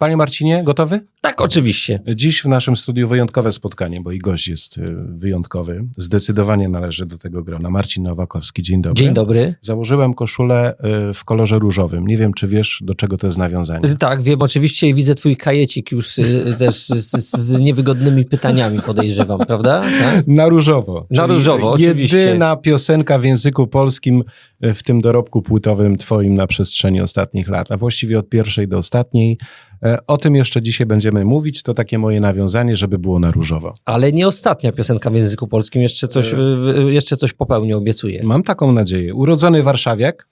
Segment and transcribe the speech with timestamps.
[0.00, 1.00] Panie Marcinie, gotowy?
[1.20, 2.00] Tak, oczywiście.
[2.14, 5.84] Dziś w naszym studiu wyjątkowe spotkanie, bo i gość jest e, wyjątkowy.
[5.96, 7.70] Zdecydowanie należy do tego grona.
[7.70, 9.04] Marcin Nowakowski, dzień dobry.
[9.04, 9.54] Dzień dobry.
[9.60, 12.06] Założyłem koszulę e, w kolorze różowym.
[12.06, 13.94] Nie wiem, czy wiesz, do czego to jest nawiązanie.
[13.94, 19.38] Tak, wiem, oczywiście i widzę twój kajecik już y, też z, z niewygodnymi pytaniami podejrzewam,
[19.46, 19.82] prawda?
[20.00, 20.26] Tak?
[20.26, 21.06] Na różowo.
[21.10, 22.18] Na różowo, oczywiście.
[22.18, 24.24] Jedyna piosenka w języku polskim
[24.60, 29.38] w tym dorobku płytowym twoim na przestrzeni ostatnich lat, a właściwie od pierwszej do ostatniej.
[29.82, 31.62] E, O tym jeszcze dzisiaj będziemy mówić.
[31.62, 33.74] To takie moje nawiązanie, żeby było na różowo.
[33.84, 38.22] Ale nie ostatnia piosenka w języku polskim, jeszcze coś, y, jeszcze coś popełnię, obiecuję.
[38.24, 39.14] Mam taką nadzieję.
[39.14, 40.28] Urodzony warszawiak,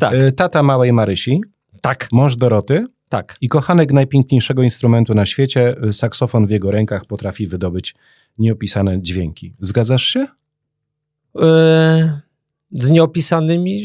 [0.00, 1.40] Tak, e, tata małej Marysi,
[1.80, 3.36] tak, mąż Doroty tak.
[3.40, 7.94] i kochanek najpiękniejszego instrumentu na świecie, e, saksofon w jego rękach potrafi wydobyć
[8.38, 9.54] nieopisane dźwięki.
[9.60, 10.26] Zgadzasz się?
[11.40, 12.20] E,
[12.70, 13.82] z nieopisanymi,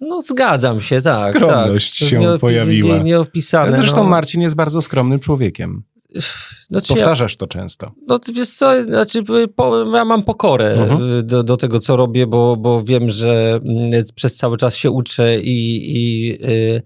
[0.00, 1.34] no, no zgadzam się, tak.
[1.34, 2.08] Skromność tak.
[2.08, 2.98] się Nieopi- pojawiła.
[2.98, 3.74] Nie, nieopisane.
[3.74, 4.08] Zresztą no.
[4.10, 5.82] Marcin jest bardzo skromnym człowiekiem.
[6.70, 7.92] Znaczy, ja, Powtarzasz to często.
[8.08, 9.22] no to wiesz co, znaczy,
[9.56, 11.26] po, ja mam pokorę Mhm.
[11.26, 15.40] do, do tego, co robię, bo, bo wiem, że mm, przez cały czas się uczę
[15.40, 16.82] i, i, y,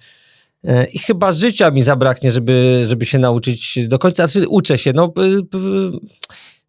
[0.70, 4.26] y, i chyba życia mi zabraknie, żeby, żeby się nauczyć do końca.
[4.26, 4.92] Znaczy, uczę się.
[4.92, 5.12] No,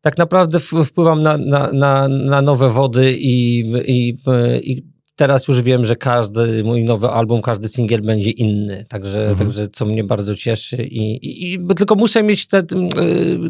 [0.02, 4.18] tak naprawdę wpływam na, na, na, na nowe wody i, i,
[4.62, 4.84] i
[5.22, 8.86] teraz już wiem, że każdy mój nowy album, każdy singiel będzie inny.
[8.90, 9.38] Także, Mhm.
[9.38, 10.84] także co mnie bardzo cieszy.
[10.84, 11.20] I,
[11.54, 12.66] i, tylko muszę mieć te, y,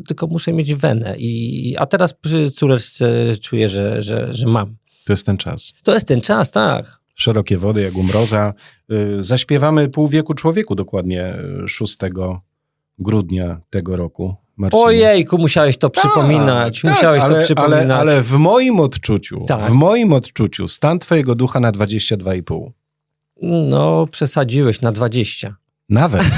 [0.07, 1.15] tylko muszę mieć wenę.
[1.17, 4.75] I, a teraz przy córeczce czuję, że, że, że mam.
[5.05, 5.73] To jest ten czas.
[5.83, 6.99] To jest ten czas, tak.
[7.15, 8.53] Szerokie wody jak u mroza.
[8.91, 11.35] Y, Zaśpiewamy pół wieku człowieku dokładnie
[11.65, 11.97] y, 6
[12.99, 14.35] grudnia tego roku.
[14.57, 14.83] Marcinie.
[14.83, 16.81] Ojejku, musiałeś to przypominać.
[16.81, 17.83] Tak, musiałeś ale, to przypominać.
[17.83, 19.61] Ale, ale w moim odczuciu, Tak.
[19.61, 22.71] w moim odczuciu, stan twojego ducha na 22,5.
[23.41, 25.55] No, przesadziłeś na 20.
[25.89, 26.23] Nawet.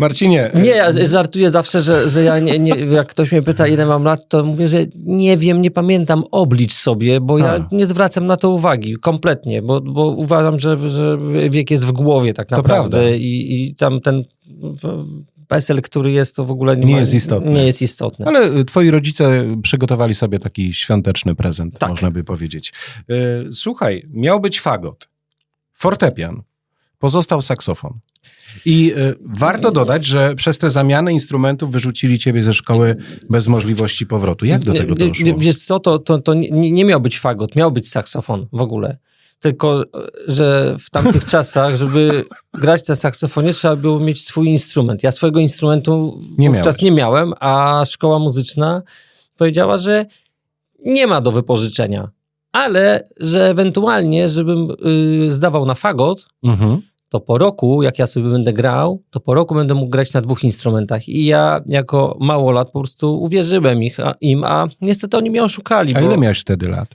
[0.00, 0.50] Marcinie.
[0.54, 4.04] Nie, ja żartuję zawsze, że, że ja nie, nie, jak ktoś mnie pyta, ile mam
[4.04, 7.68] lat, to mówię, że nie wiem, nie pamiętam, oblicz sobie, bo ja A.
[7.72, 11.18] nie zwracam na to uwagi kompletnie, bo, bo uważam, że, że
[11.50, 14.24] wiek jest w głowie tak naprawdę i, i tam ten
[15.48, 17.52] PESEL, który jest, to w ogóle nie, Nie ma, jest istotny.
[17.52, 18.26] Nie jest istotny.
[18.26, 21.90] Ale y, twoi rodzice przygotowali sobie taki świąteczny prezent, Tak.
[21.90, 22.72] można by powiedzieć.
[23.10, 25.08] Y, Słuchaj, miał być fagot,
[25.74, 26.42] fortepian,
[26.98, 27.98] pozostał saksofon.
[28.64, 32.96] I y, warto dodać, że przez te zamiany instrumentów wyrzucili ciebie ze szkoły
[33.30, 34.46] bez możliwości powrotu.
[34.46, 35.36] Jak do tego doszło?
[35.38, 38.98] Wiesz co, to, to, to nie, nie miał być fagot, miał być saksofon w ogóle.
[39.40, 39.84] Tylko,
[40.26, 45.02] że w tamtych czasach, żeby grać na saksofonie, trzeba było mieć swój instrument.
[45.02, 46.82] Ja swojego instrumentu Nie wówczas miałeś.
[46.82, 48.82] nie miałem, a szkoła muzyczna
[49.36, 50.06] powiedziała, że
[50.84, 52.10] nie ma do wypożyczenia.
[52.52, 54.68] Ale, że ewentualnie, żebym
[55.26, 56.82] y, zdawał na fagot, Mhm.
[57.08, 60.20] to po roku, jak ja sobie będę grał, to po roku będę mógł grać na
[60.20, 61.08] dwóch instrumentach.
[61.08, 65.94] I ja jako małolat po prostu uwierzyłem ich, a, im, a niestety oni mnie oszukali.
[65.96, 66.88] A bo, ile miałeś wtedy lat?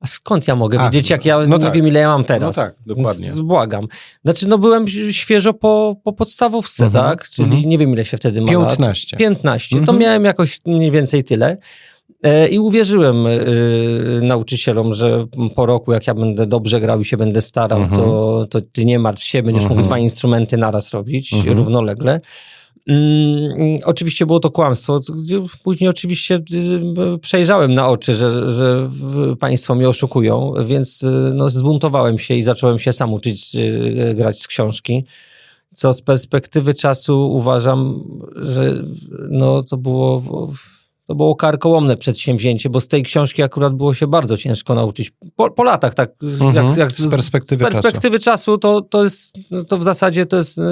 [0.00, 1.72] a skąd ja mogę wiedzieć, jak ja no nie tak.
[1.74, 2.56] wiem, ile ja mam teraz?
[2.56, 3.24] No tak, dokładnie.
[3.26, 3.86] Więc błagam.
[4.24, 7.28] Znaczy, no byłem świeżo po, po podstawówce, Mhm, tak?
[7.28, 7.68] Czyli mhm.
[7.68, 8.68] nie wiem, ile się wtedy ma lat.
[8.70, 9.16] 15.
[9.16, 9.76] 15.
[9.76, 9.98] To Mhm.
[9.98, 11.56] miałem jakoś mniej więcej tyle.
[12.22, 17.16] E, I uwierzyłem y, nauczycielom, że po roku, jak ja będę dobrze grał i się
[17.16, 18.00] będę starał, Mhm.
[18.00, 19.78] to, to ty nie martw się, będziesz Mhm.
[19.78, 21.58] mógł dwa instrumenty naraz robić Mhm.
[21.58, 22.20] równolegle.
[22.88, 25.00] Mm, oczywiście było to kłamstwo.
[25.64, 26.34] Później oczywiście
[27.14, 28.90] y, przejrzałem na oczy, że, że
[29.40, 33.56] państwo mnie oszukują, więc no, zbuntowałem się i zacząłem się sam uczyć
[34.14, 35.04] grać z książki.
[35.74, 38.04] Co z perspektywy czasu uważam,
[38.36, 38.74] że
[39.30, 40.22] no, to było.
[41.12, 45.12] To było karkołomne przedsięwzięcie, bo z tej książki akurat było się bardzo ciężko nauczyć.
[45.36, 46.10] Po, po latach, tak.
[46.22, 46.90] Mhm.
[46.90, 49.38] Z perspektywy z perspektywy czasu, to, to jest,
[49.68, 50.62] to w zasadzie to jest y,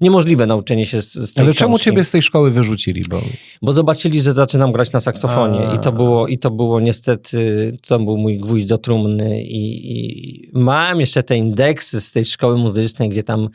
[0.00, 1.84] niemożliwe nauczenie się z, z tej Ale czemu książki.
[1.84, 3.02] ciebie z tej szkoły wyrzucili?
[3.10, 3.20] Bo
[3.62, 5.74] Bo zobaczyli, że zaczynam grać na saksofonie A.
[5.74, 10.50] i to było, i to było niestety, to był mój gwóźdź do trumny i, i
[10.52, 13.48] mam jeszcze te indeksy z tej szkoły muzycznej, gdzie tam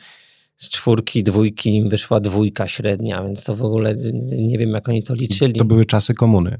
[0.58, 3.94] z czwórki, dwójki im wyszła dwójka średnia, więc to w ogóle
[4.38, 5.58] nie wiem, jak oni to liczyli.
[5.58, 6.58] to były czasy komuny.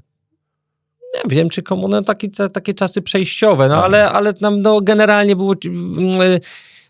[1.15, 3.85] Nie wiem, czy komuny takie, te- takie czasy przejściowe, no A.
[3.85, 5.55] ale, ale tam no, generalnie było...
[5.65, 6.41] mm, y, mu-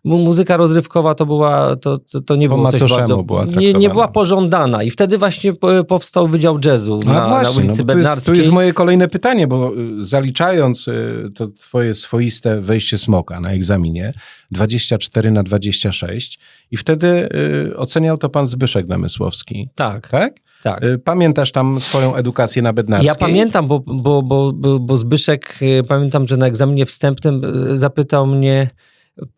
[0.05, 3.23] Muzyka rozrywkowa to była, to, to, to nie Po było coś bardzo...
[3.23, 7.51] była nie, nie była pożądana i wtedy właśnie po- powstał Wydział Jazzu A na, na
[7.51, 8.35] ulicy no bo to, jest, Bednarskiej.
[8.35, 13.51] to jest moje kolejne pytanie, bo y, zaliczając y, to twoje swoiste wejście smoka na
[13.51, 14.13] egzaminie
[14.51, 16.39] 24 na 26
[16.71, 17.29] i wtedy
[17.73, 20.35] y, oceniał to pan Zbyszek Namysłowski, Tak, tak?
[20.63, 20.83] tak.
[21.05, 23.07] Pamiętasz tam swoją edukację na Bednarskiej?
[23.09, 25.59] Ja pamiętam, bo, bo, bo, bo, Zbyszek,
[25.89, 27.43] pamiętam, że na egzaminie wstępnym
[27.73, 28.71] zapytał mnie,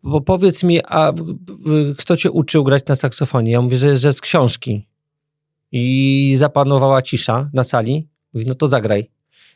[0.03, 1.13] bo powiedz mi, a
[1.97, 3.51] kto cię uczył grać na saksofonie?
[3.51, 4.87] Ja mówię, że, że z książki.
[5.71, 8.07] I zapanowała cisza na sali.
[8.33, 9.09] Mówi, no to zagraj.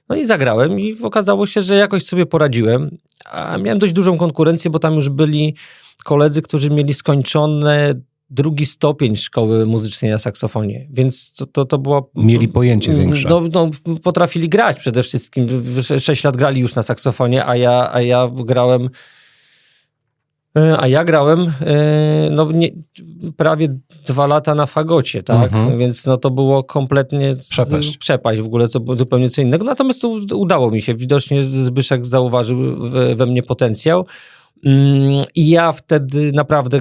[0.09, 2.97] No i zagrałem i okazało się, że jakoś sobie poradziłem.
[3.31, 5.55] A miałem dość dużą konkurencję, bo tam już byli
[6.03, 7.95] koledzy, którzy mieli skończone
[8.29, 12.11] drugi stopień szkoły muzycznej na saksofonie, więc to, to, to było...
[12.15, 13.29] Mieli pojęcie większe.
[13.29, 13.69] No, no,
[14.03, 15.47] potrafili grać przede wszystkim.
[15.99, 18.89] Sześć lat grali już na saksofonie, a ja, a ja grałem
[20.77, 22.69] a ja grałem e, no, nie,
[23.37, 23.67] prawie
[24.07, 25.53] dwa lata na fagocie, tak?
[25.53, 25.79] Mhm.
[25.79, 27.97] Więc no, to było kompletnie przepaść.
[27.97, 29.65] przepaść w ogóle, co, zupełnie co innego.
[29.65, 30.95] Natomiast to udało mi się.
[30.95, 34.05] Widocznie Zbyszek zauważył we mnie potencjał.
[34.63, 36.79] Mm, I ja wtedy naprawdę,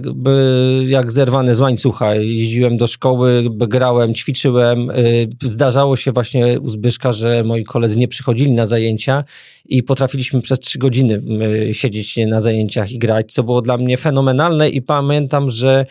[0.86, 4.90] jak zerwany z łańcucha, jeździłem do szkoły, grałem, ćwiczyłem.
[4.90, 9.24] Y, zdarzało się właśnie u Zbyszka, że moi koledzy nie przychodzili na zajęcia
[9.64, 11.22] i potrafiliśmy przez trzy godziny
[11.68, 14.68] y, siedzieć na zajęciach i grać, co było dla mnie fenomenalne.
[14.68, 15.86] I pamiętam, że.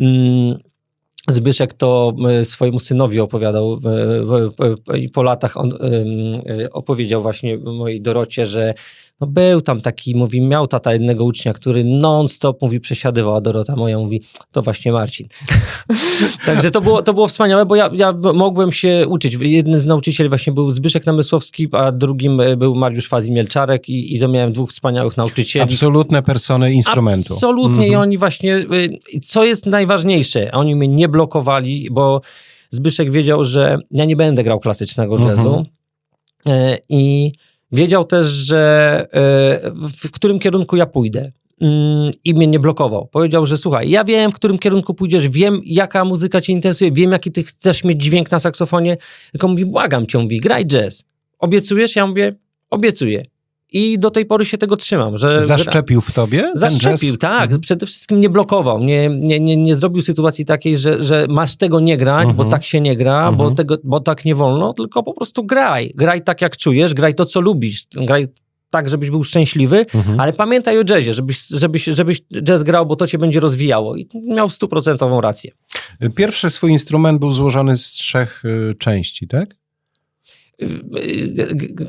[0.00, 0.58] Mm,
[1.28, 3.80] Zbyszek to y, swojemu synowi opowiadał
[4.94, 5.72] i po latach on
[6.72, 8.74] opowiedział właśnie mojej Dorocie, że
[9.20, 13.76] no był tam taki, mówi, miał tata jednego ucznia, który non-stop, mówi, przesiadywał, a Dorota
[13.76, 14.22] moja mówi,
[14.52, 15.28] to właśnie Marcin.
[16.46, 19.36] Także to było, to było wspaniałe, bo ja, ja mogłem się uczyć.
[19.40, 24.20] Jeden z nauczycieli właśnie był Zbyszek Namysłowski, a drugim e, był Mariusz Fazi-Mielczarek i, i
[24.20, 25.72] to miałem dwóch wspaniałych nauczycieli.
[25.72, 27.34] Absolutne persony instrumentu.
[27.34, 28.02] Absolutnie i mhm.
[28.02, 32.20] oni właśnie, e, co jest najważniejsze, oni mnie nie blokowali, bo
[32.70, 35.64] Zbyszek wiedział, że ja nie będę grał klasycznego jazzu
[36.46, 36.78] mhm.
[36.88, 37.32] i
[37.74, 39.70] Wiedział też, że e,
[40.08, 43.06] w którym kierunku ja pójdę mm, i mnie nie blokował.
[43.06, 47.12] Powiedział, że słuchaj, ja wiem, w którym kierunku pójdziesz, wiem, jaka muzyka cię interesuje, wiem,
[47.12, 48.96] jaki ty chcesz mieć dźwięk na saksofonie,
[49.32, 51.04] tylko mówi, błagam cię, mówi, graj jazz.
[51.38, 51.96] Obiecujesz?
[51.96, 52.34] Ja mówię,
[52.70, 53.33] obiecuję.
[53.74, 55.16] I do tej pory się tego trzymam.
[55.16, 56.52] Że Zaszczepił w tobie?
[56.54, 57.42] Zaszczepił, tak.
[57.42, 57.60] Mhm.
[57.60, 58.80] Przede wszystkim nie blokował.
[58.80, 62.36] Nie, nie, nie, nie zrobił sytuacji takiej, że, że masz tego nie grać, mhm.
[62.36, 63.36] bo tak się nie gra, mhm.
[63.36, 65.92] bo, tego, bo tak nie wolno, tylko po prostu graj.
[65.94, 67.84] Graj tak, jak czujesz, graj to, co lubisz.
[67.94, 68.26] Graj
[68.70, 70.20] tak, żebyś był szczęśliwy, mhm.
[70.20, 73.96] ale pamiętaj o jazzie, żebyś, żebyś, żebyś jazz grał, bo to cię będzie rozwijało.
[73.96, 75.50] I miał stuprocentową rację.
[76.16, 79.56] Pierwszy swój instrument był złożony z trzech y, części, tak?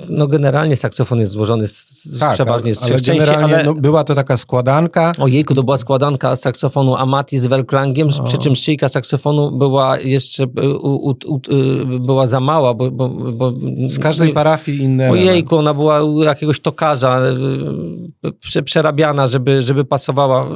[0.09, 3.63] No generalnie saksofon jest złożony z, tak, przeważnie z trzech ale części, ale...
[3.63, 5.13] No, była to taka składanka.
[5.19, 8.23] Ojejku, to była składanka saksofonu Amati z Welklangiem, o.
[8.23, 10.47] przy czym szyjka saksofonu była jeszcze
[10.81, 11.39] u, u, u,
[11.99, 13.53] była za mała, bo, bo, bo...
[13.85, 15.11] Z każdej parafii inne.
[15.11, 17.21] Ojejku, ona była u jakiegoś tokarza
[18.55, 20.47] y, przerabiana, żeby, żeby pasowała.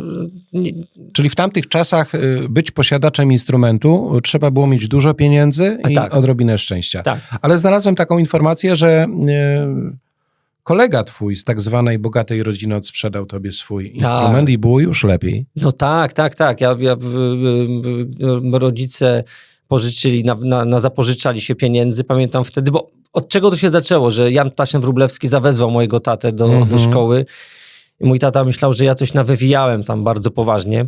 [1.13, 6.15] Czyli w tamtych czasach y, być posiadaczem instrumentu trzeba było mieć dużo pieniędzy i tak.
[6.15, 7.03] odrobinę szczęścia.
[7.03, 7.19] Tak.
[7.41, 9.07] Ale znalazłem taką informację, że e,
[10.63, 13.95] kolega twój z tak zwanej bogatej rodziny odsprzedał tobie swój tak.
[13.95, 15.45] instrument i było już lepiej.
[15.55, 16.61] No tak, tak, tak.
[16.61, 16.95] Ja, ja
[18.51, 19.23] rodzice
[19.67, 24.11] pożyczyli, na, na, na, zapożyczali się pieniędzy, pamiętam wtedy, bo od czego to się zaczęło,
[24.11, 26.67] że Jan Ptaszyn-Wróblewski zawezwał mojego tatę do, -hmm.
[26.69, 26.81] do mhm.
[26.81, 27.25] szkoły
[27.99, 30.85] i mój tata myślał, że ja coś nawywijałem tam bardzo poważnie.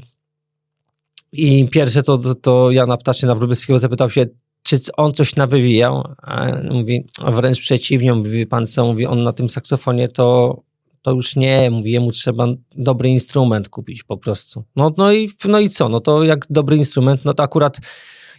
[1.32, 4.26] I pierwsze to, to, to Jana Ptaszyna-Wróblewskiego zapytał się,
[4.64, 6.04] czy on coś nawywijał?
[6.18, 10.62] A mówi, a wręcz przeciwnie, mówi pan co, mówi on na tym saksofonie to,
[11.02, 14.64] to już nie, mówi, jemu trzeba dobry instrument kupić po prostu.
[14.76, 17.78] No, no, i, no i co, no to jak dobry instrument, no to akurat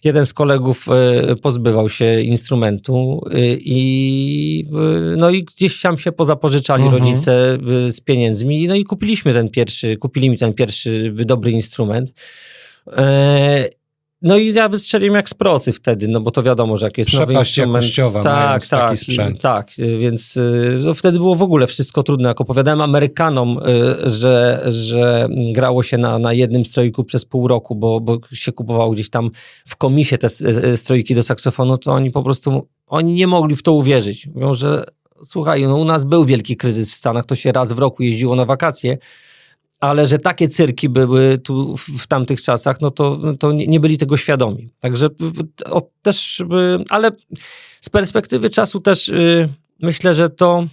[0.04, 4.66] jeden z kolegów e, pozbywał się instrumentu e, i
[5.16, 7.02] no i gdzieś tam się pozapożyczali mhm.
[7.02, 12.14] rodzice e, z pieniędzmi, no i kupiliśmy ten pierwszy, kupili mi ten pierwszy dobry instrument.
[14.22, 17.10] No i ja wystrzeliłem jak z procy wtedy, no bo to wiadomo, że jak jest
[17.10, 17.84] Przepaść nowy instrument...
[17.84, 19.40] jakościowa, tak, tak, taki sprzęt.
[19.40, 22.28] Tak, więc y, no wtedy było w ogóle wszystko trudne.
[22.28, 27.74] Jak opowiadałem Amerykanom, y, że, że grało się na, na jednym stroiku przez pół roku,
[27.74, 29.30] bo, bo się kupowało gdzieś tam
[29.66, 33.62] w komisie te y, stroiki do saksofonu, to oni po prostu, oni nie mogli w
[33.62, 34.26] to uwierzyć.
[34.26, 34.84] Mówią, że
[35.24, 38.36] słuchaj, no u nas był wielki kryzys w Stanach, to się raz w roku jeździło
[38.36, 38.98] na wakacje,
[39.82, 43.98] ale że takie cyrki były tu w, tamtych czasach, no to, to nie, nie byli
[43.98, 44.70] tego świadomi.
[44.80, 45.08] Także
[45.70, 46.42] o, też,
[46.90, 47.10] ale
[47.80, 49.48] z perspektywy czasu też y,
[49.80, 50.66] myślę, że to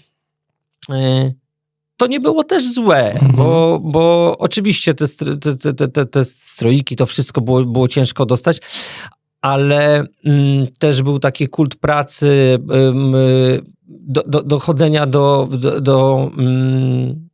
[0.89, 1.33] y,
[1.97, 3.31] to nie było też złe, mhm.
[3.31, 5.05] bo, bo oczywiście te,
[5.73, 8.59] te, te, te, stroiki, to wszystko było, było ciężko dostać,
[9.41, 12.59] ale mm, też był taki kult pracy,
[13.87, 17.28] do, do, dochodzenia do, do, do mm,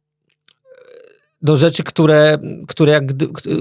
[1.42, 2.38] do rzeczy, które,
[2.68, 3.02] które,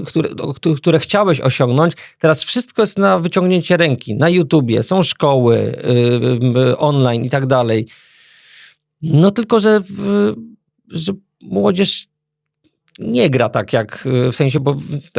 [0.05, 0.29] które,
[0.77, 1.93] które chciałeś osiągnąć.
[2.19, 4.15] Teraz wszystko jest na wyciągnięcie ręki.
[4.15, 5.77] Na YouTubie, są szkoły
[6.53, 7.87] yy, online i tak dalej.
[9.01, 10.35] No tylko, że, yy,
[10.87, 12.07] że młodzież
[12.99, 14.75] nie gra tak jak, y, w sensie, bo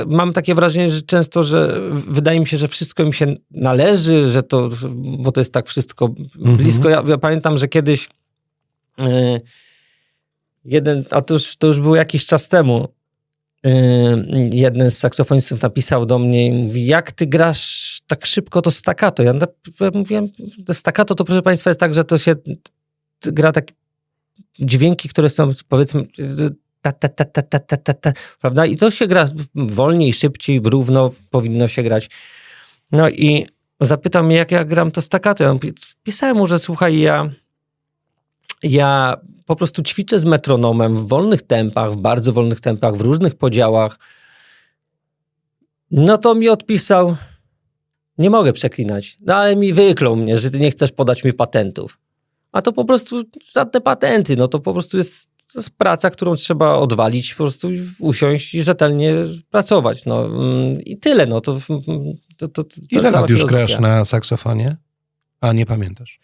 [0.07, 4.43] mam takie wrażenie, że często, że wydaje mi się, że wszystko im się należy, że
[4.43, 4.71] to,
[5.19, 6.57] bo to jest tak wszystko Mhm.
[6.57, 6.89] blisko.
[6.89, 8.09] Ja, ja pamiętam, że kiedyś
[9.01, 9.41] y,
[10.67, 12.89] jeden, a to już, to już było jakiś czas temu,
[13.67, 13.71] y,
[14.53, 19.23] jeden z saksofonistów napisał do mnie i mówi, jak ty grasz tak szybko to staccato?
[19.23, 19.33] Ja,
[19.95, 20.29] mówiłem,
[20.67, 22.35] to staccato to proszę państwa jest tak, że to się
[23.23, 23.73] gra tak
[24.59, 26.07] dźwięki, które są powiedzmy
[26.83, 28.67] ta, ta, ta, ta, ta, ta, ta, ta, prawda?
[28.67, 32.11] I to się gra wolniej, szybciej, równo powinno się grać.
[32.93, 33.47] No i
[33.81, 35.45] zapytał mnie, jak ja gram to staccato.
[35.45, 35.55] Ja
[36.03, 37.31] pisałem mu, że słuchaj, ja,
[38.63, 43.35] ja po prostu ćwiczę z metronomem w wolnych tempach, w bardzo wolnych tempach, w różnych
[43.35, 43.99] podziałach.
[45.91, 47.17] No to mi odpisał,
[48.19, 51.99] nie mogę przeklinać, no ale mi wyklął mnie, że ty nie chcesz podać mi patentów.
[52.53, 53.23] A to po prostu
[53.53, 58.55] żadne patenty, no to po prostu jest, jest praca, którą trzeba odwalić, po prostu usiąść
[58.55, 59.15] i rzetelnie
[59.51, 60.05] pracować.
[60.05, 60.29] No
[60.85, 61.59] i tyle, no to,
[62.37, 64.77] to, to, to Ile lat już grasz na saksofonie?
[65.41, 66.21] A nie pamiętasz.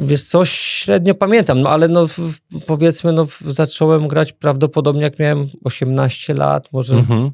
[0.00, 2.06] Wiesz co, średnio pamiętam, no ale no
[2.66, 7.30] powiedzmy, no zacząłem grać prawdopodobnie jak miałem 18 lat, może, Mhm.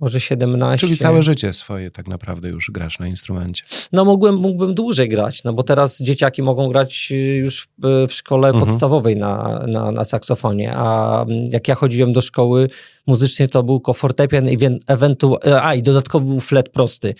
[0.00, 0.86] może 17.
[0.86, 3.64] Czyli całe życie swoje tak naprawdę już grasz na instrumencie.
[3.92, 8.12] No mógłbym, mógłbym dłużej grać, no bo teraz dzieciaki mogą grać y, już w, w
[8.12, 8.64] szkole Mhm.
[8.66, 12.68] podstawowej na, na, na saksofonie, a mm, jak ja chodziłem do szkoły
[13.06, 17.14] muzycznej, to był fortepian i wie- ewentu- a i dodatkowy był flet prosty.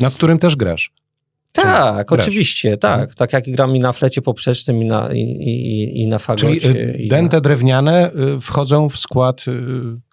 [0.00, 0.92] Na którym też grasz.
[1.52, 2.20] Tak, grasz.
[2.20, 3.00] oczywiście, tak.
[3.00, 3.14] Mhm.
[3.16, 6.60] Tak jak gram i na flecie poprzecznym i na, i, i, i na fagocie.
[6.60, 7.40] Czyli y, dęte na...
[7.40, 9.44] drewniane y, wchodzą w skład.
[9.48, 9.52] y,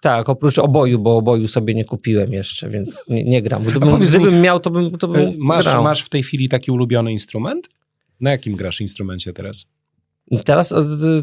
[0.00, 3.62] Tak, oprócz oboju, bo oboju sobie nie kupiłem jeszcze, więc nie, nie gram.
[3.62, 5.84] Gdybym, mi, gdybym miał, to bym, to bym Masz, grał.
[5.84, 7.68] masz w tej chwili taki ulubiony instrument?
[8.20, 9.66] Na jakim grasz instrumencie teraz?
[10.44, 10.74] Teraz,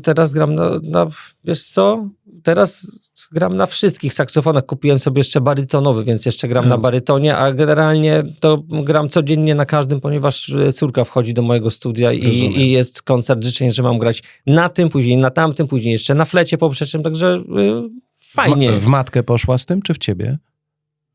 [0.03, 1.07] teraz gram na, na,
[1.43, 2.09] wiesz co,
[2.43, 2.99] teraz
[3.31, 4.65] gram na wszystkich saksofonach.
[4.65, 6.81] Kupiłem sobie jeszcze barytonowy, więc jeszcze gram na Mhm.
[6.81, 12.11] barytonie, a generalnie to gram codziennie na każdym, ponieważ e, córka wchodzi do mojego studia
[12.13, 12.25] i,
[12.61, 16.25] i jest koncert życzeń, że mam grać na tym, później na tamtym, później jeszcze na
[16.25, 18.71] flecie poprzecznym, także y, fajnie.
[18.71, 20.37] W, w matkę poszła z tym, czy w ciebie?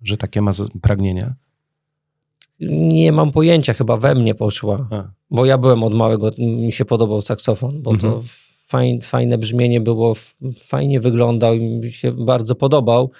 [0.02, 0.50] Że takie ma
[0.83, 1.35] pragnienia?
[2.61, 4.87] Nie mam pojęcia, chyba we mnie poszła.
[4.90, 5.04] A.
[5.31, 8.12] Bo ja byłem od małego, mi się podobał saksofon, bo Mhm.
[8.12, 8.23] to
[8.73, 10.14] fajn, fajne brzmienie było,
[10.59, 13.11] fajnie wyglądał i mi się bardzo podobał.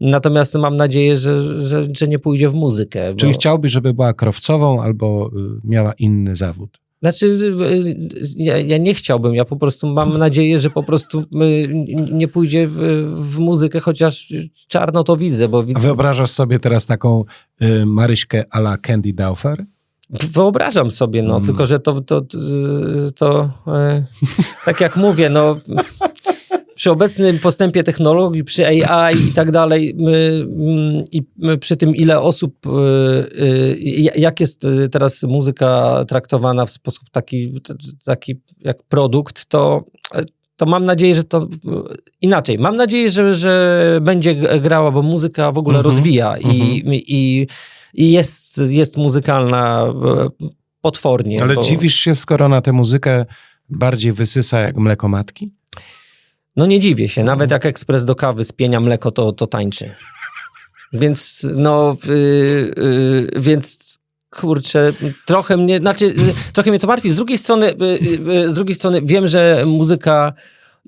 [0.00, 3.14] Natomiast mam nadzieję, że, że, że nie pójdzie w muzykę.
[3.16, 6.80] Czyli bo, chciałbyś, żeby była krowcową albo y, miała inny zawód?
[7.02, 7.96] Znaczy, y,
[8.36, 11.24] ja, ja nie chciałbym, ja po prostu mam nadzieję, że po prostu y,
[12.12, 12.76] nie pójdzie w,
[13.16, 14.32] w muzykę, chociaż
[14.68, 17.24] czarno to widzę, bo A widzę, wyobrażasz sobie teraz taką
[17.62, 19.66] y, Maryśkę a la Candy Dauffer?
[20.32, 21.46] Wyobrażam sobie, no, Mm.
[21.46, 22.36] tylko że to, to, to,
[23.16, 24.04] to e,
[24.64, 25.56] tak jak mówię, no,
[26.74, 31.22] przy obecnym postępie technologii, przy AI i tak dalej, my, mm, i
[31.60, 32.70] przy tym, ile osób, e,
[33.42, 34.62] e, jak jest
[34.92, 37.54] teraz muzyka traktowana w sposób taki,
[38.04, 39.84] taki jak produkt, to
[40.56, 41.48] to mam nadzieję, że to
[42.20, 42.58] inaczej.
[42.58, 45.94] Mam nadzieję, że, że będzie grała, bo muzyka w ogóle Mhm.
[45.94, 46.46] rozwija i,
[46.78, 46.94] Mhm.
[46.94, 47.46] i,
[47.94, 50.28] i jest, jest muzykalna e,
[50.80, 51.42] potwornie.
[51.42, 53.26] Ale bo, dziwisz się, skoro na tę muzykę
[53.68, 55.52] bardziej wysysa jak mleko matki?
[56.56, 57.24] No nie dziwię się.
[57.24, 59.94] Nawet jak ekspres do kawy spienia mleko, to, to tańczy.
[60.92, 62.10] Więc no, y,
[62.78, 63.90] y, więc
[64.30, 64.92] kurczę,
[65.26, 67.10] trochę mnie, znaczy, y, trochę mnie to martwi.
[67.10, 67.74] Z drugiej strony, y,
[68.30, 70.32] y, z drugiej strony wiem, że muzyka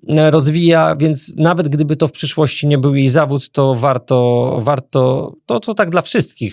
[0.08, 5.60] rozwija, więc nawet gdyby to w przyszłości nie był jej zawód, to warto, warto to,
[5.60, 6.52] to tak dla wszystkich,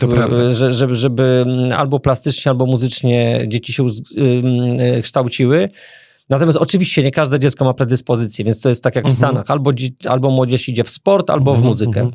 [0.52, 1.46] y, że, żeby, żeby
[1.78, 5.70] albo plastycznie, albo muzycznie dzieci się uz- ym, y, kształciły.
[6.30, 9.18] Natomiast oczywiście nie każde dziecko ma predyspozycję, więc to jest tak jak w Mhm.
[9.18, 9.46] Stanach.
[9.52, 9.72] Albo,
[10.08, 12.12] albo młodzież idzie w sport, albo w Mhm, muzykę.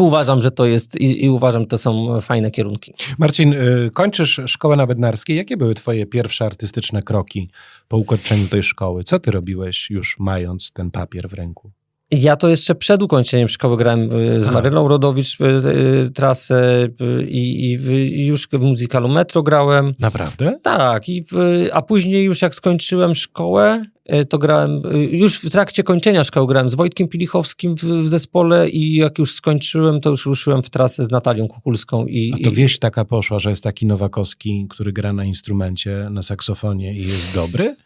[0.00, 2.94] Uważam, że to jest i, i uważam, że to są fajne kierunki.
[3.18, 5.36] Marcin, y, kończysz szkołę na Bednarskiej.
[5.36, 7.50] Jakie były twoje pierwsze artystyczne kroki
[7.88, 9.04] po ukończeniu tej szkoły?
[9.04, 11.72] Co ty robiłeś już mając ten papier w ręku?
[12.12, 14.52] Ja to jeszcze przed ukończeniem szkoły grałem y, z A.
[14.52, 16.88] Maryną Rodowicz y, y, trasę
[17.28, 19.94] i, i, już w muzykalu Metro grałem.
[19.98, 20.58] Naprawdę?
[20.62, 21.26] Tak, i,
[21.72, 23.84] a później już jak skończyłem szkołę,
[24.28, 28.94] to grałem, już w trakcie kończenia szkoły grałem z Wojtkiem Pilichowskim w, w zespole i
[28.94, 32.06] jak już skończyłem, to już ruszyłem w trasę z Natalią Kukulską.
[32.06, 36.08] I, A to i, wieść taka poszła, że jest taki Nowakowski, który gra na instrumencie,
[36.10, 37.76] na saksofonie i jest dobry?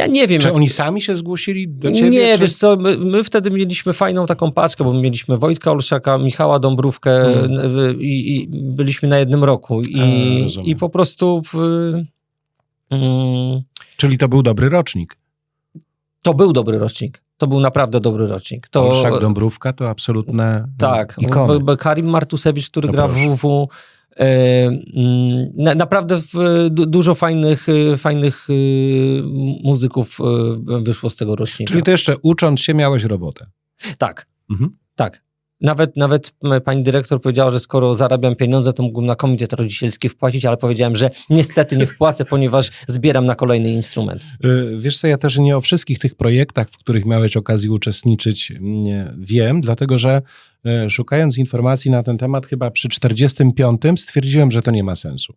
[0.00, 2.10] Ja nie wiem, Czy jak, oni sami się zgłosili do ciebie?
[2.10, 2.40] Nie, czy...
[2.40, 7.10] wiesz co, my, my wtedy mieliśmy fajną taką paczkę, bo mieliśmy Wojtka Olszaka, Michała Dąbrówkę
[7.34, 7.76] Hmm.
[7.76, 10.66] y, i, i byliśmy na jednym roku i, A, rozumiem.
[10.70, 11.54] i po prostu w,
[12.90, 13.60] mm,
[13.96, 15.16] Czyli to był dobry rocznik.
[16.22, 17.22] to był dobry rocznik.
[17.38, 18.68] To był naprawdę dobry rocznik.
[18.68, 21.76] To, Olszak Dąbrówka to absolutne tak, ikony.
[21.76, 23.20] Karim Martusewicz, który No gra proszę.
[23.20, 23.66] w WW, e,
[25.54, 26.34] naprawdę w,
[26.70, 28.52] du, dużo fajnych, e, fajnych e,
[29.62, 31.70] muzyków e, wyszło z tego rocznika.
[31.70, 33.46] Czyli to jeszcze ucząc się miałeś robotę.
[33.98, 34.76] Tak, Mhm.
[34.96, 35.22] tak.
[35.60, 36.32] Nawet, nawet
[36.64, 40.96] pani dyrektor powiedziała, że skoro zarabiam pieniądze, to mógłbym na komitet rodzicielski wpłacić, ale powiedziałem,
[40.96, 44.26] że niestety nie wpłacę, ponieważ zbieram na kolejny instrument.
[44.78, 48.52] Wiesz co, ja też nie o wszystkich tych projektach, w których miałeś okazję uczestniczyć,
[49.18, 50.22] wiem, dlatego że
[50.88, 55.34] szukając informacji na ten temat, chyba przy 45 stwierdziłem, że to nie ma sensu.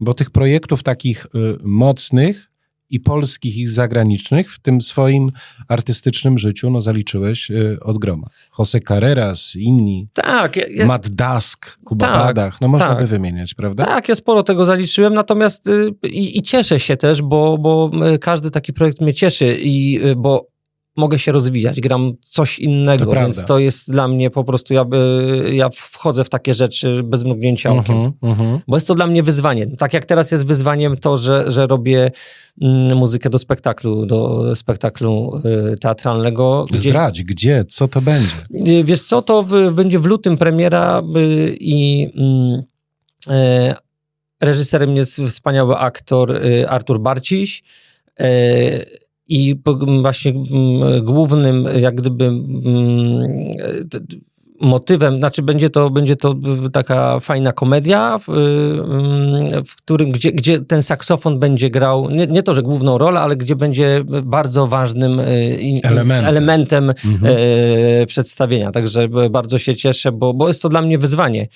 [0.00, 1.28] Bo tych projektów takich y,
[1.62, 2.52] mocnych
[2.90, 5.32] i polskich, i zagranicznych w tym swoim
[5.68, 8.26] artystycznym życiu no, zaliczyłeś y, od groma.
[8.58, 12.98] Jose Carreras, inni, Tak, ja, ja, Matt Dusk, Kuba Tak, Badach, no można tak.
[12.98, 13.84] by wymieniać, prawda?
[13.84, 18.50] Tak, ja sporo tego zaliczyłem, natomiast y, i, i cieszę się też, bo, bo każdy
[18.50, 20.51] taki projekt mnie cieszy i bo
[20.96, 24.84] mogę się rozwijać, gram coś innego, To więc to jest dla mnie po prostu, ja,
[25.52, 27.96] ja wchodzę w takie rzeczy bez mrugnięcia okiem.
[27.96, 28.60] Mhm, mhm.
[28.68, 29.66] Bo jest to dla mnie wyzwanie.
[29.76, 32.10] Tak jak teraz jest wyzwaniem to, że, że robię
[32.62, 36.64] mm, muzykę do spektaklu, do spektaklu y, teatralnego.
[36.70, 38.34] gdzie- Zdradź, gdzie, co to będzie?
[38.68, 42.62] Y, Wiesz co, to w, będzie w lutym premiera y, i mm,
[44.40, 47.62] reżyserem jest wspaniały aktor Artur Barciś
[49.28, 49.54] i
[50.02, 50.32] właśnie
[51.02, 52.32] głównym jak gdyby
[54.60, 56.34] motywem, znaczy będzie to, będzie to
[56.72, 58.24] taka fajna komedia, w,
[59.66, 63.36] w którym, gdzie, gdzie ten saksofon będzie grał, nie, nie to, że główną rolę, ale
[63.36, 65.20] gdzie będzie bardzo ważnym
[65.60, 66.24] in- Elementem.
[66.28, 67.36] elementem Mhm.
[68.02, 68.72] e, przedstawienia.
[68.72, 71.48] Także bardzo się cieszę, bo, bo jest to dla mnie wyzwanie.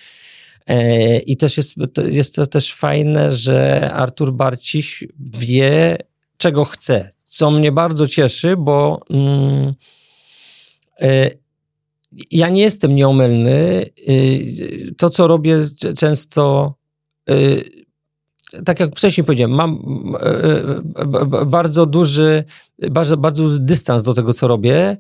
[0.67, 5.05] E, I też jest, to- jest to też fajne, że Artur Barciś
[5.38, 5.97] wie,
[6.38, 9.75] czego chce, co mnie bardzo cieszy, bo mm,
[11.01, 11.31] e,
[12.31, 13.87] ja nie jestem nieomylny.
[14.09, 15.59] Y, To, co robię
[15.99, 16.75] często,
[17.31, 17.65] y,
[18.65, 22.45] tak jak wcześniej powiedziałem, mam y, y, bardzo duży,
[22.91, 24.97] bardzo, bardzo dystans do tego, co robię.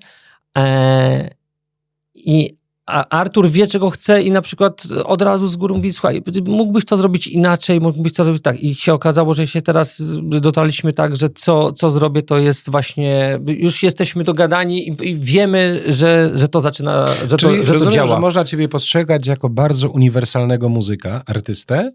[2.14, 6.22] I a Artur wie, czego chce i na przykład od razu z góry mówi, słuchaj,
[6.44, 8.60] mógłbyś to zrobić inaczej, mógłbyś to zrobić tak.
[8.60, 13.38] I się okazało, że się teraz dotarliśmy tak, że co, co zrobię, to jest właśnie,
[13.46, 17.72] już jesteśmy dogadani i, i wiemy, że, że to zaczyna, że Czyli to, że to
[17.72, 18.08] rozumiem, działa.
[18.08, 21.92] że można ciebie postrzegać jako bardzo uniwersalnego muzyka, artystę,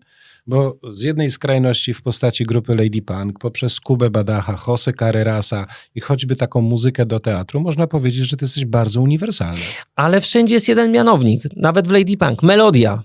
[0.47, 6.01] bo z jednej skrajności w postaci grupy Lady Punk, poprzez Kubę Badacha, Jose Carrerasa i
[6.01, 9.61] choćby taką muzykę do teatru, można powiedzieć, że ty jesteś bardzo uniwersalny.
[9.95, 12.43] Ale wszędzie jest jeden mianownik, nawet w Lady Punk.
[12.43, 13.03] Melodia.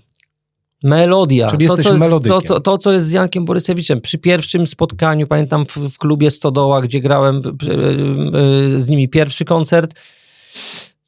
[0.83, 1.51] Melodia.
[1.51, 4.01] Czyli jesteś co jest, to, to, to, co jest z Jankiem Borysewiczem.
[4.01, 9.45] Przy pierwszym spotkaniu, pamiętam w, w klubie Stodoła, gdzie grałem y, y, z nimi pierwszy
[9.45, 10.01] koncert,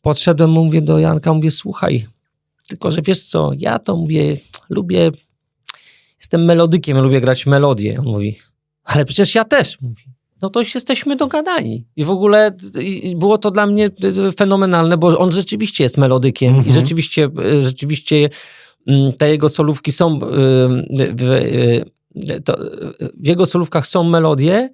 [0.02, 2.08] podszedłem, mówię do Janka, mówię, słuchaj,
[2.68, 4.38] tylko że wiesz co, ja to mówię,
[4.70, 5.12] lubię,
[6.20, 7.96] jestem melodykiem, lubię grać melodię.
[8.00, 8.40] On mówi,
[8.84, 9.82] ale przecież ja też.
[9.82, 10.04] Mówi,
[10.42, 11.86] no to jesteśmy dogadani.
[11.96, 12.52] I w ogóle
[13.16, 13.90] było to dla mnie
[14.28, 16.70] y, fenomenalne, bo on rzeczywiście jest melodykiem Mhm.
[16.70, 18.30] i rzeczywiście, y, rzeczywiście
[18.88, 20.20] mm, te jego solówki są, y,
[21.14, 21.86] w, y,
[22.32, 22.44] y,
[23.20, 24.70] w jego solówkach są melodie,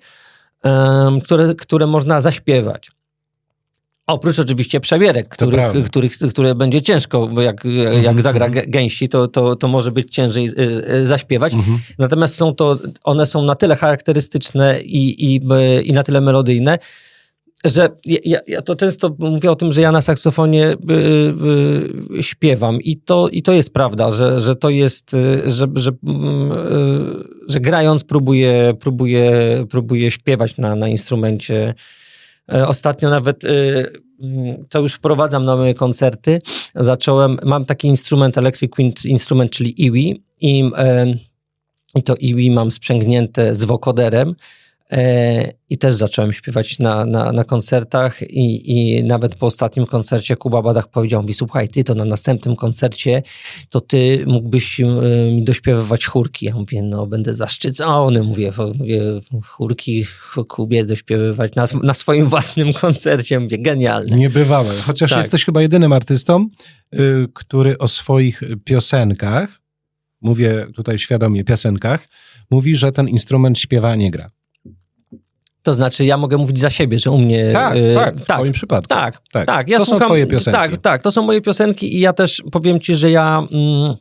[1.24, 2.92] które, które można zaśpiewać.
[4.08, 8.66] Oprócz oczywiście przebierek, których, których, które będzie ciężko, bo jak, jak Mhm, zagra mhm.
[8.66, 11.54] gę- gęsi, to, to, to może być ciężej y, y, zaśpiewać.
[11.54, 11.80] Mhm.
[12.00, 15.42] Natomiast są to, one są na tyle charakterystyczne i, i,
[15.84, 16.78] i na tyle melodyjne,
[17.66, 20.76] że ja- ja, to często mówię o tym, że ja na saksofonie y,
[22.20, 25.12] y, śpiewam i to, i to jest prawda, że, że to jest,
[25.46, 25.94] że, że, y,
[27.48, 29.32] że grając próbuję, próbuję,
[29.70, 31.74] próbuję śpiewać na, na instrumencie.
[32.54, 33.48] E, Ostatnio nawet y,
[34.22, 36.40] mm, to już wprowadzam na moje koncerty.
[36.76, 40.72] Zacząłem, mam taki instrument Electric Wind instrument, czyli iwi i,
[41.96, 44.36] i to iwi mam sprzęgnięte z wokoderem
[45.70, 50.62] i też zacząłem śpiewać na, na, na koncertach i, i nawet po ostatnim koncercie Kuba
[50.62, 53.24] Badach powiedział mi, słuchaj, ty to na następnym koncercie
[53.70, 54.86] to ty mógłbyś e,
[55.32, 56.46] mi dośpiewywać chórki.
[56.46, 59.02] Ja mówię, no będę zaszczycony, mówię, mówię
[59.44, 63.40] chórki w Kubie dośpiewywać na, na swoim własnym koncercie.
[63.40, 64.18] Mówię, genialne.
[64.18, 64.76] Niebywałe.
[64.86, 65.20] Chociaż Tak.
[65.20, 66.50] jesteś chyba jedynym artystą,
[66.94, 69.62] y, który o swoich piosenkach,
[70.22, 72.08] mówię tutaj świadomie piosenkach,
[72.52, 74.30] mówi, że ten instrument śpiewa, nie gra.
[75.66, 77.50] To znaczy, ja mogę mówić za siebie, że u mnie...
[77.54, 78.88] Tak, e, tak, w twoim przypadku.
[78.88, 79.46] Tak, Tak.
[79.48, 79.68] tak.
[79.68, 80.60] ja To są słucham, twoje piosenki.
[80.60, 83.96] Tak, tak, to są moje piosenki i ja też powiem ci, że ja mm,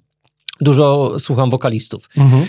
[0.61, 2.11] dużo słucham wokalistów.
[2.17, 2.47] Mhm.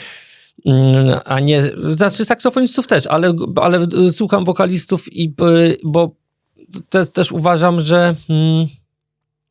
[0.66, 6.12] Mm, A nie, znaczy saksofonistów też, ale, ale y, słucham wokalistów i y, bo
[6.90, 8.68] te, też uważam, że, mm,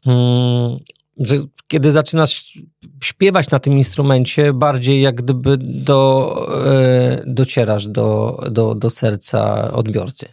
[0.07, 0.77] mm,
[1.18, 1.37] że
[1.68, 2.59] kiedy zaczynasz
[3.05, 10.27] śpiewać na tym instrumencie, bardziej jak gdyby do, e, docierasz do, do, do serca odbiorcy.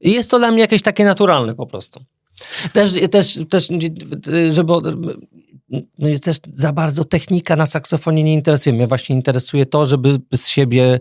[0.00, 2.04] I jest to dla mnie jakieś takie naturalne po prostu.
[2.72, 3.68] Też, też, też
[4.50, 4.72] żeby
[5.98, 8.76] no też za bardzo technika na saksofonie nie interesuje.
[8.76, 10.98] Mnie właśnie interesuje to, żeby z siebie,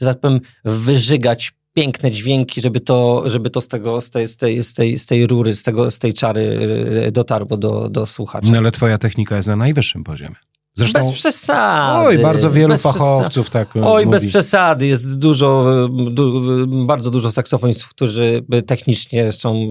[0.00, 4.36] że tak powiem, wyżygać piękne dźwięki, żeby to, żeby to z, tego, z, tej, z,
[4.36, 6.58] tej, z, tej, z tej rury, z, tego, z tej czary
[7.06, 8.48] e, dotarło do, do słuchacza.
[8.52, 10.34] No ale twoja technika jest na najwyższym poziomie.
[10.74, 12.06] Zresztą, bez przesady.
[12.06, 14.12] Oj, bardzo wielu fachowców tak Oj, mówi.
[14.12, 14.86] bez przesady.
[14.86, 15.66] Jest dużo,
[16.10, 16.42] du,
[16.86, 19.70] bardzo dużo saksofonistów, którzy technicznie są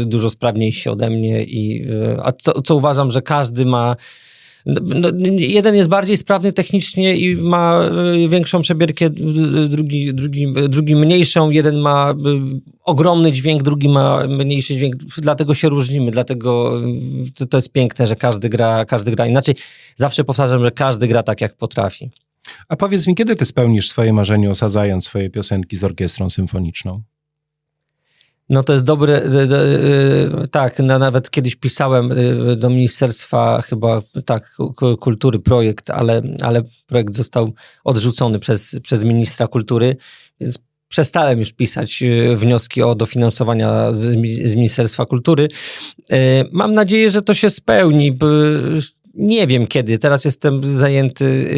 [0.00, 1.44] e, dużo sprawniejsi ode mnie.
[1.44, 3.96] I, e, a co, co uważam, że każdy ma
[4.66, 9.10] no, jeden jest bardziej sprawny technicznie i ma e, większą przebierkę,
[9.68, 12.14] drugi, drugi, drugi mniejszą, jeden ma
[12.84, 16.80] ogromny dźwięk, drugi ma mniejszy dźwięk, dlatego się różnimy, dlatego
[17.50, 19.54] to jest piękne, że każdy gra, każdy gra inaczej.
[19.96, 22.10] Zawsze powtarzam, że każdy gra tak, jak potrafi.
[22.68, 27.02] A powiedz mi, kiedy ty spełnisz swoje marzenie, osadzając swoje piosenki z orkiestrą symfoniczną?
[28.48, 29.22] No to jest dobre,
[30.50, 34.56] tak, nawet kiedyś pisałem y, do Ministerstwa chyba tak
[35.00, 37.52] kultury projekt, ale, ale projekt został
[37.84, 39.96] odrzucony przez, przez ministra kultury,
[40.40, 42.04] więc przestałem już pisać
[42.36, 44.00] wnioski o dofinansowania z,
[44.44, 45.48] z Ministerstwa Kultury.
[46.52, 48.18] Mam nadzieję, że to się spełni.
[49.16, 49.98] Nie wiem kiedy.
[49.98, 51.50] Teraz jestem zajęty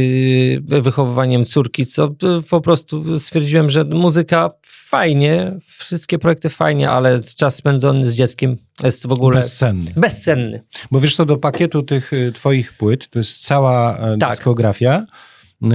[0.62, 2.10] wychowywaniem córki, co
[2.50, 9.06] po prostu stwierdziłem, że muzyka fajnie, wszystkie projekty fajnie, ale czas spędzony z dzieckiem jest
[9.06, 9.36] w ogóle...
[9.36, 9.92] Bezcenny.
[9.96, 10.62] Bezcenny.
[10.90, 14.30] Bo wiesz co, do pakietu tych y, twoich płyt, to jest cała e, tak.
[14.30, 15.06] dyskografia,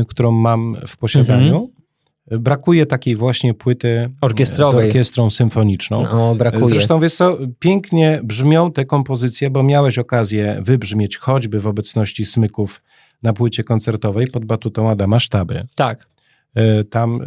[0.07, 1.55] którą mam w posiadaniu.
[1.55, 1.82] Mhm.
[2.31, 4.85] Brakuje takiej właśnie płyty orkiestrowej.
[4.85, 6.03] z orkiestrą symfoniczną.
[6.03, 6.65] No, brakuje.
[6.65, 12.81] Zresztą wiesz co, pięknie brzmią te kompozycje, bo miałeś okazję wybrzmieć choćby w obecności smyków
[13.23, 15.67] na płycie koncertowej pod batutą Adama Sztaby.
[15.75, 16.07] Tak.
[16.55, 17.25] E, tam e,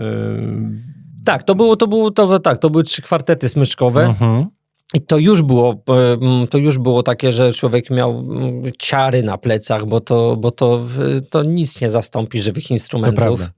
[1.24, 4.04] tak, to było, to było, to, tak, to były trzy kwartety smyczkowe.
[4.04, 4.46] Mhm.
[4.94, 5.82] I to już było,
[6.50, 8.24] to już było takie, że człowiek miał
[8.78, 10.84] ciary na plecach, bo to, bo to,
[11.30, 13.50] to nic nie zastąpi żywych instrumentów.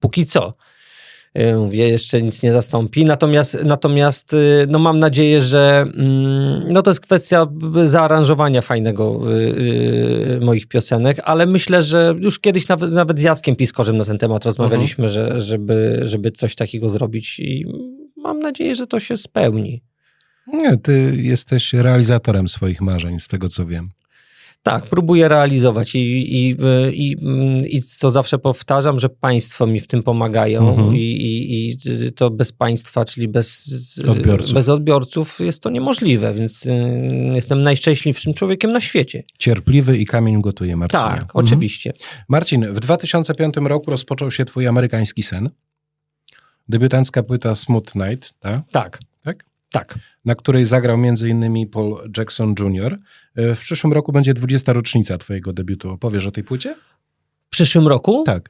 [0.00, 0.54] Póki co.
[1.40, 3.04] Y, mówię, jeszcze nic nie zastąpi.
[3.04, 7.46] Natomiast, natomiast y, no mam nadzieję, że mm, no to jest kwestia
[7.84, 13.96] zaaranżowania fajnego y, moich piosenek, ale myślę, że już kiedyś nawet, nawet z Jaskiem Piskorzem
[13.96, 15.14] na ten temat rozmawialiśmy, mhm.
[15.14, 17.66] że, żeby, żeby coś takiego zrobić i
[18.16, 19.82] mam nadzieję, że to się spełni.
[20.46, 23.88] Nie, ty jesteś realizatorem swoich marzeń, z tego co wiem.
[24.66, 26.56] Tak, próbuję realizować i, i,
[26.92, 27.16] i,
[27.76, 30.96] i co zawsze powtarzam, że państwo mi w tym pomagają mhm.
[30.96, 33.70] I, i, i to bez państwa, czyli bez
[34.08, 34.54] odbiorców.
[34.54, 36.72] bez odbiorców jest to niemożliwe, więc y,
[37.34, 39.24] jestem najszczęśliwszym człowiekiem na świecie.
[39.38, 41.00] Cierpliwy i kamień gotuje, Marcin.
[41.00, 41.30] Tak, mhm.
[41.34, 41.92] oczywiście.
[42.28, 45.50] Marcin, w 2005 roku rozpoczął się twój amerykański sen.
[46.68, 48.60] Debiutancka płyta Smooth Night, tak?
[48.70, 48.98] Tak.
[49.78, 49.98] Tak?
[50.24, 51.68] Na której zagrał m.in.
[51.68, 52.98] Paul Jackson Jr.
[53.36, 54.72] E, w przyszłym roku będzie 20.
[54.72, 55.90] rocznica twojego debiutu.
[55.90, 56.74] Opowiesz o tej płycie?
[57.38, 58.22] W przyszłym roku?
[58.26, 58.48] Tak.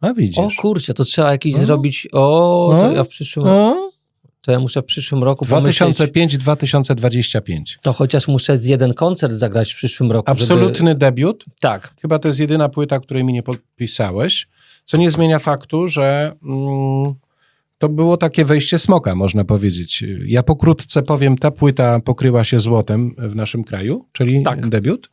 [0.00, 0.38] A widzisz.
[0.38, 1.58] O kurczę, to trzeba jakiś o.
[1.58, 2.08] zrobić...
[2.12, 3.46] O, to ja w przyszłym...
[3.46, 3.90] O.
[4.40, 7.62] To ja muszę w przyszłym roku 2005-2025.
[7.82, 10.30] To chociaż muszę z jeden koncert zagrać w przyszłym roku.
[10.30, 10.94] Absolutny żeby...
[10.94, 11.44] debiut.
[11.60, 11.94] Tak.
[12.00, 14.48] Chyba to jest jedyna płyta, której mi nie podpisałeś.
[14.84, 16.32] Co nie zmienia faktu, że...
[16.42, 17.14] Mm,
[17.82, 20.04] to było takie wejście smoka, można powiedzieć.
[20.24, 24.68] Ja pokrótce powiem, ta płyta pokryła się złotem w naszym kraju, czyli tak.
[24.68, 25.10] debiut.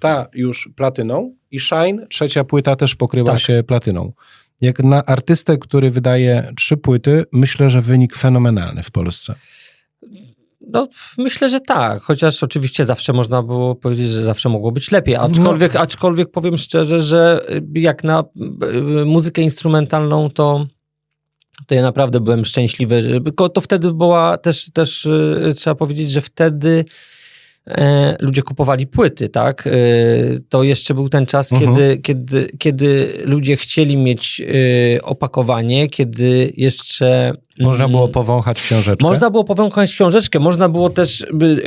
[0.00, 3.40] Ta już platyną i Shine, trzecia płyta też pokryła tak.
[3.40, 4.12] się platyną.
[4.60, 9.34] Jak na artystę, który wydaje trzy płyty, myślę, że wynik fenomenalny w Polsce.
[10.60, 10.86] No,
[11.18, 15.74] myślę, że tak, chociaż oczywiście zawsze można było powiedzieć, że zawsze mogło być lepiej, aczkolwiek,
[15.74, 15.80] no.
[15.80, 17.40] aczkolwiek powiem szczerze, że
[17.74, 18.24] jak na
[19.00, 20.66] y, muzykę instrumentalną to
[21.66, 23.20] to ja naprawdę byłem szczęśliwy.
[23.54, 26.84] To wtedy była też, też y, trzeba powiedzieć, że wtedy
[27.66, 29.66] e, ludzie kupowali płyty, tak?
[29.66, 29.70] E,
[30.48, 31.74] to jeszcze był ten czas, mhm.
[31.74, 39.06] kiedy, kiedy, kiedy ludzie chcieli mieć e, opakowanie, kiedy jeszcze można było powąchać książeczkę?
[39.06, 41.26] Można było powąchać książeczkę, można było też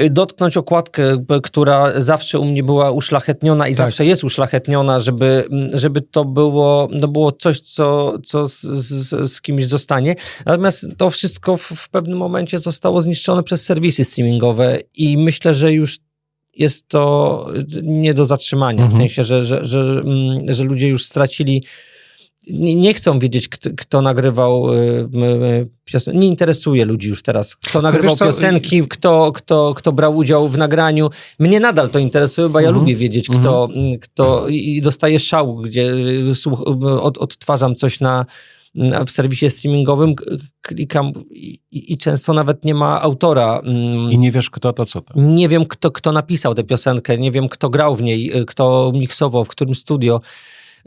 [0.09, 3.77] dotknąć okładkę, która zawsze u mnie była uszlachetniona i tak.
[3.77, 9.41] zawsze jest uszlachetniona, żeby, żeby to było, no było coś, co, co z, z, z
[9.41, 10.15] kimś zostanie.
[10.45, 15.73] Natomiast to wszystko w, w pewnym momencie zostało zniszczone przez serwisy streamingowe i myślę, że
[15.73, 15.99] już
[16.53, 17.45] jest to
[17.83, 18.83] nie do zatrzymania.
[18.83, 18.91] Mhm.
[18.91, 20.03] W sensie, że, że, że,
[20.47, 21.63] że ludzie już stracili
[22.49, 26.19] nie, nie chcą wiedzieć, kto, kto nagrywał y, piosenki.
[26.19, 31.09] Nie interesuje ludzi już teraz, kto nagrywał piosenki, kto, kto, kto brał udział w nagraniu.
[31.39, 32.81] Mnie nadal to interesuje, bo ja mhm.
[32.81, 33.99] lubię wiedzieć, kto, mhm.
[33.99, 35.93] kto i dostaję szału, gdzie
[36.31, 36.63] y, słuch,
[37.01, 38.25] od, odtwarzam coś na
[39.05, 40.15] w serwisie streamingowym,
[40.61, 43.61] klikam i, i, często nawet nie ma autora.
[43.63, 44.11] Mm.
[44.11, 45.13] I nie wiesz, kto to co to.
[45.15, 49.45] Nie wiem, kto, kto napisał tę piosenkę, nie wiem, kto grał w niej, kto miksował,
[49.45, 50.21] w którym studio.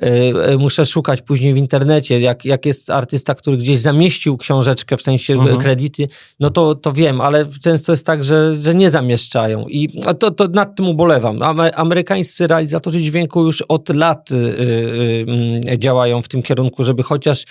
[0.03, 4.97] Y, y, muszę szukać później w internecie, jak, jak jest artysta, który gdzieś zamieścił książeczkę,
[4.97, 5.59] w sensie mhm.
[5.59, 6.09] kredyty,
[6.41, 10.49] no to, to wiem, ale często jest tak, że, że nie zamieszczają i to, to
[10.49, 11.39] nad tym ubolewam.
[11.75, 17.45] Amerykańscy realizatorzy dźwięku już od lat y, działają w tym kierunku, żeby chociaż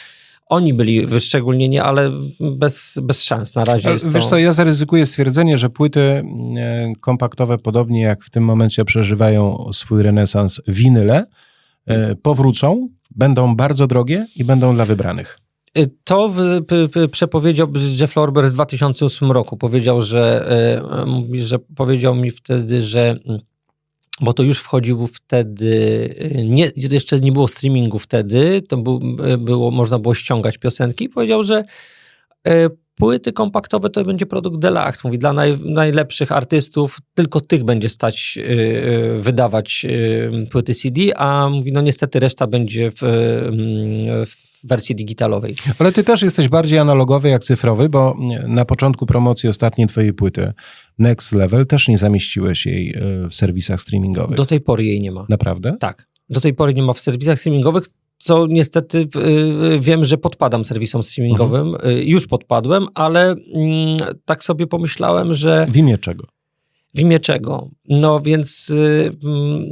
[0.50, 3.92] oni byli wyszczególnieni, ale bez, bez szans na razie.
[3.92, 4.30] Jest Wiesz to...
[4.30, 6.24] co, ja zaryzykuję stwierdzenie, że płyty e,
[7.02, 11.26] kompaktowe, podobnie jak w tym momencie przeżywają swój renesans winyle, e,
[12.22, 15.40] powrócą, będą bardzo drogie i będą dla wybranych.
[15.76, 16.40] E, to w,
[16.92, 17.68] p, przepowiedział
[18.00, 19.58] Jeff Lorber w 2008 roku.
[19.58, 20.50] Powiedział, że,
[21.34, 23.20] że powiedział mi wtedy, że
[24.22, 25.66] bo to już wchodził wtedy,
[26.22, 29.02] y, nie, jeszcze nie było streamingu wtedy, to był,
[29.34, 31.64] y, było, można było ściągać piosenki i powiedział, że
[32.48, 35.02] y, płyty kompaktowe to będzie produkt deluxe.
[35.04, 38.40] Mówi, dla naj, najlepszych artystów tylko tych będzie stać
[39.16, 39.86] wydawać
[40.52, 43.00] płyty CD, a mówi, no niestety reszta będzie w,
[44.28, 45.56] w wersji digitalowej.
[45.80, 48.16] Ale ty też jesteś bardziej analogowy jak cyfrowy, bo
[48.48, 50.54] na początku promocji ostatniej twojej płyty
[50.98, 52.96] Next Level też nie zamieściłeś jej
[53.30, 54.38] w serwisach streamingowych.
[54.38, 55.26] Do tej pory jej nie ma.
[55.30, 55.78] Naprawdę?
[55.80, 56.10] Tak.
[56.30, 57.84] Do tej pory nie ma w serwisach streamingowych,
[58.20, 61.68] co niestety e, wiem, że podpadam serwisom streamingowym.
[61.68, 61.98] Mhm.
[61.98, 65.66] E, już podpadłem, ale mm, tak sobie pomyślałem, że...
[65.70, 66.28] W imię czego?
[66.96, 67.70] W imię czego?
[67.90, 69.18] No więc, yy,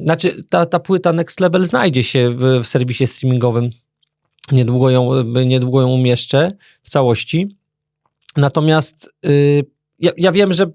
[0.03, 3.69] znaczy ta, ta płyta Next Level znajdzie się w, w serwisie streamingowym
[4.51, 6.51] Niedługo ją, niedługo ją umieszczę
[6.83, 7.47] w całości.
[8.37, 9.65] Natomiast y,
[9.99, 10.69] ja, ja, wiem, że y,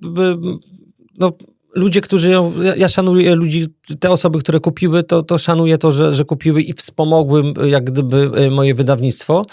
[1.18, 1.32] no,
[1.74, 3.66] ludzie, którzy ją, ja, szanuję ludzi,
[4.00, 8.30] te osoby, które kupiły, to, to szanuję to, że, że kupiły i wspomogły jak gdyby
[8.40, 9.44] y, moje wydawnictwo.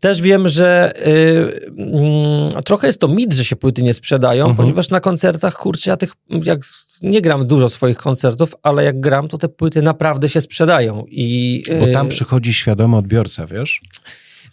[0.00, 4.56] Też wiem, że y, y, trochę jest to mit, że się płyty nie sprzedają, mhm.
[4.56, 6.60] ponieważ na koncertach, kurczę, ja tych, jak
[7.02, 11.04] nie gram dużo swoich koncertów, ale jak gram, to te płyty naprawdę się sprzedają.
[11.08, 13.80] I, Bo tam y, przychodzi świadomy odbiorca, wiesz?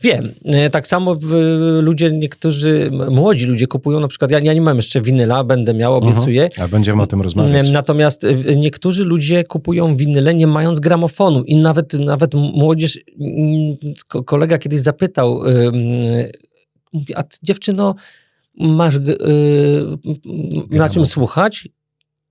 [0.04, 0.34] Wiem.
[0.46, 1.16] E, tak samo
[1.82, 5.96] ludzie, niektórzy, młodzi ludzie kupują, na przykład, ja, ja nie mam jeszcze winyla, będę miał,
[5.96, 6.14] mhm.
[6.14, 6.50] obiecuję.
[6.60, 7.70] A będziemy o tym rozmawiać.
[7.70, 13.00] Natomiast e, niektórzy ludzie kupują winyle nie mając gramofonu i nawet, nawet młodzież,
[14.26, 15.42] kolega kiedyś zapytał,
[16.94, 17.96] mówi, a dziewczyno,
[18.58, 19.00] masz
[20.72, 21.68] na czym słuchać?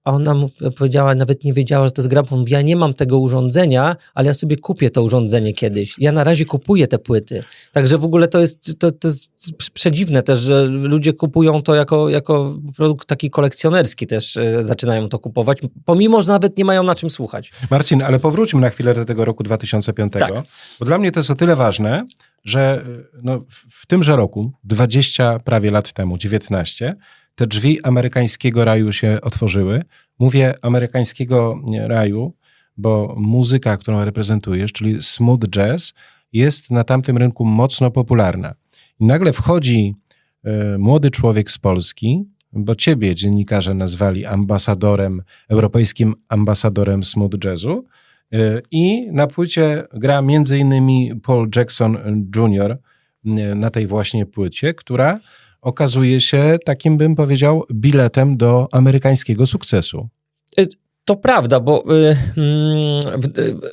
[0.04, 2.44] A ona mu powiedziała, nawet nie wiedziała, że to jest gramofon.
[2.48, 5.98] Ja nie mam tego urządzenia, ale ja sobie kupię to urządzenie kiedyś.
[5.98, 7.44] Ja na razie kupuję te płyty.
[7.72, 9.30] Także w ogóle to jest, to, to jest
[9.74, 15.18] przedziwne też, że ludzie kupują to jako, jako produkt taki kolekcjonerski też e, zaczynają to
[15.18, 17.52] kupować, pomimo, że nawet nie mają na czym słuchać.
[17.70, 20.32] Marcin, ale powróćmy na chwilę do tego roku 2005, tak.
[20.78, 22.06] bo dla mnie to jest o tyle ważne,
[22.44, 26.96] że e, no, w tymże roku, 20 prawie lat temu, 19,
[27.34, 29.82] te drzwi amerykańskiego raju się otworzyły.
[30.18, 32.34] Mówię amerykańskiego raju,
[32.76, 35.94] bo muzyka, którą reprezentujesz, czyli smooth jazz,
[36.32, 38.54] jest na tamtym rynku mocno popularna.
[39.00, 39.94] I nagle wchodzi
[40.46, 47.84] y, młody człowiek z Polski, bo ciebie dziennikarze nazwali ambasadorem, europejskim ambasadorem smooth jazzu.
[48.34, 50.22] Y, I na płycie gra
[50.58, 51.98] innymi Paul Jackson
[52.36, 52.78] Jr.
[53.26, 55.20] Y, na tej właśnie płycie, która
[55.62, 60.08] okazuje się takim, bym powiedział, biletem do amerykańskiego sukcesu.
[60.58, 60.66] Y,
[61.04, 63.00] to prawda, bo y, mm,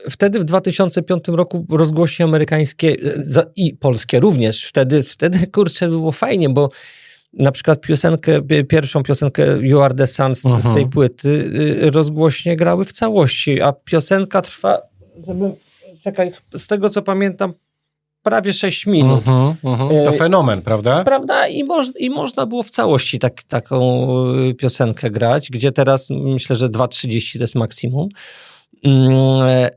[0.10, 2.98] wtedy w 2005 roku rozgłośnie amerykańskie
[3.56, 6.70] i polskie również, wtedy, wtedy kurczę było fajnie, bo
[7.34, 10.90] na przykład piosenkę, pierwszą piosenkę You Are The Sun z, z tej mhm.
[10.90, 14.82] płyty y, rozgłośnie grały w całości, a piosenka trwa,
[15.28, 15.52] żeby,
[16.04, 17.54] czekaj, z tego co pamiętam,
[18.24, 19.24] prawie 6 minut.
[19.26, 20.04] -huh, uh -huh.
[20.04, 21.04] To fenomen, prawda?
[21.04, 21.48] Prawda?
[21.48, 24.08] I, moż, i można było w całości tak, taką
[24.50, 28.10] y, piosenkę grać, gdzie teraz myślę, że 2.30 to jest maksimum.
[28.84, 29.70] Mm, e,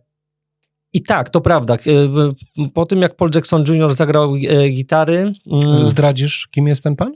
[0.93, 1.75] I tak, to prawda.
[1.75, 3.95] Y, po tym, jak Paul Jackson Jr.
[3.95, 5.33] zagrał e, gitary.
[5.47, 7.13] Mm, Zdradzisz, kim jest ten pan?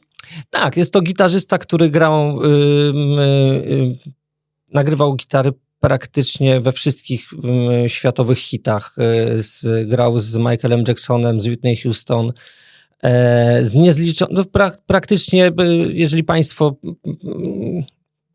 [0.50, 2.40] Tak, jest to gitarzysta, który grał,
[4.72, 5.52] nagrywał gitary
[5.86, 8.94] praktycznie we wszystkich mm, światowych hitach.
[9.38, 12.32] Y, z, grał z Michaelem Jacksonem, z Whitney Houston,
[13.02, 15.52] e, z niezliczonym, no, pra, praktycznie, y,
[15.92, 16.76] jeżeli Państwo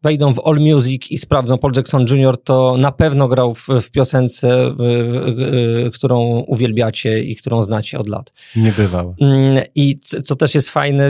[0.03, 3.91] wejdą w All Music i sprawdzą Paul Jackson Jr., to na pewno grał w, w
[3.91, 8.33] piosence, y, y, którą uwielbiacie i którą znacie od lat.
[8.55, 9.15] Nie bywał.
[9.21, 11.09] Mm, I c- co też jest fajne,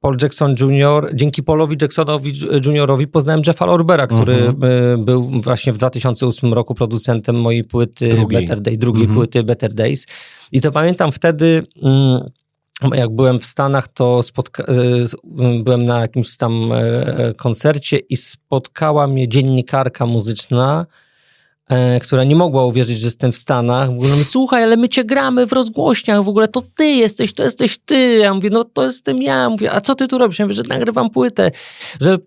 [0.00, 2.32] Paul Jackson Jr., dzięki Paulowi Jacksonowi
[2.66, 4.72] Jr.owi poznałem Jeffa Lorbera, który Mhm.
[5.00, 8.40] y, był właśnie w 2008 roku producentem mojej płyty Drugiej.
[8.42, 9.16] Better Day, drugiej Mhm.
[9.18, 10.06] płyty Better Days.
[10.52, 12.20] I to pamiętam wtedy, mm,
[12.94, 14.20] jak byłem w Stanach, to
[14.60, 20.86] y, byłem na jakimś tam e, koncercie i spotkała mnie dziennikarka muzyczna,
[21.70, 23.90] e, która nie mogła uwierzyć, że jestem w Stanach.
[23.90, 27.78] Mówi, słuchaj, ale my cię gramy w rozgłośniach, w ogóle to ty jesteś, to jesteś
[27.78, 28.18] ty.
[28.18, 29.50] Ja mówię, no to jestem ja.
[29.50, 30.38] Mówię, a co ty tu robisz?
[30.38, 31.50] Ja mówię, że nagrywam płytę,
[32.00, 32.18] że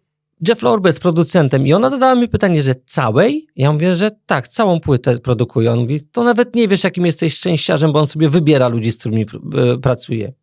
[0.47, 3.47] Jeff Lorbe jest producentem i ona zadała mi pytanie, że całej?
[3.55, 5.71] Ja mówię, że tak, całą płytę produkuje.
[5.71, 8.97] On mówi, to nawet nie wiesz, jakim jesteś szczęściarzem, bo on sobie wybiera ludzi, z
[8.97, 10.33] którymi pr- e, pracuje.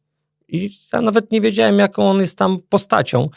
[0.49, 3.29] I ja nawet nie wiedziałem, jaką on jest tam postacią.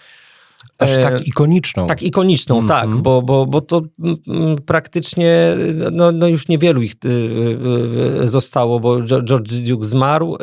[0.77, 1.87] Aż E, tak ikoniczną.
[1.87, 2.67] tak, ikoniczną, Mhm.
[2.81, 5.55] tak, bo, bo, bo to mm, mm, praktycznie
[5.91, 10.37] no, no już niewielu ich y, y, y, zostało, bo George Duke zmarł.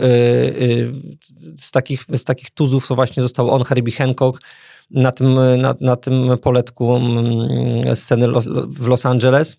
[1.57, 4.41] Z, takich, z takich tuzów to właśnie został on, Herbie Hancock,
[4.91, 8.29] na tym, na, na tym poletku mm, sceny
[8.69, 9.57] w Los Angeles.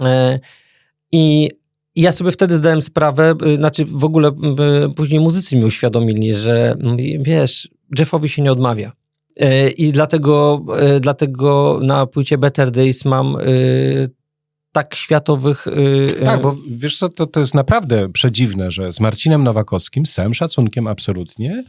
[0.00, 0.40] E,
[1.12, 1.48] I
[1.94, 4.32] i ja sobie wtedy zdałem sprawę, znaczy w ogóle
[4.96, 6.76] później muzycy mi uświadomili, że
[7.20, 8.92] wiesz, Jeffowi się nie odmawia.
[9.36, 13.42] E, I dlatego, e, dlatego na płycie Better Days mam e,
[14.72, 15.66] tak światowych.
[16.24, 20.34] Tak, bo wiesz co, to, to jest naprawdę przedziwne, że z Marcinem Nowakowskim, z całym
[20.34, 21.64] szacunkiem absolutnie,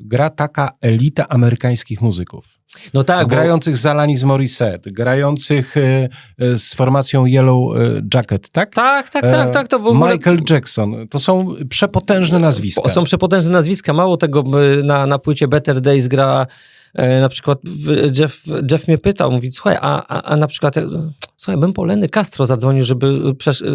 [0.00, 2.55] gra taka elita amerykańskich muzyków.
[2.94, 6.08] No tak, bo, grających z Alanis Morissette, grających e,
[6.38, 8.74] e, z formacją Yellow e, Jacket, tak?
[8.74, 9.68] tak, tak, tak, tak.
[9.68, 11.08] To ogóle, Michael Jackson.
[11.08, 12.88] To są przepotężne nazwiska.
[12.88, 13.92] Są przepotężne nazwiska.
[13.92, 14.44] Mało tego,
[14.84, 16.46] na, na płycie Better Days gra
[17.20, 17.58] na przykład
[18.18, 20.74] Jeff, Jeff mnie pytał, mówi, słuchaj, a, a, a na przykład,
[21.36, 23.20] słuchaj, bym po Lenny Castro zadzwonił, żeby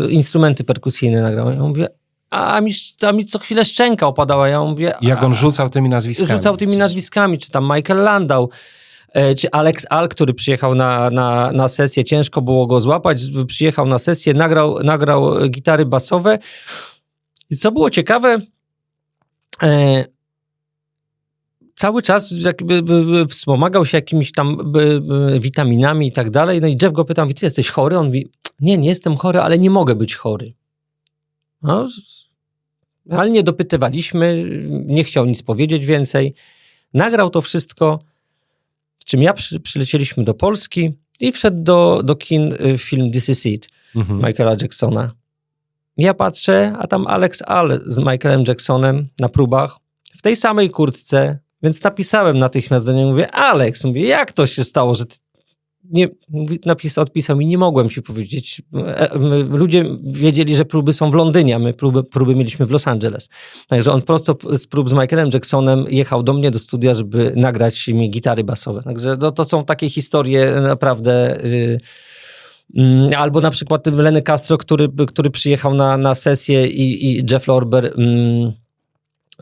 [0.09, 1.51] instrumenty perkusyjne nagrał.
[1.51, 1.87] Ja mówię,
[2.31, 4.47] a mi, a mi co chwilę szczęka opadała.
[4.47, 6.31] Ja mówię, Jak on rzucał tymi nazwiskami.
[6.31, 8.49] rzucał tymi nazwiskami, czy tam Michael Landau,
[9.37, 13.99] czy Alex Al, który przyjechał na, na, na sesję, ciężko było go złapać, przyjechał na
[13.99, 16.39] sesję, nagrał, nagrał gitary basowe.
[17.49, 18.39] I co było ciekawe,
[19.63, 20.05] e,
[21.75, 24.73] cały czas jakby by- by wspomagał się jakimiś tam
[25.39, 26.61] witaminami i tak dalej.
[26.61, 27.97] No i Jeff go pyta, mówi, ty jesteś chory?
[27.97, 28.27] On mówi,
[28.59, 30.53] nie, nie jestem chory, ale nie mogę być chory.
[31.61, 31.87] No,
[33.09, 36.33] ale nie dopytywaliśmy, nie chciał nic powiedzieć więcej.
[36.93, 37.99] Nagrał to wszystko,
[39.05, 43.45] czym ja przy, przylecieliśmy do Polski i wszedł do, do kin y, film This Is
[43.45, 44.21] It Mhm.
[44.21, 45.11] Michaela Jacksona.
[45.97, 49.77] Ja patrzę, a tam Alex Al z Michaelem Jacksonem na próbach
[50.17, 54.63] w tej samej kurtce, więc napisałem natychmiast do niego, mówię, Alex, mówię, jak to się
[54.63, 55.17] stało, że ty
[55.89, 56.07] nie,
[56.65, 58.61] napis, odpisał mi, nie mogłem ci powiedzieć.
[58.87, 62.71] E, my- Ludzie wiedzieli, że próby są w Londynie, a my próby, próby mieliśmy w
[62.71, 63.29] Los Angeles.
[63.67, 67.87] Także on prosto z prób z Michaelem Jacksonem jechał do mnie do studia, żeby nagrać
[67.87, 68.83] mi gitary basowe.
[68.83, 71.45] Także to, to są takie historie naprawdę...
[71.45, 71.79] y,
[72.75, 77.47] Mm, Albo na przykład Lenny Castro, który, który przyjechał na, na sesję i, i Jeff
[77.47, 78.51] Lorber mm,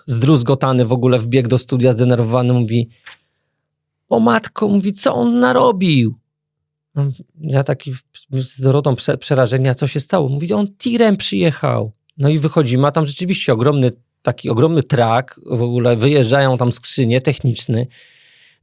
[0.06, 2.90] zdruzgotany w ogóle wbiegł do studia zdenerwowany, mówi
[4.10, 6.16] o matko, mówi, co on narobił?
[7.42, 7.94] Ja taki
[8.32, 10.30] z Dorotą prze, przerażenia, co się stało?
[10.30, 11.92] Mówi, on tirem przyjechał.
[12.18, 17.22] No i wychodzimy, a tam rzeczywiście ogromny, taki ogromny trak, w ogóle wyjeżdżają tam skrzynie
[17.22, 17.88] techniczny.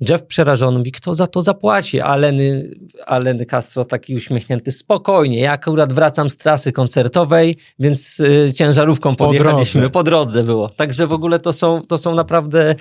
[0.09, 2.01] Jeff przerażony mówi, kto za to zapłaci?
[2.01, 2.71] A Lenny,
[3.07, 9.17] a Lenny Castro taki uśmiechnięty, spokojnie, ja akurat wracam z trasy koncertowej, więc y, ciężarówką
[9.17, 9.93] Po podjechaliśmy, drodze.
[9.93, 10.69] po drodze było.
[10.69, 12.75] Także w ogóle to są, to są naprawdę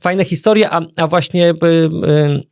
[0.00, 2.49] fajne historie, a, a właśnie y, y,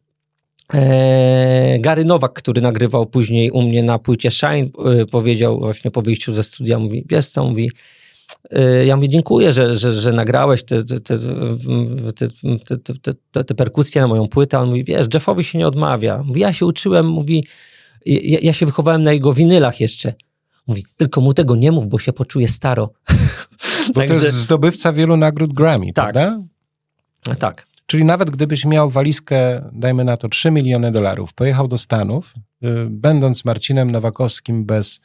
[1.78, 4.70] Gary Nowak, który nagrywał później u mnie na płycie Shine,
[5.02, 7.70] y, powiedział właśnie po wyjściu ze studia, mówi, wiesz co, mówi,
[8.52, 11.18] y, ja mówię, dziękuję, że, że, że nagrałeś te, te, te,
[12.14, 14.58] te, te, te, perkusje na moją płytę.
[14.58, 16.22] On mówi, wiesz, Jeffowi się nie odmawia.
[16.22, 17.46] Mówi, ja się uczyłem, mówi,
[18.06, 20.14] ja, ja się wychowałem na jego winylach jeszcze.
[20.66, 22.90] Mówi, tylko mu tego nie mów, bo się poczuje staro.
[23.94, 26.12] Bo to jest zdobywca wielu nagród Grammy, Tak.
[26.12, 26.42] prawda?
[27.38, 27.67] tak.
[27.90, 32.34] Czyli nawet gdybyś miał walizkę, dajmy na to 3 miliony dolarów, pojechał do Stanów,
[32.64, 35.00] y, będąc Marcinem Nowakowskim bez...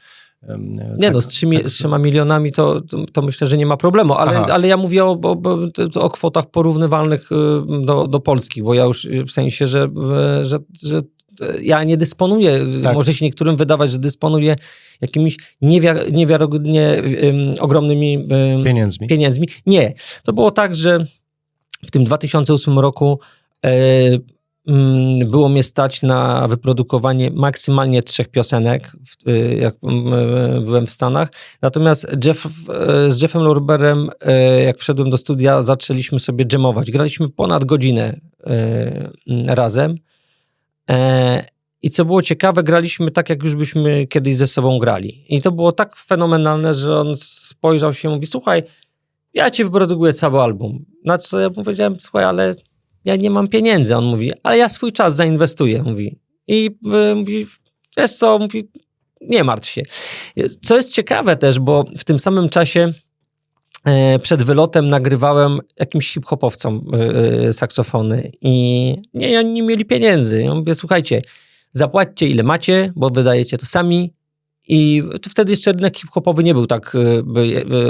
[0.98, 2.82] Nie tak- no, z trzymi, tak- trzema milionami to,
[3.14, 4.48] to, myślę, że nie ma problemu, ale, Aha.
[4.52, 5.38] ale ja mówię o, o,
[6.02, 7.36] o- kwotach porównywalnych y,
[7.86, 9.90] do, do polskich, bo ja już w sensie, że,
[10.42, 11.02] że, że
[11.62, 12.94] ja nie dysponuję, Tak.
[12.96, 14.56] może się niektórym wydawać, że dysponuję
[15.02, 19.08] jakimiś niewiar, niewiarygodnie ym, ogromnymi ym, pieniędzmi.
[19.08, 19.48] pieniędzmi.
[19.66, 19.94] Nie.
[20.24, 21.06] To było tak, że
[21.86, 23.20] w tym 2008 roku
[23.66, 23.70] e,
[24.68, 28.92] mm, było mnie stać na wyprodukowanie maksymalnie trzech piosenek,
[29.28, 31.30] y, jak mm, byłem w Stanach.
[31.62, 32.48] Natomiast Jeff,
[33.08, 34.10] z Jeffem Lorberem,
[34.66, 36.92] jak wszedłem do studia, zaczęliśmy sobie dżemować.
[36.92, 39.98] Graliśmy ponad godzinę mm, razem.
[40.90, 41.46] E,
[41.82, 45.26] I co było ciekawe, graliśmy tak, jak już byśmy kiedyś ze sobą grali.
[45.30, 48.64] I to było tak fenomenalne, że on spojrzał się i mówi, słuchaj,
[49.34, 50.86] ja ci wyprodukuję cały album.
[51.06, 52.56] Na co ja powiedziałem, słuchaj, ale
[53.06, 53.96] ja nie mam pieniędzy.
[53.98, 56.20] On mówi, ale ja swój czas zainwestuję, mówi.
[56.48, 56.70] I
[57.12, 57.46] y, mówi,
[57.98, 58.70] wiesz co, mówi,
[59.22, 59.84] nie martw się.
[60.62, 62.94] Co jest ciekawe też, bo w tym samym czasie
[63.86, 70.44] e, przed wylotem nagrywałem jakimś hip-hopowcom y, y, saksofony i nie, oni nie mieli pieniędzy.
[70.44, 71.22] Ja mówię, słuchajcie,
[71.72, 74.14] zapłaćcie ile macie, bo wydajecie to sami
[74.68, 76.94] i to wtedy jeszcze rynek hip-hopowy nie był tak
[77.24, 77.42] by-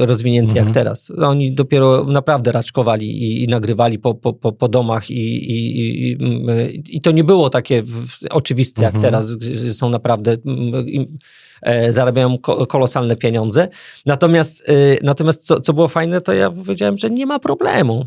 [0.02, 0.66] y, rozwinięty Mhm.
[0.66, 1.12] jak teraz.
[1.12, 6.46] Oni dopiero naprawdę raczkowali i, i nagrywali po, po, po, domach i, i, mm,
[6.90, 7.84] i to nie było takie
[8.30, 9.02] oczywiste jak Mhm.
[9.12, 11.18] teraz, że są naprawdę mm,
[11.62, 13.68] e, zarabiają ko- kolosalne pieniądze.
[14.06, 14.72] Natomiast,
[15.04, 18.06] natomiast co, co było fajne, to ja powiedziałem, że nie ma problemu.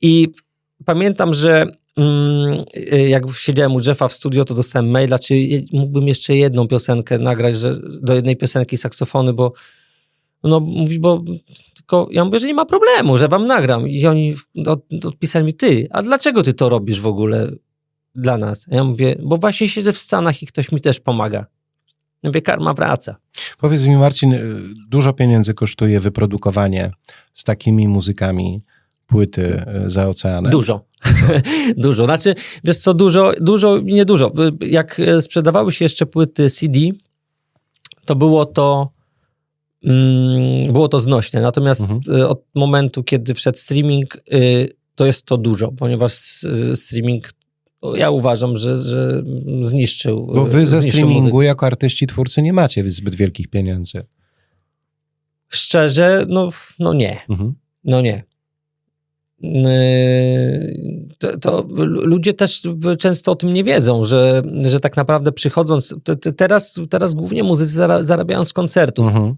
[0.00, 0.28] I
[0.84, 1.66] pamiętam, że
[3.08, 5.34] jak siedziałem u Jeffa w studio, to dostałem maila, czy
[5.72, 9.52] mógłbym jeszcze jedną piosenkę nagrać, że do jednej piosenki saksofony, bo
[10.42, 11.24] no mówi, bo
[11.74, 13.88] tylko ja mówię, że nie ma problemu, że wam nagram.
[13.88, 14.34] I oni
[14.66, 17.50] od, odpisali mi, ty, a dlaczego ty to robisz w ogóle
[18.14, 18.66] dla nas?
[18.68, 21.46] Ja mówię, bo właśnie siedzę w Stanach i ktoś mi też pomaga.
[22.22, 23.16] Ja mówię, karma wraca.
[23.58, 26.90] Powiedz mi, Marcin, y, dużo pieniędzy kosztuje wyprodukowanie
[27.32, 28.62] z takimi muzykami
[29.06, 30.52] płyty y, za oceanem.
[30.52, 30.84] Dużo.
[31.76, 32.04] dużo.
[32.04, 32.34] Znaczy,
[32.64, 34.32] wiesz co, dużo, dużo i niedużo.
[34.60, 36.78] Jak e, sprzedawały się jeszcze płyty CD,
[38.04, 38.90] to było to
[39.84, 41.40] mm, było to znośne.
[41.40, 46.12] Natomiast e, od momentu, kiedy wszedł streaming, y, to jest to dużo, ponieważ
[46.74, 47.30] streaming
[47.94, 49.22] ja uważam, że, że
[49.60, 51.44] zniszczył Bo wy ze streamingu muzykę.
[51.44, 54.06] jako artyści, twórcy nie macie zbyt wielkich pieniędzy.
[55.48, 56.48] Szczerze, no,
[56.78, 57.20] no nie.
[57.28, 57.54] Mhm.
[57.84, 58.22] No nie.
[59.40, 62.62] Yy, To, to ludzie też
[62.98, 67.42] często o tym nie wiedzą, że, że tak naprawdę przychodząc, te- te- teraz, teraz głównie
[67.42, 69.06] muzycy zara- zarabiają z koncertów.
[69.08, 69.34] Mhm.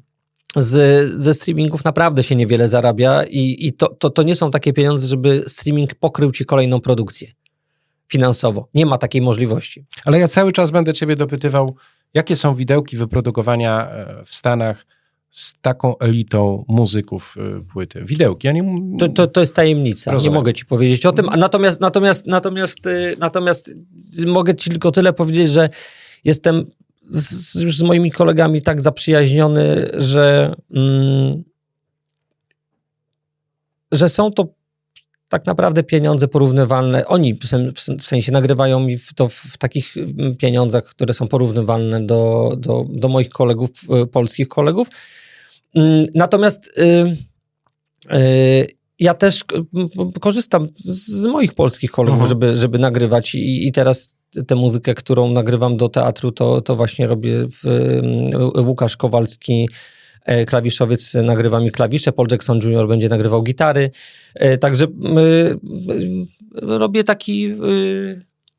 [0.56, 4.72] Z, ze streamingów naprawdę się niewiele zarabia i, i to, to, to nie są takie
[4.72, 7.28] pieniądze, żeby streaming pokrył ci kolejną produkcję
[8.08, 8.68] finansowo.
[8.74, 9.86] Nie ma takiej możliwości.
[10.04, 11.76] Ale ja cały czas będę ciebie dopytywał,
[12.14, 14.86] jakie są widełki wyprodukowania e, w Stanach
[15.30, 18.04] z taką elitą muzyków y, płyty.
[18.04, 18.80] Widełki, ja nie...
[18.98, 20.12] To, to, to jest tajemnica.
[20.12, 20.32] Rozumiem.
[20.32, 21.28] Nie mogę ci powiedzieć o tym.
[21.28, 23.70] A Natomiast, natomiast, natomiast, y, natomiast
[24.26, 25.70] mogę ci tylko tyle powiedzieć, że
[26.24, 26.66] jestem
[27.08, 31.42] z, już z moimi kolegami tak zaprzyjaźniony, że, mm,
[33.92, 34.57] że są to
[35.28, 37.06] tak naprawdę pieniądze porównywalne.
[37.06, 41.28] Oni w sen- w sensie nagrywają mi w to w takich mm, pieniądzach, które są
[41.28, 43.70] porównywalne do, do, do moich kolegów,
[44.02, 44.88] y, polskich kolegów.
[45.74, 47.16] Mm, Natomiast y,
[48.16, 48.66] y,
[48.98, 49.44] ja też
[50.20, 52.28] korzystam z moich polskich kolegów, Mhm.
[52.28, 57.06] żeby, żeby nagrywać i, i teraz tę muzykę, którą nagrywam do teatru, to, to właśnie
[57.06, 57.66] robię w,
[58.56, 59.97] y, Łukasz Kowalski, e,
[60.46, 62.88] klawiszowiec nagrywa mi klawisze, Paul Jackson Jr.
[62.88, 63.90] będzie nagrywał gitary,
[64.34, 65.58] E, także y,
[66.54, 67.54] robię taki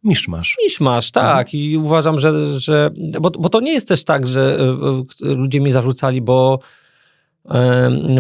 [0.04, 0.58] Miszmasz.
[0.64, 1.54] miszmasz, tak.
[1.54, 2.60] I uważam, że.
[2.60, 2.90] że
[3.22, 4.60] bo, bo to nie jest też tak, że
[5.22, 6.60] ludzie mi zarzucali, bo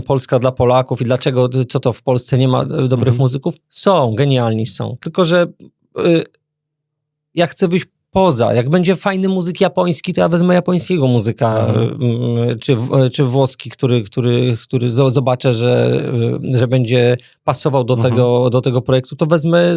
[0.05, 3.17] Polska dla Polaków i dlaczego, co to w Polsce nie ma dobrych Mhm.
[3.17, 3.55] muzyków?
[3.69, 4.97] Są, genialni są.
[5.01, 5.47] Tylko, że
[7.33, 8.53] ja chcę wyjść poza.
[8.53, 12.59] Jak będzie fajny muzyk japoński, to ja wezmę japońskiego muzyka, Mhm.
[12.59, 12.77] czy,
[13.13, 16.01] czy włoski, który, który, który zo- zobaczę, że,
[16.53, 18.13] że będzie pasował do, Mhm.
[18.13, 19.75] tego, do tego projektu, to wezmę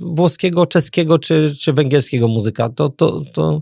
[0.00, 2.68] włoskiego, czeskiego czy, czy węgierskiego muzyka.
[2.68, 3.60] To, to, to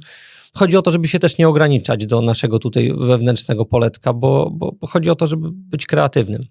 [0.56, 4.72] chodzi o to, żeby się też nie ograniczać do naszego tutaj wewnętrznego poletka, bo, bo,
[4.72, 6.44] bo chodzi o to, żeby być kreatywnym.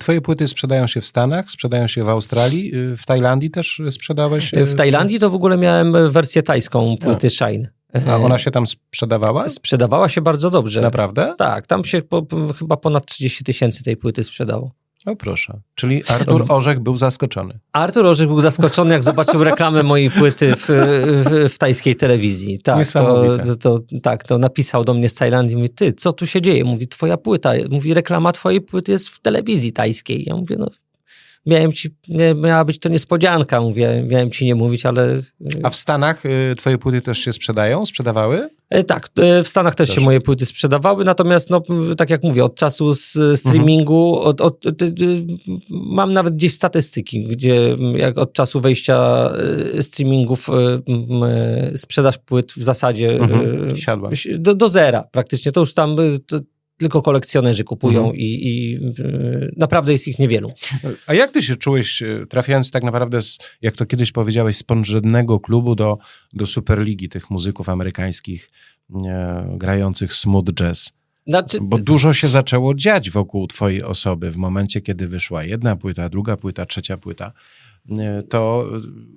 [0.00, 4.54] Twoje płyty sprzedają się w Stanach, sprzedają się w Australii, y, w Tajlandii też sprzedałeś?
[4.54, 7.68] y, W Tajlandii to w ogóle miałem wersję tajską płyty Shine.
[8.06, 9.48] A ona się tam sprzedawała?
[9.48, 10.80] Sprzedawała się bardzo dobrze.
[10.80, 11.34] Naprawdę?
[11.38, 12.26] Tak, tam się po,
[12.58, 14.72] chyba ponad 30 tysięcy tej płyty sprzedało.
[15.06, 15.60] O proszę.
[15.74, 17.58] Czyli Artur Orzech był zaskoczony.
[17.72, 22.58] Artur Orzech był zaskoczony, jak zobaczył reklamę mojej płyty w, w, w tajskiej telewizji.
[22.58, 26.42] Tak, to, to, tak, to napisał do mnie z Tajlandii, mówi, ty, co tu się
[26.42, 26.64] dzieje?
[26.64, 30.24] Mówi, twoja płyta, mówi, reklama twojej płyty jest w telewizji tajskiej.
[30.26, 30.66] Ja mówię, no
[31.46, 31.88] miałem ci,
[32.36, 35.22] miała być to niespodzianka, mówię, miałem ci nie mówić, ale...
[35.62, 37.86] A w Stanach y, twoje płyty też się sprzedają?
[37.86, 38.48] Sprzedawały?
[38.70, 41.62] E, tak, e, w Stanach też, też, się moje płyty sprzedawały, natomiast no,
[41.96, 44.28] tak jak mówię, od czasu z streamingu, mhm.
[44.28, 44.76] od, od, od,
[45.70, 49.30] mam nawet gdzieś statystyki, gdzie jak od czasu wejścia
[49.74, 50.48] e, streamingów
[51.76, 53.68] sprzedaż płyt w zasadzie mhm.
[54.38, 55.96] Do, do zera praktycznie, to już tam
[56.26, 56.38] to,
[56.80, 58.16] tylko kolekcjonerzy kupują mhm.
[58.16, 58.80] i, i
[59.56, 60.52] naprawdę jest ich niewielu.
[61.06, 65.40] A jak ty się czułeś, trafiając tak naprawdę, z, jak to kiedyś powiedziałeś, z podrzędnego
[65.40, 65.98] klubu do,
[66.32, 68.50] do Superligi tych muzyków amerykańskich,
[69.56, 70.92] grających smooth jazz.
[71.26, 71.58] Znaczy...
[71.62, 76.36] Bo dużo się zaczęło dziać wokół twojej osoby w momencie, kiedy wyszła jedna płyta, druga
[76.36, 77.32] płyta, trzecia płyta.
[78.28, 78.70] To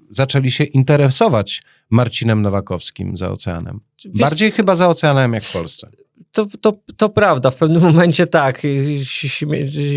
[0.10, 3.80] zaczęli się interesować Marcinem Nowakowskim za oceanem.
[4.06, 5.90] Wiesz, Bardziej chyba za oceanem jak w Polsce.
[6.32, 8.62] To, to, to prawda, w pewnym momencie tak.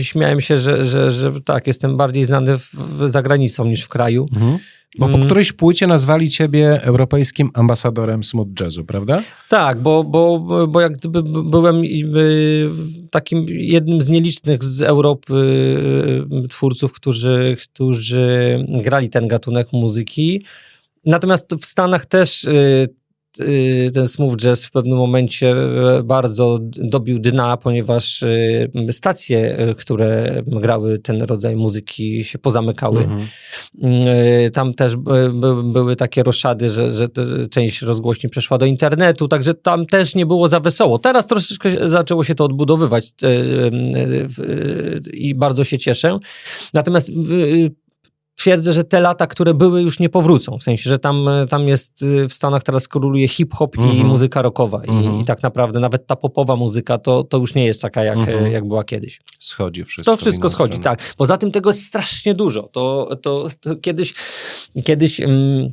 [0.03, 2.71] Śmiałem się, że, że, że tak, jestem bardziej znany w,
[3.05, 4.29] za granicą niż w kraju.
[4.33, 4.59] Mhm.
[4.99, 5.27] Bo po mm.
[5.27, 9.23] którejś płycie nazwali ciebie europejskim ambasadorem smooth jazzu, prawda?
[9.49, 10.39] Tak, bo, bo,
[10.69, 11.83] bo jak gdyby byłem
[13.11, 15.35] takim jednym z nielicznych z Europy
[16.45, 20.45] y, twórców, którzy, którzy grali ten gatunek muzyki.
[21.05, 22.89] Natomiast w Stanach też y, Y,
[23.95, 30.43] ten smooth jazz w pewnym momencie e, bardzo dobił dna, ponieważ y, stacje, e, które
[30.47, 33.01] grały ten rodzaj muzyki się pozamykały.
[33.03, 33.29] Mhm.
[34.47, 34.97] Y, tam też
[35.65, 37.09] były takie roszady, że, że
[37.51, 40.99] część rozgłośni przeszła do internetu, także tam też nie było za wesoło.
[40.99, 43.29] Teraz troszeczkę zaczęło się to odbudowywać e,
[45.13, 46.19] i bardzo się cieszę.
[46.75, 47.11] Natomiast
[48.37, 50.59] twierdzę, że te lata, które były, już nie powrócą.
[50.59, 53.93] W sensie, że tam, tam jest y, w Stanach teraz króluje hip-hop mm -hmm.
[53.93, 54.11] i mhm.
[54.11, 54.79] muzyka rockowa.
[54.79, 55.03] Mm -hmm.
[55.03, 55.21] I, mhm.
[55.21, 58.29] I, tak naprawdę nawet ta popowa muzyka to, to już nie jest taka, jak, mm
[58.29, 58.51] -hmm.
[58.51, 59.21] jak była kiedyś.
[59.41, 60.13] Schodzi wszystko.
[60.13, 60.97] To wszystko schodzi, stronę.
[60.97, 61.15] tak.
[61.17, 62.63] Poza tym tego jest strasznie dużo.
[62.63, 64.15] To, to, to kiedyś,
[64.85, 65.73] kiedyś, um,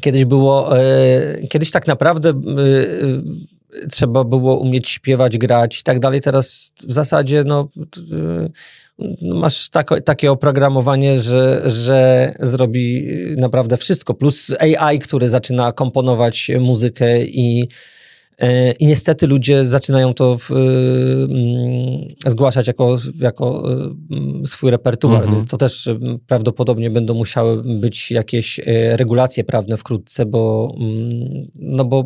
[0.00, 6.20] kiedyś było, e, kiedyś tak naprawdę e, trzeba było umieć śpiewać, grać i tak dalej.
[6.20, 7.68] Teraz w zasadzie no,
[9.22, 14.14] masz tako, takie oprogramowanie, że, że zrobi naprawdę wszystko.
[14.14, 17.68] Plus AI, który zaczyna komponować muzykę i
[18.38, 23.62] e, i niestety ludzie zaczynają to w, mm, zgłaszać jako, jako
[24.10, 25.44] mm, swój repertuar, mhm.
[25.46, 30.74] to też mm, prawdopodobnie będą musiały być jakieś e, regulacje prawne wkrótce, bo,
[31.54, 32.04] no bo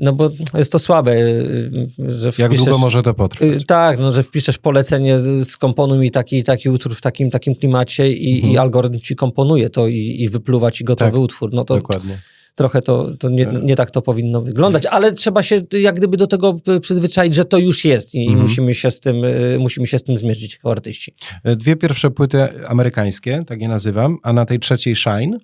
[0.00, 3.62] no bo jest to słabe, y, że wpiszesz, Jak długo może to potrwać?
[3.62, 8.12] Y, tak, no, że wpiszesz polecenie, skomponuj mi taki taki utwór w takim takim klimacie
[8.12, 8.52] i, mhm.
[8.52, 11.50] i algorytm ci komponuje to i, i wypluwa ci gotowy tak, utwór.
[11.52, 12.18] No to dokładnie.
[12.54, 16.26] Trochę to, to nie, nie, tak to powinno wyglądać, ale trzeba się jak gdyby do
[16.26, 18.42] tego przyzwyczaić, że to już jest i mhm.
[18.42, 19.16] musimy, się z tym,
[19.58, 21.14] musimy się z tym zmierzyć jako artyści.
[21.44, 25.38] Dwie pierwsze płyty amerykańskie, tak je nazywam, a na tej trzeciej Shine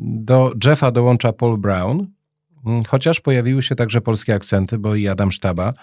[0.00, 2.15] do Jeffa dołącza Paul Brown, Mm,
[2.88, 5.74] chociaż pojawiły się także polskie akcenty, bo i Adam Sztaba,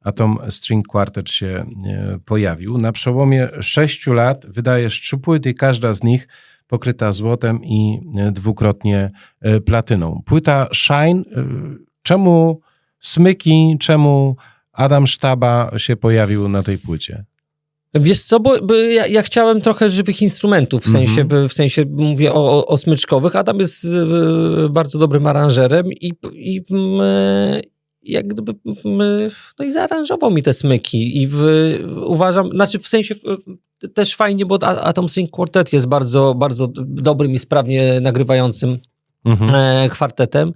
[0.00, 2.78] Atom String Quartet się e, pojawił.
[2.78, 6.28] Na przełomie sześciu lat wydajesz trzy płyty każda z nich
[6.66, 10.22] pokryta złotem i e, dwukrotnie e, platyną.
[10.26, 11.22] Płyta Shine,
[12.02, 12.60] czemu
[12.98, 14.36] Smyki, czemu
[14.72, 17.24] Adam Sztaba się pojawił na tej płycie?
[17.94, 21.48] Wiesz co, bo, bo ja, ja, chciałem trochę żywych instrumentów, w sensie, mm-hmm.
[21.48, 23.36] w sensie mówię o, o, o smyczkowych.
[23.36, 23.88] Adam jest y,
[24.70, 26.62] bardzo dobrym aranżerem i, i y,
[28.02, 31.44] jak gdyby y, no i zaaranżował mi te smyki i w,
[32.06, 33.14] uważam, znaczy w sensie
[33.94, 38.78] też fajnie, bo Atom String Quartet jest bardzo, bardzo dobrym i sprawnie nagrywającym
[39.26, 39.88] mm-hmm.
[39.90, 40.52] kwartetem.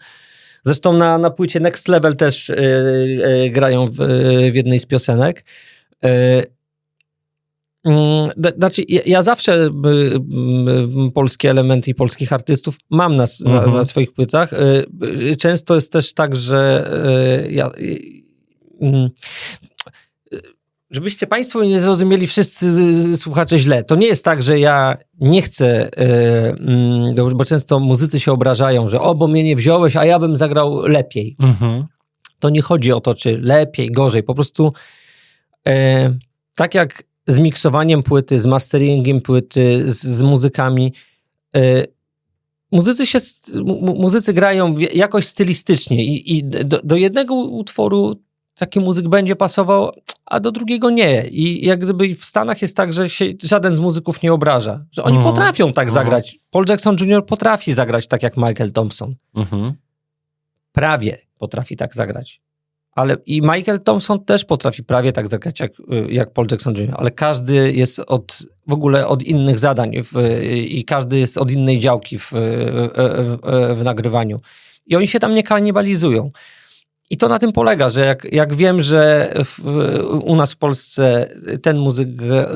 [0.64, 2.52] Zresztą na, na płycie Next Level też
[3.50, 3.96] grają w,
[4.52, 5.44] w jednej z piosenek.
[7.86, 9.70] Mm, znaczy, ja zawsze
[11.14, 13.70] polskie elementy i polskich artystów mam na, mhm.
[13.70, 14.52] na, na, swoich płytach.
[14.52, 14.86] Y,
[15.30, 16.90] y, często jest też tak, że
[17.46, 17.70] y, ja.
[18.80, 19.10] Mm,
[20.90, 23.84] żebyście Państwo nie zrozumieli wszyscy słuchacze źle.
[23.84, 29.00] To nie jest tak, że ja nie chcę, mm, bo często muzycy się obrażają, że
[29.00, 31.36] o, bo mnie nie wziąłeś, a ja bym zagrał lepiej.
[31.40, 31.84] Mhm.
[32.38, 34.22] To nie chodzi o to, czy lepiej, gorzej.
[34.22, 34.72] Po prostu
[36.56, 40.92] tak jak z miksowaniem płyty, z masteringiem płyty, z, z muzykami.
[41.56, 41.86] Y,
[42.72, 43.18] muzycy, się,
[43.80, 48.14] muzycy grają jakoś stylistycznie i, i do, do, jednego utworu
[48.54, 49.92] taki muzyk będzie pasował,
[50.26, 51.28] a do drugiego nie.
[51.28, 55.02] I jak gdyby w Stanach jest tak, że się żaden z muzyków nie obraża, że
[55.02, 55.34] oni mhm.
[55.34, 56.04] potrafią tak mhm.
[56.04, 56.38] zagrać.
[56.50, 57.26] Paul Jackson Jr.
[57.26, 59.14] potrafi zagrać tak jak Michael Thompson.
[59.34, 59.72] Mhm.
[60.72, 62.45] Prawie potrafi tak zagrać
[62.96, 65.72] ale i Michael Thompson też potrafi prawie tak zagrać jak,
[66.08, 70.84] jak Paul Jackson Jr., ale każdy jest od, w ogóle od innych zadań w, i
[70.84, 74.40] każdy jest od innej działki w, w, w nagrywaniu.
[74.86, 76.30] I oni się tam nie kanibalizują.
[77.10, 79.60] I to na tym polega, że jak, jak wiem, że w,
[80.24, 81.28] u nas w Polsce
[81.62, 82.08] ten muzyk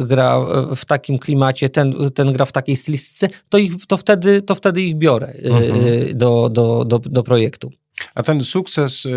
[0.07, 4.55] gra w takim klimacie, ten, ten gra w takiej stylistce, to, ich, to, wtedy, to
[4.55, 6.19] wtedy ich biorę mhm.
[6.19, 7.71] do, do, do, do projektu.
[8.15, 9.11] A ten sukces y,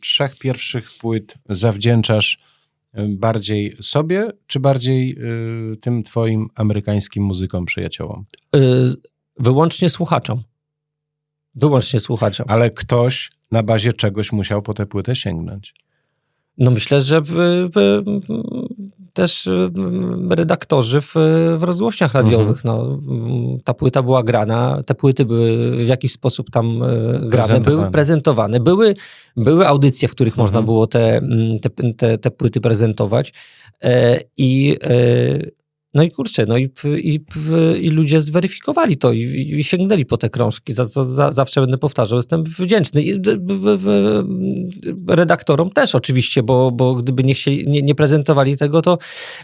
[0.00, 2.38] trzech pierwszych płyt zawdzięczasz
[3.08, 5.18] bardziej sobie, czy bardziej
[5.72, 8.24] y, tym twoim amerykańskim muzykom, przyjaciołom?
[8.56, 8.58] Y,
[9.38, 10.42] wyłącznie słuchaczom.
[11.54, 12.46] Wyłącznie słuchaczom.
[12.48, 15.74] Ale ktoś na bazie czegoś musiał po tę płytę sięgnąć.
[16.58, 17.30] No myślę, że w,
[17.74, 18.02] w,
[19.16, 19.48] też
[20.30, 21.14] redaktorzy w,
[21.58, 22.64] w rozgłośniach radiowych.
[22.64, 22.64] Mhm.
[22.64, 22.98] No,
[23.64, 28.60] ta płyta była grana, te płyty były w jakiś sposób tam e, grane, były prezentowane.
[28.60, 28.94] Były,
[29.36, 30.42] były audycje, w których mhm.
[30.42, 31.20] można było te,
[31.62, 33.32] te, te, te płyty prezentować.
[33.82, 35.55] E, I e,
[35.96, 37.20] no i kurczę, no i, i,
[37.80, 39.20] i ludzie zweryfikowali to i,
[39.58, 42.18] i, sięgnęli po te krążki, za co za, zawsze będę powtarzał.
[42.18, 43.02] Jestem wdzięczny.
[43.02, 43.14] I,
[45.08, 48.98] redaktorom też oczywiście, bo, bo gdyby nie, chcieli, nie, nie, prezentowali tego, to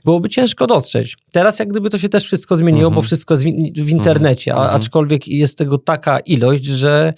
[0.04, 1.16] byłoby ciężko dotrzeć.
[1.32, 2.94] Teraz jak gdyby to się też wszystko zmieniło, mhm.
[2.94, 4.76] bo wszystko jest w, w internecie, a, mhm.
[4.76, 7.14] aczkolwiek jest tego taka ilość, że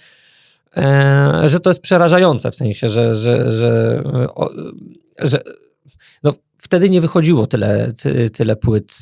[0.77, 4.03] e, że to jest przerażające, w sensie, że, że, że,
[4.35, 4.51] o,
[5.23, 5.41] że
[6.65, 8.99] wtedy nie wychodziło tyle, ty, tyle płyt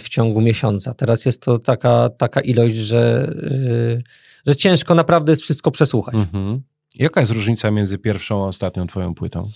[0.00, 0.94] w ciągu miesiąca.
[0.94, 4.02] Teraz jest to taka, taka ilość, że, y,
[4.46, 6.14] że ciężko naprawdę jest wszystko przesłuchać.
[6.14, 6.62] Mhm.
[6.94, 9.50] Jaka jest różnica między pierwszą a ostatnią twoją płytą?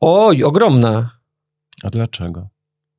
[0.00, 1.20] Oj, ogromna.
[1.82, 2.48] A dlaczego?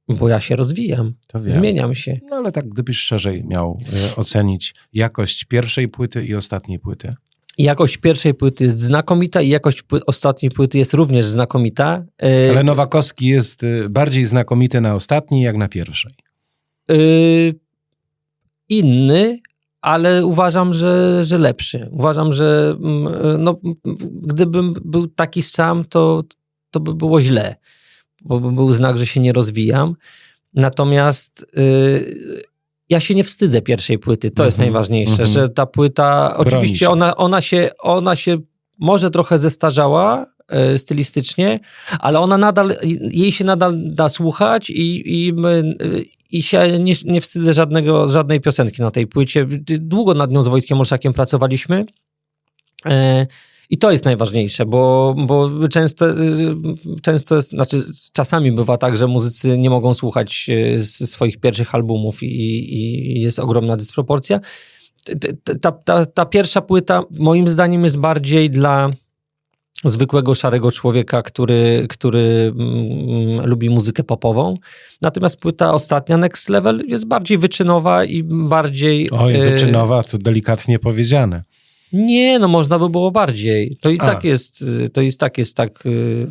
[0.10, 1.14] Bo ja się rozwijam,
[1.46, 2.20] zmieniam się.
[2.30, 3.80] No ale tak, gdybyś szerzej miał
[4.12, 7.14] y, ocenić jakość pierwszej płyty i ostatniej płyty.
[7.64, 12.04] Jakość pierwszej płyty jest znakomita i jakość pły ostatniej płyty jest również znakomita.
[12.22, 16.12] E, Ale Nowakowski jest y, bardziej znakomity na ostatniej jak na pierwszej.
[16.88, 17.54] Yy,
[18.70, 19.40] inny,
[19.82, 21.90] ale uważam, że, że lepszy.
[21.92, 23.60] Uważam, że mm, no,
[24.12, 26.24] gdybym był taki sam, to,
[26.72, 27.56] to by było źle,
[28.22, 29.96] bo by był znak, że się nie rozwijam.
[30.54, 32.42] Natomiast yy,
[32.92, 34.68] ja się nie wstydzę pierwszej płyty, to jest mhm.
[34.68, 35.30] najważniejsze, mhm.
[35.30, 38.38] że ta płyta, oczywiście ona, ona, się, ona się
[38.80, 41.60] może trochę zestarzała e, stylistycznie,
[42.00, 42.76] ale ona nadal,
[43.12, 45.34] jej się nadal da słuchać i, i,
[46.32, 49.46] i się nie, nie wstydzę żadnego, żadnej piosenki na tej płycie.
[49.80, 51.86] Długo nad nią z Wojtkiem Olszakiem pracowaliśmy.
[52.86, 53.28] E,
[53.72, 56.56] i to jest najważniejsze, bo, bo często, y,
[57.02, 57.78] często jest, znaczy
[58.14, 63.40] czasami bywa tak, że muzycy nie mogą słuchać y, swoich pierwszych albumów i, i jest
[63.40, 64.40] ogromna dysproporcja.
[65.62, 68.92] Ta, ta, ta pierwsza płyta moim zdaniem jest bardziej dla
[69.84, 74.58] zwykłego szarego człowieka, który, który mm, lubi muzykę popową.
[75.02, 79.10] Natomiast płyta ostatnia, Next Level, jest bardziej wyczynowa i bardziej...
[79.12, 81.44] Oj, y, wyczynowa to delikatnie powiedziane.
[81.94, 83.78] Nie, no można by było bardziej.
[83.82, 84.06] To i A.
[84.06, 86.28] tak jest, to jest tak, jest tak, yy,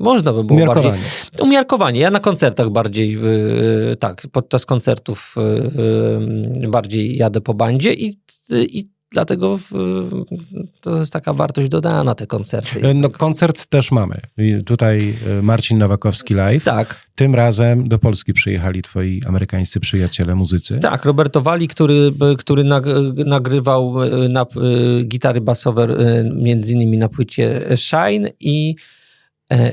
[0.00, 0.88] można by było Umiarkowanie.
[0.88, 1.40] bardziej.
[1.40, 2.00] Umiarkowanie.
[2.00, 5.34] Ja na koncertach bardziej, yy, tak, podczas koncertów
[6.60, 8.18] yy, bardziej jadę po bandzie i,
[8.50, 9.58] i Dlatego
[10.80, 12.80] to jest taka wartość dodana, te koncerty.
[12.82, 14.20] E, no koncert też mamy.
[14.66, 16.64] Tutaj e, Marcin Nowakowski live.
[16.64, 17.06] Tak.
[17.14, 20.78] Tym razem do Polski przyjechali twoi amerykańscy przyjaciele muzycy.
[20.78, 22.64] Tak, Roberto Wali, który, który
[23.26, 24.46] nagrywał e, na,
[25.04, 25.88] gitary basowe
[26.34, 28.74] między innymi na płycie Shine i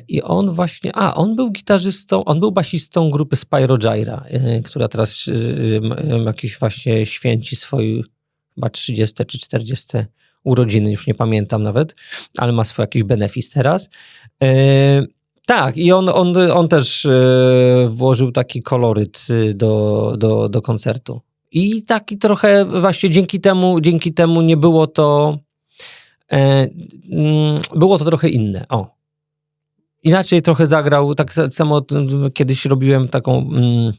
[0.08, 4.26] i on właśnie, a on był gitarzystą, on był basistą grupy Spyro Gyra,
[4.64, 5.30] która teraz
[6.26, 8.04] jakiś właśnie święci swój
[8.56, 9.88] chyba 30 czy 40
[10.44, 11.96] urodziny, już nie pamiętam nawet,
[12.38, 13.90] ale ma swój jakiś benefis teraz.
[14.44, 15.06] E,
[15.46, 21.22] tak, i on, on, on też e, włożył taki koloryt y, do, do, do koncertu.
[21.52, 25.38] I taki trochę właśnie dzięki temu, dzięki temu nie było to.
[26.32, 26.70] E,
[27.12, 28.66] mm, było to trochę inne.
[28.70, 28.96] O.
[30.04, 31.16] Inaczej trochę zagrał.
[31.16, 31.82] Tak samo
[32.34, 33.94] kiedyś robiłem taką mm,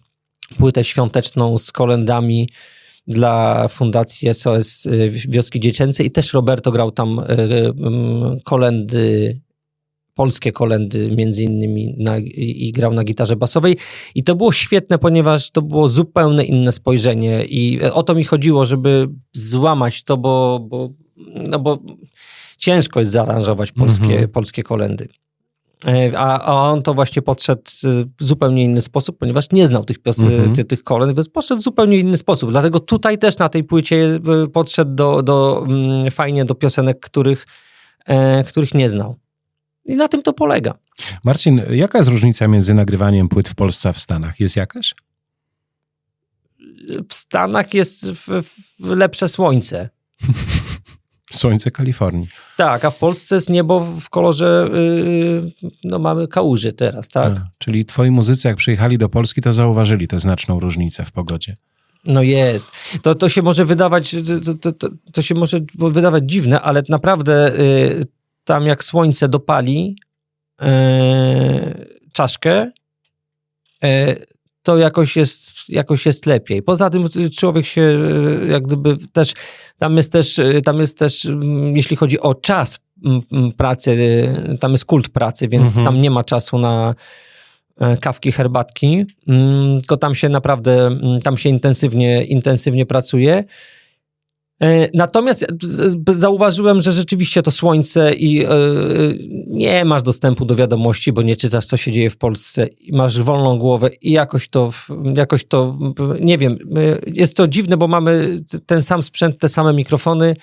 [0.59, 2.48] płytę świąteczną z kolendami
[3.07, 7.72] dla Fundacji SOS y, Wioski Dziecięce i też Roberto grał tam y, y,
[8.44, 9.40] kolendy
[10.14, 13.76] polskie kolendy między innymi na, i, i, grał na gitarze basowej
[14.14, 18.64] i to było świetne, ponieważ to było zupełnie inne spojrzenie i o to mi chodziło,
[18.64, 20.90] żeby złamać to, bo, bo,
[21.48, 21.78] no bo
[22.57, 24.28] ciężko jest zaaranżować polskie, -hmm.
[24.28, 25.09] polskie kolendy.
[25.87, 27.62] E, a, a on to właśnie podszedł
[28.20, 30.64] w zupełnie inny sposób, ponieważ nie znał tych, pios- mm -hmm.
[30.64, 32.51] tych kolęd, więc podszedł w zupełnie inny sposób.
[32.51, 37.47] Dlatego tutaj też na tej płycie e, podszedł do, do, mm, fajnie do piosenek, których,
[38.07, 39.16] e, których nie znał.
[39.85, 40.74] I na tym to polega.
[41.24, 44.41] Marcin, jaka jest różnica między nagrywaniem płyt w Polsce a w Stanach?
[44.41, 44.95] Jest jakaś?
[47.09, 48.43] W Stanach jest w,
[48.80, 49.89] w lepsze słońce.
[51.33, 52.29] Słońce Kalifornii.
[52.57, 57.33] Tak, a w Polsce jest niebo w kolorze, yy, no mamy kałuży teraz, tak?
[57.33, 61.57] A, czyli twoi muzycy, jak przyjechali do Polski, to zauważyli tę znaczną różnicę w pogodzie.
[62.05, 62.72] No jest.
[63.03, 67.53] To, to się może wydawać, to, to, to, to się może wydawać dziwne, ale naprawdę
[67.59, 68.07] yy,
[68.45, 69.97] tam jak słońce dopali
[70.61, 70.66] yy,
[72.12, 72.70] czaszkę,
[73.83, 74.27] yy,
[74.65, 76.62] to jakoś jest, jakoś jest lepiej.
[76.62, 77.05] Poza tym
[77.37, 79.33] człowiek się yy, jak gdyby też,
[79.79, 83.95] tam jest też, yy, tam jest też, mm, jeśli chodzi o czas mm, pracy,
[84.49, 85.85] yy, tam jest kult pracy, więc Mhm.
[85.85, 86.95] tam nie ma czasu na
[87.81, 93.45] e, kawki, herbatki, mm, tylko tam się naprawdę, mm, tam się intensywnie, intensywnie pracuje.
[94.62, 98.48] E, Natomiast e, zauważyłem, że rzeczywiście to słońce i e,
[99.46, 103.20] nie masz dostępu do wiadomości, bo nie czytasz, co się dzieje w Polsce i masz
[103.20, 104.70] wolną głowę i jakoś to,
[105.16, 105.78] jakoś to,
[106.20, 106.59] nie wiem,
[107.07, 110.36] jest to dziwne, bo mamy ten sam sprzęt, te same mikrofony,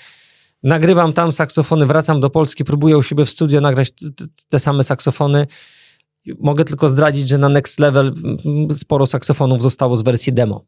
[0.64, 3.89] nagrywam tam saksofony, wracam do Polski, próbuję u siebie w studio nagrać
[4.49, 5.47] te same saksofony.
[6.39, 8.14] Mogę tylko zdradzić, że na Next Level
[8.74, 10.66] sporo saksofonów zostało z wersji demo.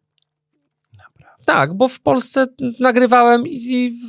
[1.45, 2.45] Tak, bo w Polsce
[2.79, 3.99] nagrywałem i,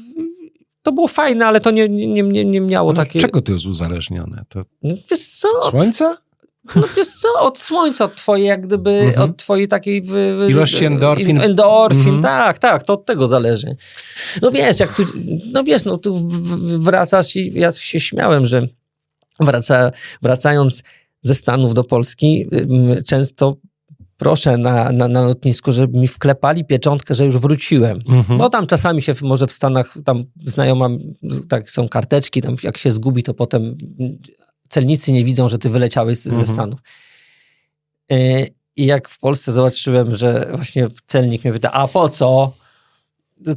[0.82, 3.20] to było fajne, ale to nie, nie, nie, nie miało Ale takiej...
[3.22, 4.44] Czego to jest uzależnione?
[4.48, 4.64] To
[5.10, 5.48] Wiesz co?
[5.58, 6.16] Od, słońca?
[6.76, 7.28] no wiesz co?
[7.40, 9.30] Od słońca, od twojej jak gdyby, Mhm.
[9.30, 10.02] od twojej takiej...
[10.02, 11.40] W, w, Ilości endorfin.
[11.40, 12.22] Endorfin, Mhm.
[12.22, 13.76] tak, tak, to od tego zależy.
[14.42, 15.02] No wiesz, jak tu,
[15.52, 16.28] no wiesz, no tu
[16.78, 18.68] wracasz i ja się śmiałem, że
[19.40, 19.90] wraca,
[20.22, 20.82] wracając
[21.22, 22.46] ze Stanów do Polski,
[23.06, 23.56] często
[24.24, 27.98] proszę na, na, na lotnisku, żeby mi wklepali pieczątkę, że już wróciłem.
[28.08, 28.38] Mhm.
[28.38, 30.88] Bo tam czasami się może w Stanach, tam znajoma,
[31.48, 33.76] tak są karteczki, tam jak się zgubi, to potem
[34.68, 36.46] celnicy nie widzą, że ty wyleciałeś z, Mhm.
[36.46, 36.80] ze Stanów.
[38.10, 42.52] Yy, I jak w Polsce zobaczyłem, że właśnie celnik mnie pyta, a po co?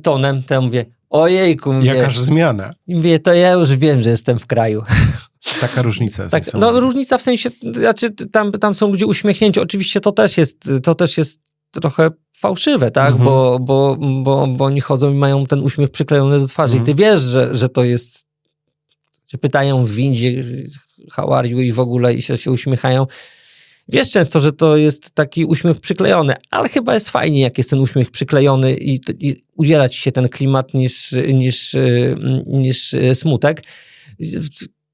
[0.04, 2.74] Tonem, to ja mówię, ojejku, mówię, Jakaż zmiana?
[2.88, 4.84] mówię, to ja już wiem, że jestem w kraju.
[5.62, 6.34] Taka różnica jest.
[6.34, 10.70] Tak, no różnica w sensie, znaczy tam, tam są ludzie uśmiechnięci, oczywiście to też jest,
[10.84, 11.40] to też jest
[11.72, 13.26] trochę fałszywe, tak, Mhm.
[13.26, 16.84] bo, bo, bo, bo oni chodzą i mają ten uśmiech przyklejony do twarzy Mhm.
[16.84, 18.26] i ty wiesz, że, że to jest,
[19.28, 20.44] że pytają w windzie
[21.12, 23.08] how are you i w ogóle i się, się uśmiechają.
[23.90, 27.80] Wiesz często, że to jest taki uśmiech przyklejony, ale chyba jest fajnie, jak jest ten
[27.80, 31.76] uśmiech przyklejony i, i udziela ci się ten klimat niż, niż,
[32.48, 33.64] niż y, smutek.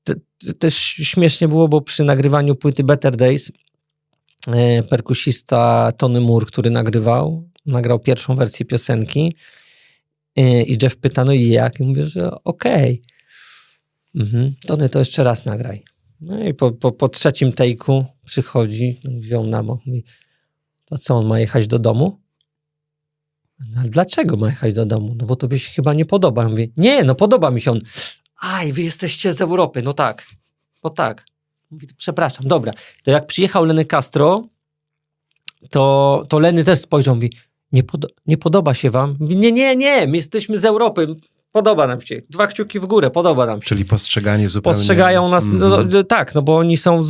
[0.04, 3.52] Te- Też śmiesznie było, bo przy nagrywaniu płyty Better Days
[4.48, 9.36] e, perkusista Tony Moore, który nagrywał, nagrał pierwszą wersję piosenki
[10.36, 11.80] e, i Jeff pyta, no i jak?
[11.80, 13.02] I mówię, że okej.
[14.16, 14.56] Mhm.
[14.68, 15.84] Tony, to jeszcze raz nagraj.
[16.22, 20.04] No i po, po, po trzecim tejku przychodzi, wziął na bok, mówi,
[20.86, 22.20] to co, on ma jechać do domu?
[23.60, 25.16] No, ale dlaczego ma jechać do domu?
[25.20, 26.44] No bo tobie się chyba nie podoba.
[26.44, 27.80] Ja mówię, nie, no podoba mi się on.
[28.44, 29.82] Aj, wy jesteście z Europy.
[29.82, 30.26] No tak,
[30.84, 31.26] no tak.
[31.72, 32.74] Mówi, przepraszam, dobra.
[33.04, 34.44] To jak przyjechał Leny Castro,
[35.70, 37.32] to, to Leny też spojrzał, mówi,
[37.72, 39.18] nie, podo- nie podoba się wam?
[39.20, 41.16] Nie, nie, nie, my jesteśmy z Europy,
[41.54, 42.22] podoba nam się.
[42.30, 43.68] Dwa kciuki w górę, podoba nam się.
[43.68, 44.78] Czyli postrzeganie zupełnie...
[44.78, 45.90] Postrzegają nas, no, Mhm.
[45.94, 47.02] no, tak, no bo oni są,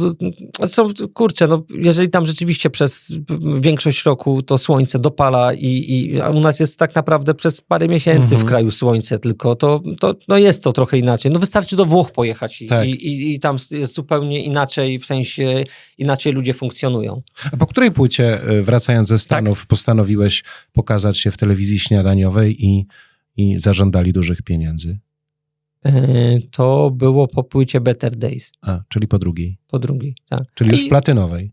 [0.66, 3.14] są, kurczę, no jeżeli tam rzeczywiście przez
[3.60, 7.88] większość roku to słońce dopala i, i a u nas jest tak naprawdę przez parę
[7.88, 8.42] miesięcy Mhm.
[8.42, 11.32] w kraju słońce tylko, to, to no jest to trochę inaczej.
[11.32, 12.88] No wystarczy do Włoch pojechać i, Tak.
[12.88, 15.64] i, i, tam jest zupełnie inaczej, w sensie
[15.98, 17.22] inaczej ludzie funkcjonują.
[17.54, 19.68] A po której płycie, y, wracając ze Stanów, Tak.
[19.68, 22.86] postanowiłeś pokazać się w telewizji śniadaniowej i,
[23.38, 25.00] i zażądali dużych pieniędzy?
[25.86, 25.92] Yy,
[26.52, 29.58] To było po płycie Better Days, A, czyli po drugiej.
[29.68, 30.44] po drugiej, tak.
[30.54, 31.52] Czyli już I- platynowej.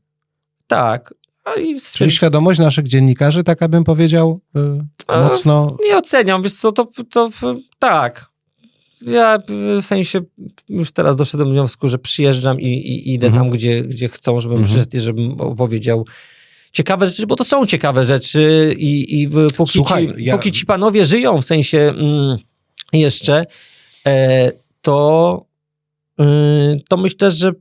[0.66, 1.14] Tak.
[1.62, 4.60] I Czyli świadomość naszych dziennikarzy, taka bym powiedział, y,
[5.06, 5.76] A, mocno...
[5.88, 7.30] Nie oceniam, wiesz co, to, to
[7.78, 8.30] tak.
[9.02, 9.38] Ja
[9.78, 10.20] w sensie
[10.68, 13.44] już teraz doszedłem do wniosku, że przyjeżdżam i, i idę Mhm.
[13.44, 14.74] tam, gdzie, gdzie chcą, żebym Mhm.
[14.74, 16.06] przyszedł i żebym opowiedział
[16.72, 20.66] ciekawe rzeczy, bo to są ciekawe rzeczy i, i póki, Słuchaj, ci, ja- póki ci
[20.66, 22.38] panowie żyją, w sensie mm,
[22.92, 23.46] jeszcze,
[24.06, 24.52] e,
[24.82, 25.44] to,
[26.20, 26.24] y,
[26.88, 27.52] to myślę, że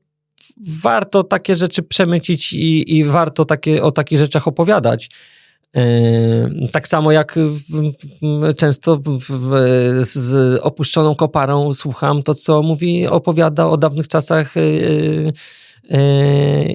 [0.82, 5.10] warto takie rzeczy przemycić i, i warto takie, o takich rzeczach opowiadać.
[5.74, 5.82] Yy,
[6.72, 7.40] Tak samo jak
[8.58, 9.02] często
[10.00, 15.34] z opuszczoną koparą słucham to, co mówi, opowiada o dawnych czasach yy, yy,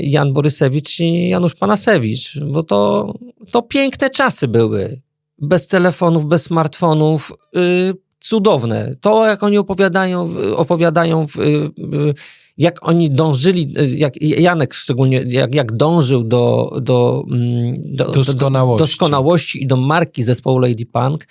[0.01, 3.13] Jan Borysewicz i Janusz Panasewicz, bo to,
[3.51, 5.01] to piękne czasy były.
[5.39, 8.95] Bez telefonów, bez smartfonów, yy, cudowne.
[9.01, 11.27] To, jak oni opowiadają, opowiadają
[11.79, 12.15] yy,
[12.59, 18.79] jak oni dążyli, jak Janek szczególnie, jak, jak dążył do, do, mm, do, doskonałości.
[18.79, 21.27] do doskonałości i do marki zespołu Lady Punk,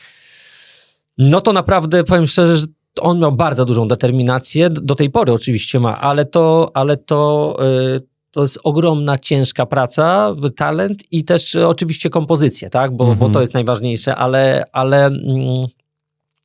[1.18, 2.66] no to naprawdę powiem szczerze, że
[3.02, 7.58] on miał bardzo dużą determinację, do tej pory oczywiście ma, ale to, ale to,
[7.96, 12.96] y, to jest ogromna, ciężka praca, talent i też oczywiście kompozycja, tak?
[12.96, 13.20] Bo, mhm.
[13.20, 15.12] bo to jest najważniejsze, ale, ale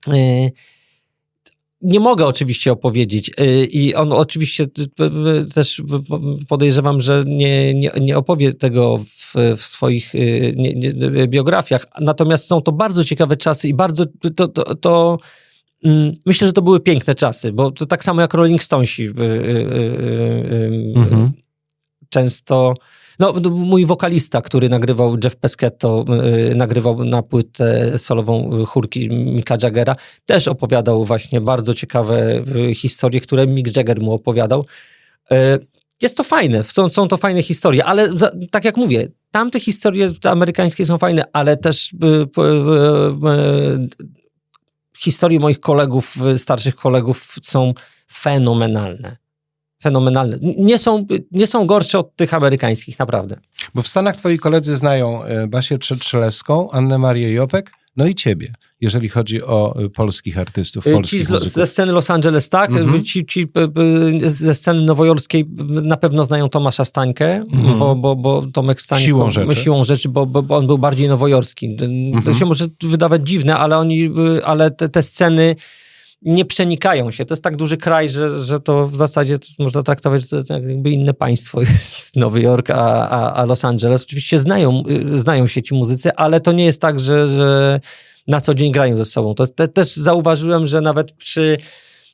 [0.07, 0.51] yy,
[1.83, 4.67] nie mogę oczywiście opowiedzieć yy, i on oczywiście
[5.55, 5.83] też
[6.49, 12.47] podejrzewam, że nie, nie, nie opowie tego w, w swoich y, nie, nie, biografiach, natomiast
[12.47, 14.05] są to bardzo ciekawe czasy i bardzo
[14.37, 15.19] to, to, to
[16.27, 20.93] Myślę, że to były piękne czasy, bo to tak samo jak Rolling Stonesi y, y,
[20.97, 21.33] mhm
[22.09, 22.75] często.
[23.19, 26.05] No, mój wokalista, który nagrywał Jeff Pesquetto,
[26.49, 33.21] yy, nagrywał na płytę solową chórki Mika Jaggera, też opowiadał właśnie bardzo ciekawe yy, historie,
[33.21, 34.67] które Mick Jagger mu opowiadał.
[35.31, 35.37] Yy,
[36.03, 40.11] jest to fajne, są, są to fajne historie, ale za, tak jak mówię, tamte historie
[40.25, 42.25] amerykańskie są fajne, ale też y, y, y,
[44.99, 47.75] historie moich kolegów, starszych kolegów są
[48.13, 49.17] fenomenalne
[49.83, 50.39] fenomenalne.
[50.41, 53.37] Nie są, nie są gorsze od tych amerykańskich, naprawdę.
[53.75, 58.53] Bo w Stanach twoi koledzy znają e, Basię Trzelewską, Annę Marię Jopek, no i ciebie,
[58.81, 62.71] jeżeli chodzi o e, polskich artystów, e, polskich Ci z, ze sceny Los Angeles, tak.
[62.71, 63.05] Mhm.
[63.05, 63.47] Ci, ci
[64.27, 65.45] ze sceny nowojorskiej
[65.83, 67.79] na pewno znają Tomasza Stańkę, mhm.
[67.79, 69.05] bo, bo, bo Tomek Stańko...
[69.05, 69.55] Siłą rzeczy.
[69.55, 71.67] Siłą rzeczy, bo, bo on był bardziej nowojorski.
[71.67, 72.23] Mhm.
[72.23, 74.11] To się może wydawać dziwne, ale oni,
[74.45, 75.57] ale te, te sceny
[76.23, 77.25] nie przenikają się.
[77.25, 80.91] To jest tak duży kraj, że, że to w zasadzie można traktować, że to jakby
[80.91, 84.03] inne państwo jest Nowy Jork, a, a, a Los Angeles.
[84.03, 87.81] Oczywiście znają, znają się ci muzycy, ale to nie jest tak, że, że
[88.29, 89.35] na co dzień grają ze sobą.
[89.35, 91.57] To te, też zauważyłem, że nawet przy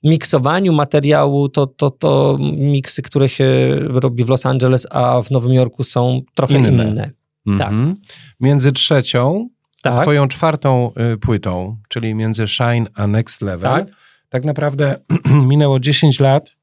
[0.05, 5.53] miksowaniu materiału, to, to, to miksy, które się robi w Los Angeles, a w Nowym
[5.53, 6.85] Jorku są trochę inne.
[6.85, 7.11] inne.
[7.59, 7.69] Tak.
[7.69, 7.97] Mhm.
[8.41, 9.49] Między trzecią
[9.91, 10.03] tak.
[10.03, 13.95] twoją czwartą y, płytą, czyli między Shine a Next Level, tak,
[14.28, 14.97] tak naprawdę
[15.51, 16.57] minęło 10 lat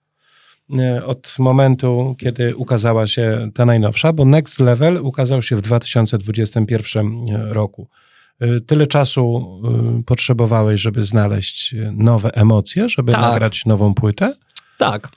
[0.69, 7.07] y, od momentu, kiedy ukazała się ta najnowsza, bo Next Level ukazał się w 2021
[7.07, 7.87] y, roku.
[8.67, 9.45] Tyle czasu
[10.05, 13.21] potrzebowałeś, żeby znaleźć nowe emocje, żeby tak.
[13.21, 14.33] nagrać nową płytę?
[14.77, 15.09] Tak,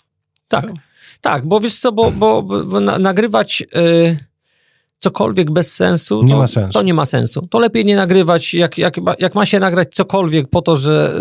[0.48, 0.72] tak.
[1.20, 3.62] Tak, bo wiesz co, bo, bo, bo nagrywać...
[3.74, 4.33] Yy
[5.04, 6.72] cokolwiek bez sensu, nie ma sensu.
[6.72, 7.46] to nie ma sensu.
[7.50, 11.20] To lepiej nie nagrywać, jak, jak, jak ma się nagrać cokolwiek po to, że,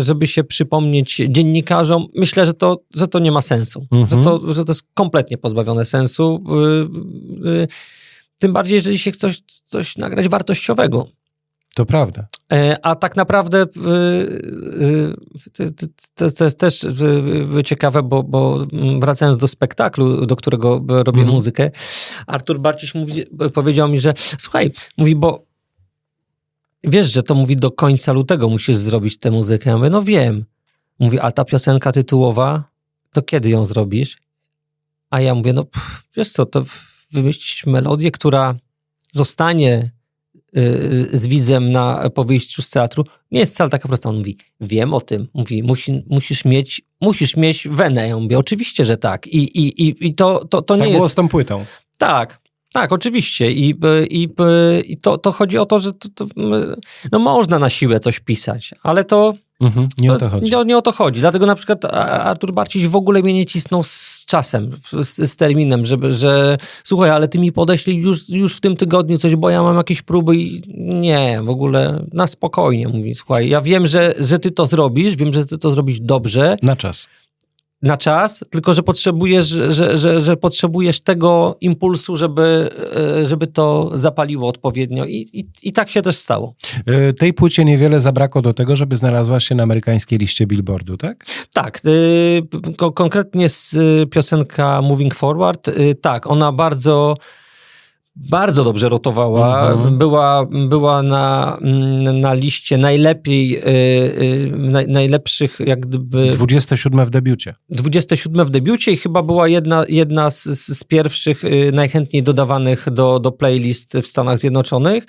[0.00, 3.86] żeby się przypomnieć dziennikarzom, myślę, że to, że to nie ma sensu.
[3.92, 4.24] Mhm.
[4.24, 6.44] Że, to, że to jest kompletnie pozbawione sensu.
[7.44, 7.68] Y, y,
[8.38, 11.06] tym bardziej, jeżeli się chce coś, coś nagrać wartościowego.
[11.74, 12.26] To prawda.
[12.52, 13.66] E, a tak naprawdę
[16.14, 16.86] to, to jest też
[17.64, 18.66] ciekawe, bo, bo,
[19.00, 21.34] wracając do spektaklu, do którego robię mm.
[21.34, 21.70] muzykę,
[22.26, 25.46] Artur Barciś mówi, powiedział mi, że słuchaj, mówi, bo
[26.84, 29.70] wiesz, że to mówi do końca lutego musisz zrobić tę muzykę.
[29.70, 30.44] Ja mówię, no wiem.
[30.98, 32.64] Mówi, a ta piosenka tytułowa,
[33.12, 34.18] to kiedy ją zrobisz?
[35.10, 36.64] A ja mówię, no pff, wiesz co, to
[37.12, 38.54] wymyślić melodię, która
[39.12, 39.90] zostanie
[41.12, 44.08] z widzem na, po wyjściu z teatru, nie jest wcale taka prosta.
[44.08, 45.28] On mówi, wiem o tym.
[45.34, 48.08] Mówi, musi, musisz mieć, musisz mieć wenę.
[48.08, 49.26] Ja mówię, oczywiście, że tak.
[49.26, 50.98] I, i, i, i to, to, to nie tak jest...
[50.98, 51.64] było z tą płytą.
[51.98, 52.40] Tak,
[52.72, 53.52] tak, oczywiście.
[53.52, 53.74] I,
[54.10, 54.28] i,
[54.84, 56.26] i to, to chodzi o to, że to, to,
[57.12, 60.52] no można na siłę coś pisać, ale to Mhm, nie to, o to chodzi.
[60.52, 61.20] Nie, nie, o to chodzi.
[61.20, 64.70] Dlatego na przykład Artur Barciś w ogóle mnie nie cisnął z czasem,
[65.02, 69.18] z, z, terminem, żeby, że słuchaj, ale ty mi podeślij już, już w tym tygodniu
[69.18, 73.60] coś, bo ja mam jakieś próby i nie, w ogóle na spokojnie mówi, słuchaj, ja
[73.60, 76.56] wiem, że, że ty to zrobisz, wiem, że ty to zrobisz dobrze.
[76.62, 77.08] Na czas
[77.82, 82.70] na czas, tylko że potrzebujesz, że, że, że potrzebujesz tego impulsu, żeby,
[83.20, 85.04] e, żeby to zapaliło odpowiednio.
[85.04, 86.54] I, i, I tak się też stało.
[86.86, 91.24] E, tej płycie niewiele zabrakło do tego, żeby znalazła się na amerykańskiej liście Billboardu, tak?
[91.54, 91.80] Tak.
[92.78, 93.76] E, konkretnie z
[94.10, 95.70] piosenka Moving Forward,
[96.00, 97.16] tak, ona bardzo
[98.16, 99.72] bardzo dobrze rotowała.
[99.72, 99.98] Mhm.
[99.98, 101.58] Była, była na,
[102.12, 106.30] na liście najlepiej, yy, najlepszych jak gdyby...
[106.30, 107.54] 27 w debiucie.
[107.68, 110.44] 27 w debiucie i chyba była jedna, jedna z,
[110.78, 115.04] z pierwszych yy, najchętniej dodawanych do, do playlist w Stanach Zjednoczonych.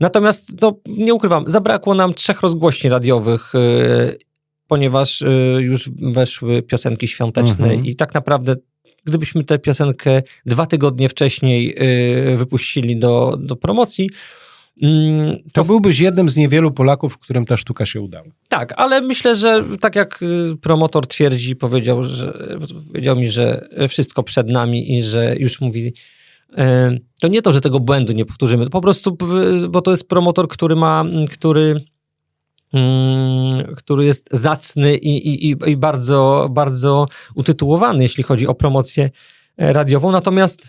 [0.00, 4.18] Natomiast, no, nie ukrywam, zabrakło nam trzech rozgłośni radiowych, yy,
[4.66, 5.24] ponieważ
[5.58, 7.86] już weszły piosenki świąteczne mhm.
[7.86, 8.56] i tak naprawdę
[9.08, 11.74] gdybyśmy tę piosenkę dwa tygodnie wcześniej
[12.32, 14.10] y, wypuścili do, do promocji,
[14.82, 18.26] Mm, to, to byłbyś jednym z niewielu Polaków, którym ta sztuka się udała.
[18.48, 24.22] Tak, ale myślę, że tak jak y, promotor twierdzi, powiedział, że, powiedział mi, że wszystko
[24.22, 25.94] przed nami i że już mówi,
[26.52, 26.54] y,
[27.20, 29.16] to nie to, że tego błędu nie powtórzymy, to po prostu,
[29.68, 31.84] bo to jest promotor, który ma, który
[33.76, 39.10] który jest zacny i, i, i bardzo, bardzo utytułowany, jeśli chodzi o promocję
[39.56, 40.10] e, radiową.
[40.10, 40.68] Natomiast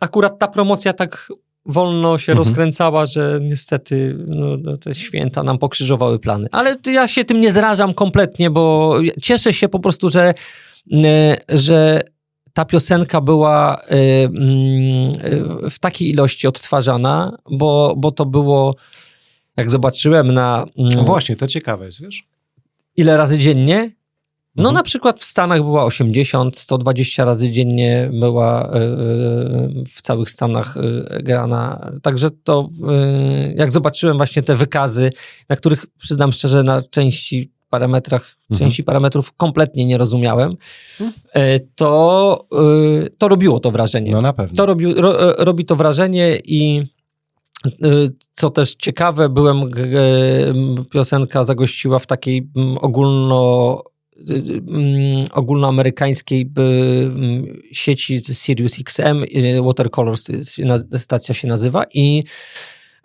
[0.00, 1.32] akurat ta promocja tak
[1.66, 2.38] wolno się mhm.
[2.48, 6.48] rozkręcała, że niestety no, no, te święta nam pokrzyżowały plany.
[6.52, 10.34] Ale ja się tym nie zrażam kompletnie, bo cieszę się po prostu, że,
[10.92, 12.02] e, że
[12.52, 18.74] ta piosenka była e, mm, w takiej ilości odtwarzana, bo, bo to było,
[19.56, 20.66] jak zobaczyłem na...
[20.78, 22.24] Mm, no właśnie, to ciekawe jest, wiesz?
[22.96, 23.96] Ile razy dziennie?
[24.56, 24.74] No mhm.
[24.74, 28.78] na przykład w Stanach była 80, 120 razy dziennie była e, e,
[29.88, 31.92] w całych Stanach e, grana.
[32.02, 32.68] Także to,
[33.54, 35.12] jak zobaczyłem właśnie te wykazy,
[35.48, 38.58] na których przyznam szczerze, na części parametrach, mhm.
[38.58, 40.52] części parametrów kompletnie nie rozumiałem,
[41.00, 41.60] mhm.
[41.74, 42.46] to,
[43.18, 44.12] to robiło to wrażenie.
[44.12, 44.56] No na pewno.
[44.56, 46.86] To robi, ro, robi to wrażenie i
[48.32, 49.70] co też ciekawe, byłem,
[50.90, 52.48] piosenka zagościła w takiej
[52.80, 53.82] ogólno
[54.28, 60.28] Mm, ogólnoamerykańskiej mm, sieci Sirius XM, y, Watercolors
[60.96, 62.24] stacja się nazywa i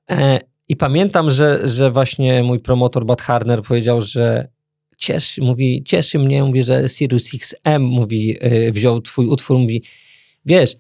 [0.10, 4.48] e, i pamiętam, że, że właśnie mój promotor Bad Harner powiedział, że
[4.98, 9.84] cieszy, mówi, cieszy mnie, mówi, że Sirius XM mówi, y, wziął twój utwór, mówi,
[10.46, 10.78] wiesz, y,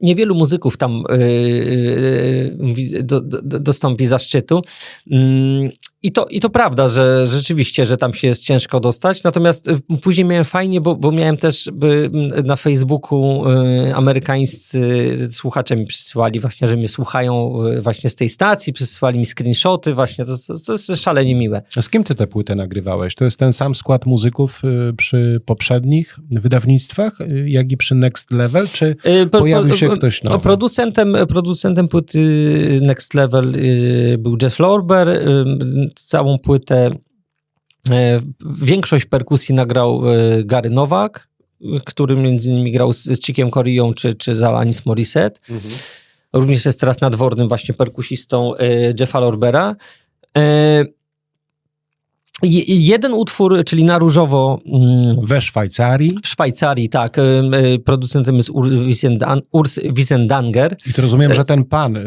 [0.00, 1.04] niewielu muzyków tam
[3.02, 4.62] do, do, dostąpi zaszczytu.
[6.04, 9.22] I to, I to prawda, że rzeczywiście, że tam się jest ciężko dostać.
[9.22, 11.70] Natomiast y, później miałem fajnie, bo, bo miałem też
[12.44, 14.78] na Facebooku y, amerykańscy
[15.30, 19.94] słuchacze mi przysyłali właśnie, że mnie słuchają y, właśnie z tej stacji, przysyłali mi screenshoty
[19.94, 20.24] właśnie.
[20.24, 20.32] To,
[20.66, 21.62] to jest szalenie miłe.
[21.76, 23.14] A z kim ty tę płytę nagrywałeś?
[23.14, 24.62] To jest ten sam skład muzyków
[24.96, 28.96] przy poprzednich wydawnictwach, jak i przy Next Level, czy
[29.30, 30.42] pojawił się ktoś nowy?
[30.42, 32.20] Producentem, producentem płyty
[32.82, 33.52] Next Level
[34.18, 35.08] był Jeff Lorber
[36.00, 36.90] całą płytę.
[37.90, 38.20] E,
[38.56, 41.28] większość perkusji nagrał e, Gary Nowak,
[41.84, 45.40] który między innymi grał z, z Chickiem Corią czy, czy z Alanis Morissette.
[45.50, 45.74] Mhm.
[46.32, 48.66] Również jest teraz nadwornym właśnie perkusistą e,
[49.00, 49.76] Jeffa Lorbera.
[52.42, 54.60] Jeden utwór, czyli na różowo.
[54.66, 56.10] Mm, We Szwajcarii?
[56.22, 57.18] W Szwajcarii, tak.
[57.18, 57.22] Y,
[57.74, 58.50] y, producentem jest
[59.52, 60.76] Urs Wiesendanger.
[60.86, 61.98] I to rozumiem, y, że ten pan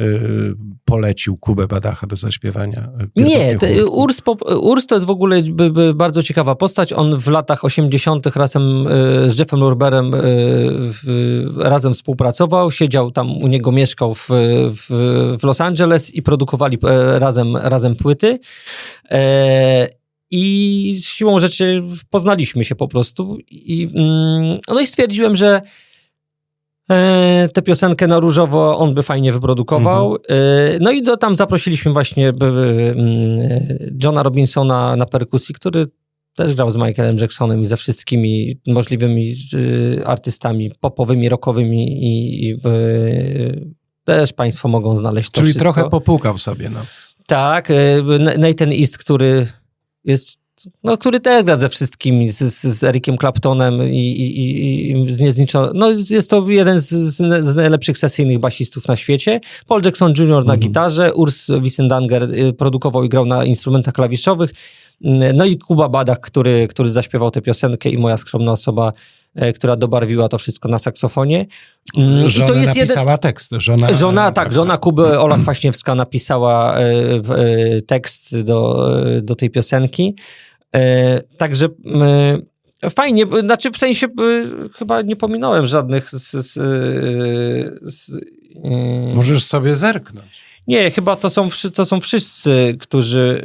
[0.86, 2.90] polecił Kubę Badacha do zaśpiewania.
[3.16, 3.58] Nie,
[3.92, 4.22] Urs,
[4.62, 5.42] Urs to jest w ogóle
[5.96, 6.94] bardzo ciekawa postać.
[6.94, 8.36] On w latach 80.
[8.36, 8.86] razem
[9.26, 10.12] z Jeffem Lorberem
[11.58, 12.72] razem współpracował.
[12.72, 16.78] Siedział tam, u niego mieszkał w, w, w Los Angeles i produkowali
[17.20, 18.40] razem, razem płyty.
[20.32, 23.38] E, i siłą rzeczy poznaliśmy się po prostu.
[23.52, 25.62] I, mm, no i stwierdziłem, że
[26.90, 30.16] e, tę piosenkę na różowo on by fajnie wyprodukował.
[30.16, 30.24] Mhm.
[30.30, 32.38] E, no i do, tam zaprosiliśmy właśnie mm,
[34.04, 35.88] Johna Robinsona na perkusji, który
[36.38, 42.54] też grał z Michaelem Jacksonem i ze wszystkimi możliwymi y, artystami popowymi, rockowymi i, i
[42.54, 45.74] y, też państwo mogą znaleźć to Czyli wszystko.
[45.74, 46.80] trochę popukał sobie, no.
[47.28, 48.04] Tak, y,
[48.38, 49.48] Nathan East, który
[50.04, 50.38] jest,
[50.84, 54.96] no, który też gra ze wszystkimi, z, z Ericiem Claptonem i, i, i
[55.74, 59.40] no jest to jeden z, z, najlepszych sesyjnych basistów na świecie.
[59.68, 60.28] Paul Jackson Jr.
[60.28, 60.60] na mhm.
[60.60, 64.54] gitarze, Urs Wiesendanger y, produkował i grał na instrumentach klawiszowych,
[65.34, 68.94] no i Kuba Badak, który, który zaśpiewał tę piosenkę i moja skromna osoba
[69.56, 71.46] która dobarwiła to wszystko na saksofonie.
[71.98, 73.18] Mm, żona I to jest napisała jeden...
[73.18, 73.52] tekst.
[73.58, 78.90] Żona, żona tak, żona Kuby Ola Kwaśniewska napisała e, e, tekst do,
[79.22, 80.16] do tej piosenki.
[81.38, 81.68] Także
[82.90, 84.08] fajnie, znaczy w sensie
[84.76, 86.32] chyba nie pominąłem żadnych z...
[86.32, 86.54] z,
[87.96, 88.12] z
[89.14, 90.44] Możesz sobie zerknąć.
[90.68, 93.44] Nie, chyba to są, to są wszyscy, którzy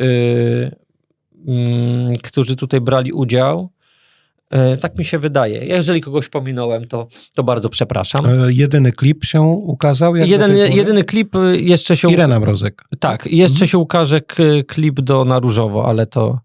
[1.48, 3.70] Mm, którzy tutaj brali udział.
[4.52, 5.64] E, tak mi się wydaje.
[5.66, 8.26] Jeżeli kogoś pominąłem, to, to bardzo przepraszam.
[8.26, 10.16] E, jedyny klip się ukazał?
[10.16, 12.12] Jeden, jedyny klip e, jeszcze się...
[12.12, 12.84] Irena Mrozek.
[12.98, 13.66] Tak, jeszcze mhm.
[13.66, 14.20] się ukaże
[14.66, 16.40] klip do Na Różowo, ale to...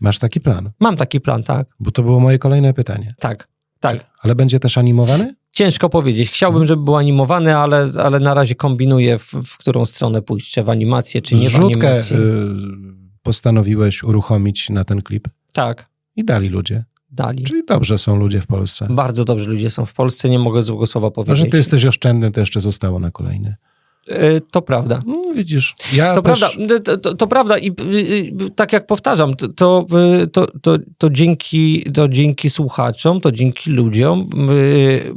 [0.00, 0.70] Masz taki plan?
[0.80, 1.66] Mam taki plan, tak.
[1.80, 3.14] Bo to było moje kolejne pytanie.
[3.18, 3.48] Tak,
[3.80, 4.10] tak.
[4.20, 5.34] Ale będzie też animowany?
[5.52, 6.30] Ciężko powiedzieć.
[6.30, 6.68] Chciałbym, mhm.
[6.68, 10.70] żeby był animowany, ale, ale na razie kombinuję, w, w którą stronę pójść, czy w
[10.70, 12.16] animację, czy nie Zrzutkę, w animację.
[12.16, 15.28] Y postanowiłeś uruchomić na ten klip?
[15.52, 15.86] Tak.
[16.16, 16.84] I dali ludzie.
[17.14, 17.44] Dali.
[17.44, 18.86] Czyli dobrze są ludzie w Polsce.
[18.90, 21.40] Bardzo dobrzy ludzie są w Polsce, nie mogę złego słowa powiedzieć.
[21.40, 23.54] A że ty jesteś oszczędny, to jeszcze zostało na kolejny.
[24.08, 25.02] E, to prawda.
[25.06, 26.40] No, widzisz, ja To też...
[26.40, 27.72] prawda, to, to, to prawda i y,
[28.46, 29.86] y, tak jak powtarzam, to, to,
[30.22, 34.30] y, to, to, to, dzięki, to dzięki słuchaczom, to dzięki ludziom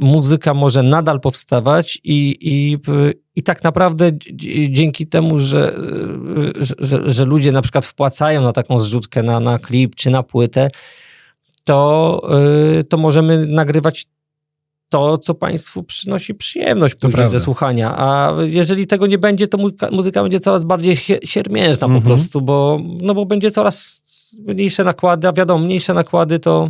[0.00, 2.78] muzyka może nadal powstawać i, i,
[3.36, 5.78] i tak naprawdę dzi- dzięki temu, że,
[6.60, 10.22] że, że, że ludzie na przykład wpłacają na taką zrzutkę, na, na klip czy na
[10.22, 10.68] płytę,
[11.68, 12.22] to,
[12.80, 14.06] y, to możemy nagrywać
[14.88, 17.30] to, co Państwu przynosi przyjemność później prawda.
[17.30, 17.94] ze słuchania.
[17.98, 19.58] A jeżeli tego nie będzie, to
[19.92, 22.02] muzyka, będzie coraz bardziej sie- siermiężna Mhm.
[22.02, 24.02] po prostu, bo, no bo będzie coraz
[24.46, 26.68] mniejsze nakłady, a wiadomo, mniejsze nakłady to,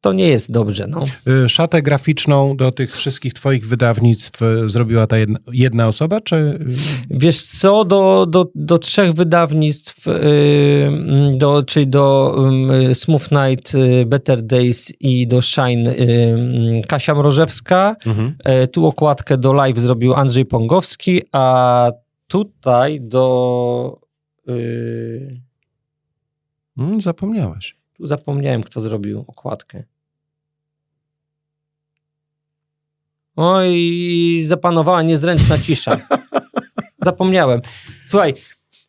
[0.00, 0.86] to nie jest dobrze.
[0.86, 1.06] No.
[1.44, 6.36] Y, Szatę graficzną do tych wszystkich twoich wydawnictw y, zrobiła ta jedna, jedna osoba, czy...
[6.36, 6.58] y,
[7.10, 12.36] Wiesz co, do, do, do trzech wydawnictw, yy, do, czyli do
[12.70, 13.72] yy, Smooth Night,
[14.06, 17.96] Better Days i do Shine yy, Kasia Mrożewska.
[18.44, 21.90] E, Tu okładkę do live zrobił Andrzej Pongowski, a
[22.28, 24.00] tutaj do.
[26.78, 27.77] Mm, zapomniałeś.
[27.98, 29.82] Tu zapomniałem, kto zrobił okładkę.
[33.36, 35.96] Oj, zapanowała niezręczna cisza.
[37.04, 37.60] Zapomniałem.
[38.06, 38.34] Słuchaj,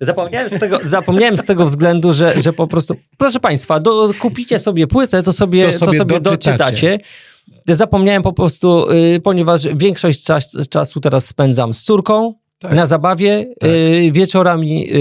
[0.01, 2.95] zapomniałem z tego, zapomniałem z tego względu, że, że po prostu.
[3.18, 6.57] Proszę Państwa, do, kupicie sobie płytę, to sobie, To to sobie sobie, doczytacie.
[6.57, 6.99] doczytacie.
[7.68, 12.74] Zapomniałem po prostu, y, ponieważ większość czas, czasu teraz spędzam z córką Tak.
[12.74, 13.53] na zabawie.
[13.60, 13.70] Tak.
[13.70, 14.93] Y, wieczorami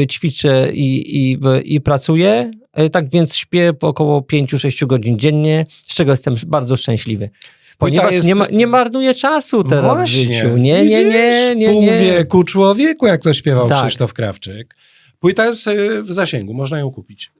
[0.00, 2.50] y, ćwiczę i, i, i pracuję.
[2.78, 7.30] Y, tak więc śpię po około 5-6 godzin dziennie, z czego jestem bardzo szczęśliwy.
[7.78, 10.06] Ponieważ jest- nie, ma, nie marnuję czasu teraz Właśnie.
[10.06, 10.56] w życiu.
[10.56, 13.82] Nie, nie, nie, nie, Pół wieku człowieku, jak to śpiewał Tak.
[13.86, 14.76] Krzysztof Krawczyk.
[15.20, 17.32] Płyta jest y, w zasięgu, można ją kupić.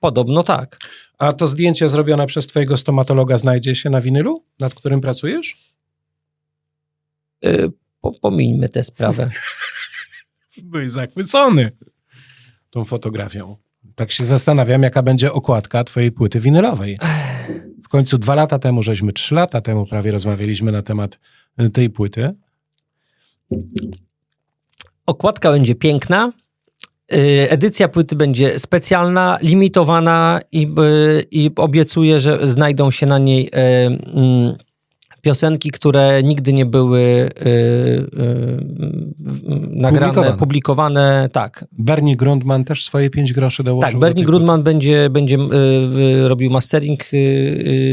[0.00, 0.78] Podobno tak.
[1.18, 5.56] A to zdjęcie zrobione przez twojego stomatologa znajdzie się na winylu, nad którym pracujesz?
[7.44, 7.70] Y,
[8.00, 9.30] Po, pomińmy tę sprawę.
[10.62, 11.70] Byłeś zachwycony
[12.70, 13.56] tą fotografią.
[13.94, 16.98] Tak się zastanawiam, jaka będzie okładka twojej płyty winylowej.
[17.84, 21.18] W końcu dwa lata temu, żeśmy trzy lata temu prawie rozmawialiśmy na temat
[21.60, 22.34] y, tej płyty.
[25.06, 26.32] Okładka będzie piękna.
[27.12, 27.16] y,
[27.50, 34.56] Edycja płyty będzie specjalna, limitowana i, y, i obiecuję, że znajdą się na niej mm,
[35.30, 38.06] piosenki, które nigdy nie były y, y, y,
[39.70, 40.36] nagrane, Publikowane.
[40.38, 41.28] publikowane.
[41.32, 43.82] Tak, Bernie Grundman też swoje pięć groszy dołożył.
[43.88, 43.92] tak.
[43.92, 47.00] do Bernie tej Grudman będzie, będzie y, robił mastering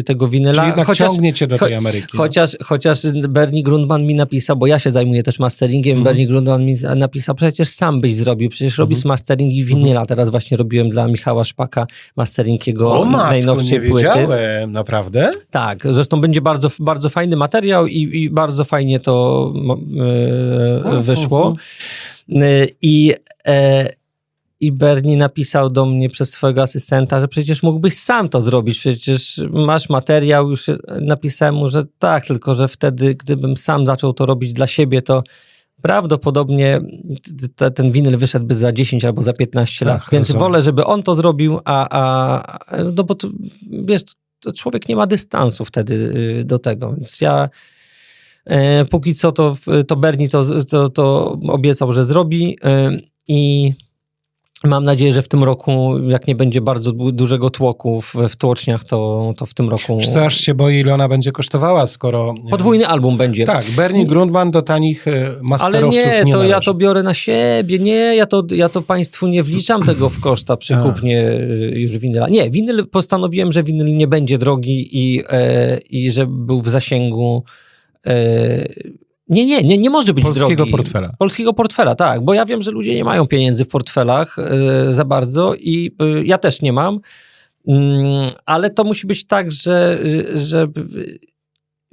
[0.06, 0.54] tego winyla.
[0.54, 2.08] Czyli jednak chociaż, ciągnie cię do cho- tej Ameryki.
[2.14, 2.18] no.
[2.18, 6.04] Chociaż, chociaż Bernie Grundman mi napisał, bo ja się zajmuję też masteringiem, Mhm.
[6.04, 9.10] Bernie Grundman mi napisał, przecież sam byś zrobił, przecież robisz Mhm.
[9.10, 10.06] masteringi winyla.
[10.06, 14.08] Teraz właśnie robiłem dla Michała Szpaka mastering jego o matko, najnowszej nie płyty.
[14.68, 15.30] Naprawdę?
[15.52, 19.54] Tak, zresztą będzie bardzo, bardzo fajny materiał i, i bardzo fajnie to
[20.90, 21.56] e, wyszło.
[22.30, 23.14] E, I,
[23.46, 23.90] e,
[24.60, 29.42] I Bernie napisał do mnie przez swojego asystenta, że przecież mógłbyś sam to zrobić, przecież
[29.52, 30.66] masz materiał, już
[31.02, 35.24] napisałem mu, że tak, tylko że wtedy, gdybym sam zaczął to robić dla siebie, to
[35.84, 36.82] prawdopodobnie
[37.56, 40.02] te, ten winyl wyszedłby za 10 albo za 15 lat.
[40.04, 40.40] Ach, Więc rozumiem.
[40.40, 43.28] wolę, żeby on to zrobił, a, a no bo to,
[43.72, 44.02] wiesz,
[44.44, 45.94] to człowiek nie ma dystansu wtedy
[46.40, 46.94] y, do tego.
[46.94, 47.50] Więc ja
[48.46, 53.74] e, póki co to, to Bernie to, to, to obiecał, że zrobi e, i
[54.68, 58.36] mam nadzieję, że w tym roku, jak nie będzie bardzo du- dużego tłoku w, w
[58.36, 61.88] tłoczniach, to, to w tym roku Wiesz co, aż się boję, ile ona będzie kosztowała,
[61.88, 62.36] skoro...
[62.50, 63.44] podwójny album będzie.
[63.46, 66.66] Tak, Bernie Grundman do tanich e, Ale masterowców nie, nie, to ja należy.
[66.66, 67.80] to biorę na siebie.
[67.80, 70.84] Nie, ja to, ja to państwu nie wliczam tego w koszta przy A.
[70.84, 72.30] kupnie y, już winyla.
[72.30, 77.44] Nie, winyl postanowiłem, że winyl nie będzie drogi i, e, i że był w zasięgu.
[78.08, 78.14] E,
[79.28, 80.72] nie, nie, nie, nie może być Polskiego drogi.
[80.72, 81.12] portfela.
[81.20, 85.06] Polskiego portfela, tak, bo ja wiem, że ludzie nie mają pieniędzy w portfelach e, za
[85.06, 87.00] bardzo i e, ja też nie mam,
[87.68, 90.00] Mm, ale to musi być tak, że,
[90.34, 90.68] że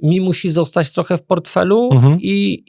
[0.03, 2.17] mi musi zostać trochę w portfelu Mhm.
[2.21, 2.63] i,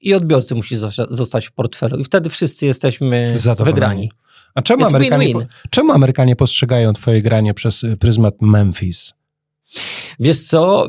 [0.00, 3.74] i odbiorcy musi zosta- zostać w portfelu i wtedy wszyscy jesteśmy Zadowoleni.
[3.74, 4.10] wygrani.
[4.54, 5.46] A czemu Jest Amerykanie, win-win.
[5.70, 9.14] czemu Amerykanie postrzegają twoje granie przez pryzmat Memphis?
[10.20, 10.88] Wiesz co,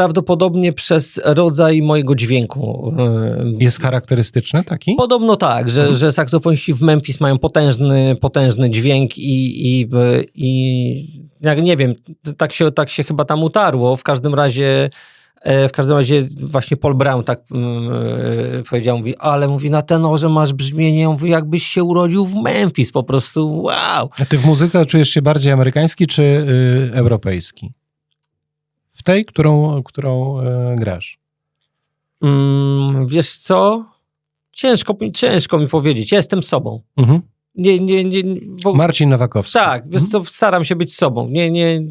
[0.00, 2.92] prawdopodobnie przez rodzaj mojego dźwięku.
[3.60, 4.94] y, Jest charakterystyczny taki?
[4.96, 5.98] Podobno tak, że, Mhm.
[5.98, 9.88] że saksofoniści w Memphis mają potężny, potężny dźwięk i, i,
[10.34, 11.94] i jak nie wiem,
[12.36, 13.96] tak się, tak się chyba tam utarło.
[13.96, 14.90] W każdym razie
[15.42, 20.28] e, w każdym razie właśnie Paul Brown tak e, powiedział, mówi, ale mówi na tenorze
[20.28, 24.10] masz brzmienie, mówi jakbyś się urodził w Memphis, po prostu wow.
[24.20, 27.72] A ty w muzyce czujesz się bardziej amerykański czy y, europejski?
[29.06, 31.18] Tej, którą, którą y, grasz?
[32.22, 33.84] Mm, wiesz co?
[34.52, 36.12] Ciężko, mi- ciężko mi powiedzieć.
[36.12, 36.80] Ja jestem sobą.
[36.96, 37.20] Mhm.
[37.54, 38.22] Nie, nie, nie,
[38.64, 39.52] bo, Marcin Nowakowski.
[39.52, 41.28] tak, wiesz co, staram się być sobą.
[41.28, 41.82] Nie, nie,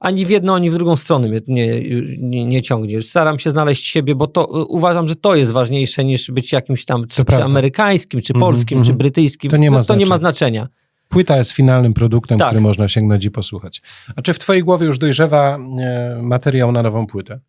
[0.00, 1.80] ani w jedną, ani w drugą stronę mnie nie,
[2.18, 3.02] nie, nie ciągnie.
[3.02, 7.06] Staram się znaleźć siebie, bo to uważam, że to jest ważniejsze niż być jakimś tam
[7.06, 8.94] czy, czy amerykańskim, czy Mhm, polskim, mhm.
[8.94, 9.50] czy brytyjskim.
[9.50, 10.68] To nie ma no, to nie ma znaczenia.
[11.08, 12.48] Płyta jest finalnym produktem, Tak.
[12.48, 13.82] który można sięgnąć i posłuchać.
[14.16, 17.40] A czy w twojej głowie już dojrzewa e, materiał na nową płytę?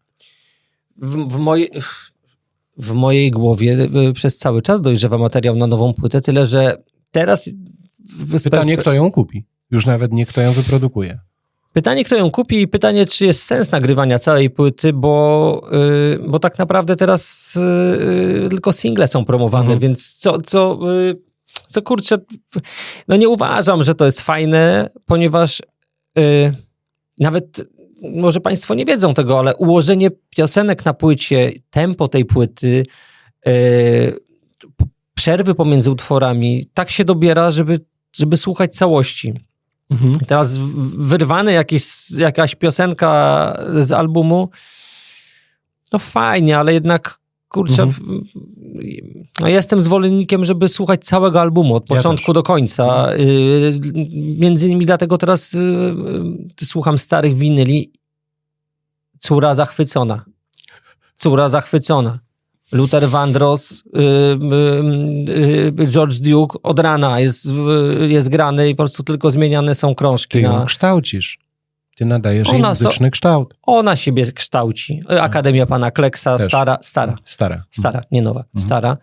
[1.01, 1.71] w, w, mojej,
[2.77, 3.73] w mojej głowie
[4.09, 6.77] y, przez cały czas dojrzewa materiał na nową płytę, tyle że
[7.11, 7.49] teraz...
[8.43, 9.45] Pytanie, kto ją kupi?
[9.71, 11.19] Już nawet nie kto ją wyprodukuje.
[11.73, 15.61] Pytanie, kto ją kupi i pytanie, czy jest sens nagrywania całej płyty, bo,
[16.15, 17.55] y, bo tak naprawdę teraz
[18.45, 19.79] y, tylko single są promowane, Mhm.
[19.79, 21.26] więc co, co, y,
[21.67, 22.17] co kurczę,
[23.07, 25.61] no nie uważam, że to jest fajne, ponieważ
[26.19, 26.53] y,
[27.19, 27.69] nawet
[28.01, 32.85] może Państwo nie wiedzą tego, ale ułożenie piosenek na płycie, tempo tej płyty,
[33.47, 34.19] y,
[34.77, 37.79] p- przerwy pomiędzy utworami, tak się dobiera, żeby,
[38.15, 39.33] żeby słuchać całości.
[39.91, 40.13] Mhm.
[40.27, 44.49] Teraz w- wyrwane jakieś, jakaś piosenka z albumu,
[45.93, 48.23] no fajnie, ale jednak kurczę, Mhm.
[49.41, 52.33] no jestem zwolennikiem, żeby słuchać całego albumu od Ja początku też.
[52.35, 53.13] do końca.
[53.15, 53.71] Y,
[54.37, 55.59] Między innymi dlatego teraz y,
[56.61, 57.91] y, słucham starych winyli.
[59.19, 60.25] Córa zachwycona.
[61.15, 62.19] Córa zachwycona.
[62.71, 63.99] Luther Vandross, y,
[65.79, 67.47] y, y, George Duke od rana jest,
[68.07, 70.33] jest grany i po prostu tylko zmieniane są krążki.
[70.33, 71.39] Ty ją Na, kształcisz.
[71.97, 73.55] Ty nadajesz jej Ona so- muzyczny kształt.
[73.63, 75.01] ona siebie kształci.
[75.11, 76.47] Y, Akademia Pana Kleksa, Też.
[76.47, 77.63] stara, stara, Stara.
[77.71, 78.97] stara, nie nowa, stara.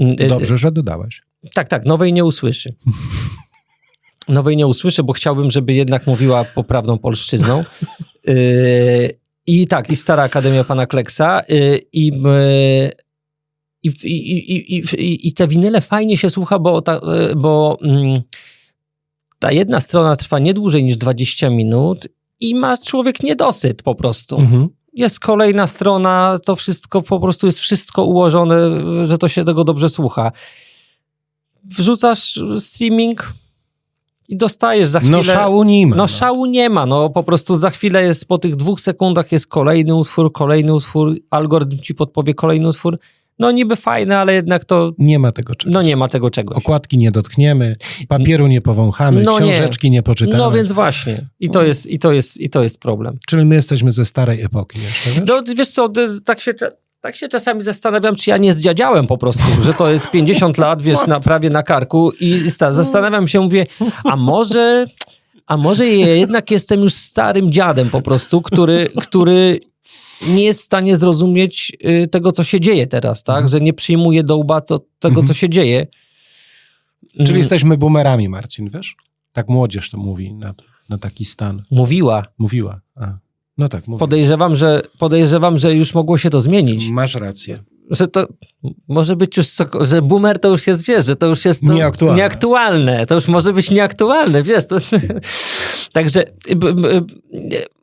[0.00, 1.22] Y, y, Dobrze, że dodałeś.
[1.54, 2.74] Tak, tak, nowej nie usłyszy.
[4.28, 7.64] Nowej nie usłyszę, bo chciałbym, żeby jednak mówiła poprawną polszczyzną.
[8.26, 8.34] Yy,
[9.46, 11.42] I tak, i stara Akademia Pana Kleksa.
[11.92, 12.12] I,
[13.82, 17.00] i, i, i, i, te winyle fajnie się słucha, bo, ta,
[17.36, 18.22] bo mm,
[19.38, 22.08] ta jedna strona trwa nie dłużej niż 20 minut
[22.42, 24.68] i ma człowiek niedosyt po prostu Mhm.
[24.92, 28.56] jest kolejna strona, to wszystko po prostu jest wszystko ułożone,
[29.06, 30.32] że to się tego dobrze słucha.
[31.64, 33.32] Wrzucasz streaming
[34.28, 35.16] i dostajesz za chwilę.
[35.16, 35.96] No szału nie ma.
[35.96, 39.46] No szału nie ma, no po prostu za chwilę jest, po tych dwóch sekundach jest
[39.46, 42.98] kolejny utwór, kolejny utwór, algorytm ci podpowie kolejny utwór.
[43.42, 45.74] No niby fajne, ale jednak to, Nie ma tego czegoś.
[45.74, 46.58] no nie ma tego czegoś.
[46.58, 47.76] Okładki nie dotkniemy,
[48.08, 49.52] papieru nie powąchamy, No nie.
[49.52, 50.38] książeczki nie, poczytamy.
[50.38, 51.26] No więc właśnie.
[51.40, 53.18] I to jest, i to jest, i to jest problem.
[53.26, 55.22] Czyli my jesteśmy ze starej epoki jeszcze, wiesz?
[55.28, 55.88] No wiesz co,
[56.24, 56.54] tak się,
[57.00, 60.82] tak się czasami zastanawiam, czy ja nie zdziadziałem po prostu, że to jest 50 lat,
[60.82, 63.66] wiesz, na, prawie na karku i sta, zastanawiam się, mówię,
[64.04, 64.86] a może,
[65.46, 69.60] a może ja jednak jestem już starym dziadem po prostu, który, który
[70.28, 73.48] nie jest w stanie zrozumieć y, tego, co się dzieje teraz, tak?
[73.48, 75.86] Że nie przyjmuje do łba to, tego, co się dzieje.
[77.12, 78.96] Czyli Mm, jesteśmy boomerami, Marcin, wiesz?
[79.32, 80.54] Tak młodzież to mówi na,
[80.88, 81.62] na taki stan.
[81.70, 82.24] Mówiła.
[82.38, 82.80] Mówiła.
[82.96, 83.18] A.
[83.58, 83.84] No tak.
[83.98, 86.88] Podejrzewam, że, podejrzewam, że już mogło się to zmienić.
[86.88, 87.62] Masz rację.
[87.90, 88.26] Że to
[88.88, 91.72] może być już, co- że boomer to już jest, wiesz, że to już jest to
[91.72, 92.16] Nieaktualne.
[92.18, 93.06] nieaktualne.
[93.06, 94.66] To już może być nieaktualne, wiesz.
[94.66, 94.76] To,
[95.92, 96.24] także
[96.56, 97.00] b, b,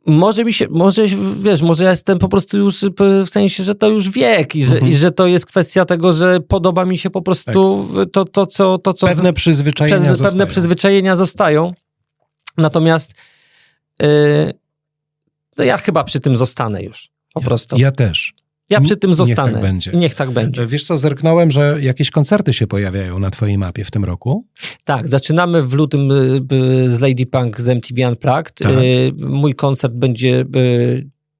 [0.06, 1.02] może mi się, może,
[1.36, 2.84] wiesz, może ja jestem po prostu już
[3.26, 4.92] w sensie, że to już wiek i że, Mhm.
[4.92, 8.78] i że to jest kwestia tego, że podoba mi się po prostu to, to, co,
[8.78, 10.30] to, co Pewne przyzwyczajenia pewne, zostają.
[10.30, 11.72] pewne przyzwyczajenia zostają.
[12.56, 13.14] Natomiast
[14.00, 14.06] yy,
[15.58, 17.08] no ja chyba przy tym zostanę już.
[17.34, 17.76] Po prostu.
[17.78, 18.32] Ja też.
[18.70, 19.60] Ja przy tym Niech tak zostanę.
[19.60, 19.90] będzie.
[19.94, 20.66] Niech tak będzie.
[20.66, 24.46] Wiesz co, zerknąłem, że jakieś koncerty się pojawiają na twojej mapie w tym roku.
[24.84, 28.54] Tak, zaczynamy w lutym y, y, z Lady Punk z MTV Unplugged.
[28.54, 28.72] Tak.
[28.72, 30.44] Y, Mój koncert będzie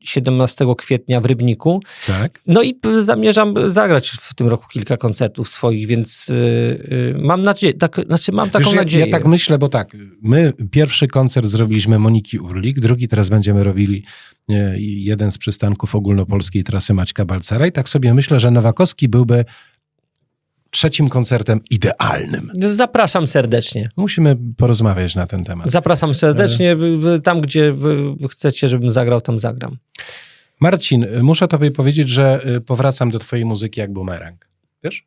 [0.00, 1.82] 17 kwietnia w Rybniku.
[2.06, 2.40] Tak.
[2.46, 7.74] No i zamierzam zagrać w tym roku kilka koncertów swoich, więc y, y, mam nadzieję,
[7.74, 9.06] tak, znaczy mam taką Wiesz, ja, nadzieję.
[9.06, 14.04] ja tak myślę, bo tak, my pierwszy koncert zrobiliśmy Moniki Urlik, drugi teraz będziemy robili
[14.48, 19.44] e, jeden z przystanków ogólnopolskiej trasy Maćka Balcera i tak sobie myślę, że Nowakowski byłby
[20.70, 22.50] trzecim koncertem idealnym.
[22.58, 23.88] Zapraszam serdecznie.
[23.96, 25.70] Musimy porozmawiać na ten temat.
[25.70, 26.76] Zapraszam serdecznie.
[27.16, 27.74] y, Tam, gdzie
[28.30, 29.76] chcecie, żebym zagrał, tam zagram.
[30.60, 34.48] Marcin, muszę tobie powiedzieć, że y, powracam do twojej muzyki jak bumerang.
[34.84, 35.06] Wiesz?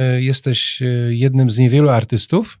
[0.00, 2.58] Y, Jesteś jednym z niewielu artystów,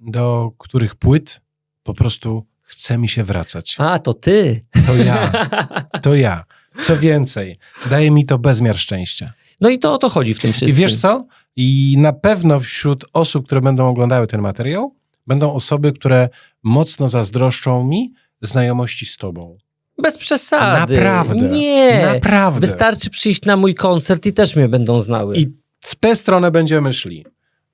[0.00, 1.40] do których płyt
[1.82, 3.74] po prostu chce mi się wracać.
[3.78, 4.60] A, to ty.
[4.86, 5.32] To ja,
[6.02, 6.44] to ja.
[6.82, 7.58] Co więcej,
[7.90, 9.32] daje mi to bezmiar szczęścia.
[9.60, 10.76] No i to o to chodzi w tym I wszystkim.
[10.76, 11.26] wiesz co?
[11.56, 14.94] I na pewno wśród osób, które będą oglądały ten materiał,
[15.26, 16.28] będą osoby, które
[16.62, 18.12] mocno zazdroszczą mi
[18.42, 19.56] znajomości z tobą.
[20.02, 20.94] Bez przesady.
[20.94, 21.48] Naprawdę.
[21.48, 22.08] Nie.
[22.14, 22.60] Naprawdę.
[22.60, 25.36] Wystarczy przyjść na mój koncert i też mnie będą znały.
[25.36, 25.46] I
[25.80, 27.24] w tę stronę będziemy szli.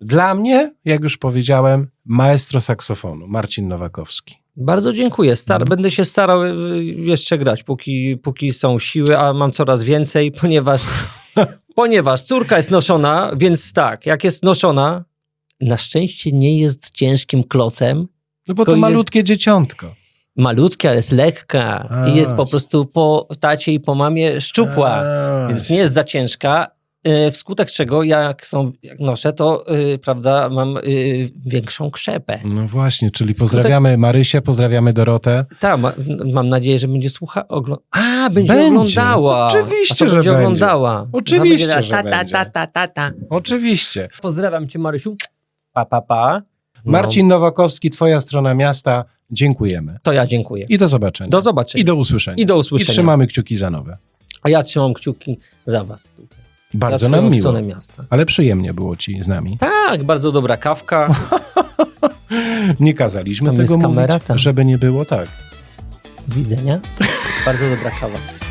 [0.01, 4.35] Dla mnie, jak już powiedziałem, maestro saksofonu, Marcin Nowakowski.
[4.57, 5.37] Bardzo dziękuję.
[5.37, 5.77] Star- Mhm.
[5.77, 10.83] Będę się starał y, jeszcze grać, póki, póki są siły, a mam coraz więcej, ponieważ,
[11.85, 15.05] ponieważ córka jest noszona, więc tak, jak jest noszona,
[15.61, 18.09] na szczęście nie jest ciężkim klocem,
[18.49, 19.95] No bo to jest- malutkie dzieciątko.
[20.37, 22.09] malutkia, ale jest lekka A.
[22.09, 26.05] i jest po prostu po tacie i po mamie szczupła, A, więc nie jest za
[26.05, 26.67] ciężka.
[27.07, 32.39] Y, Wskutek czego, jak, są, jak noszę, to y, prawda, mam y, większą krzepę.
[32.45, 35.45] No właśnie, czyli pozdrawiamy Marysię, pozdrawiamy Dorotę.
[35.61, 35.93] Tak, ma,
[36.33, 37.47] mam nadzieję, że będzie słuchała.
[37.47, 38.67] Ogl- A, będzie, Będzie.
[38.67, 39.47] oglądała.
[39.47, 40.31] Oczywiście, że będzie będzie.
[40.47, 41.07] oglądała.
[41.13, 42.33] Oczywiście, Ona że ta, ta, będzie.
[42.33, 43.11] ta, ta, ta, ta.
[43.31, 44.09] Oczywiście.
[44.23, 45.17] Pozdrawiam cię, Marysiu.
[45.73, 46.43] Pa, pa, pa.
[46.85, 49.05] No, Marcin Nowakowski, twoja strona miasta.
[49.31, 49.97] Dziękujemy.
[50.03, 50.67] To ja dziękuję.
[50.69, 51.31] I do zobaczenia.
[51.31, 51.83] Do zobaczenia.
[51.83, 52.37] I do usłyszenia.
[52.43, 52.93] I do I usłyszenia.
[52.93, 53.97] trzymamy kciuki za nowe.
[54.43, 56.09] A ja trzymam kciuki za was.
[56.17, 56.40] Tutaj.
[56.75, 57.63] Bardzo za nam miło.
[57.63, 58.05] miasta.
[58.11, 59.59] Ale przyjemnie było ci z nami.
[59.59, 61.09] Tak, bardzo dobra kawka.
[62.81, 65.29] Nie kazaliśmy Tam tego mówić, żeby nie było tak.
[66.29, 66.81] Widzenia.
[67.47, 68.50] Bardzo dobra kawa.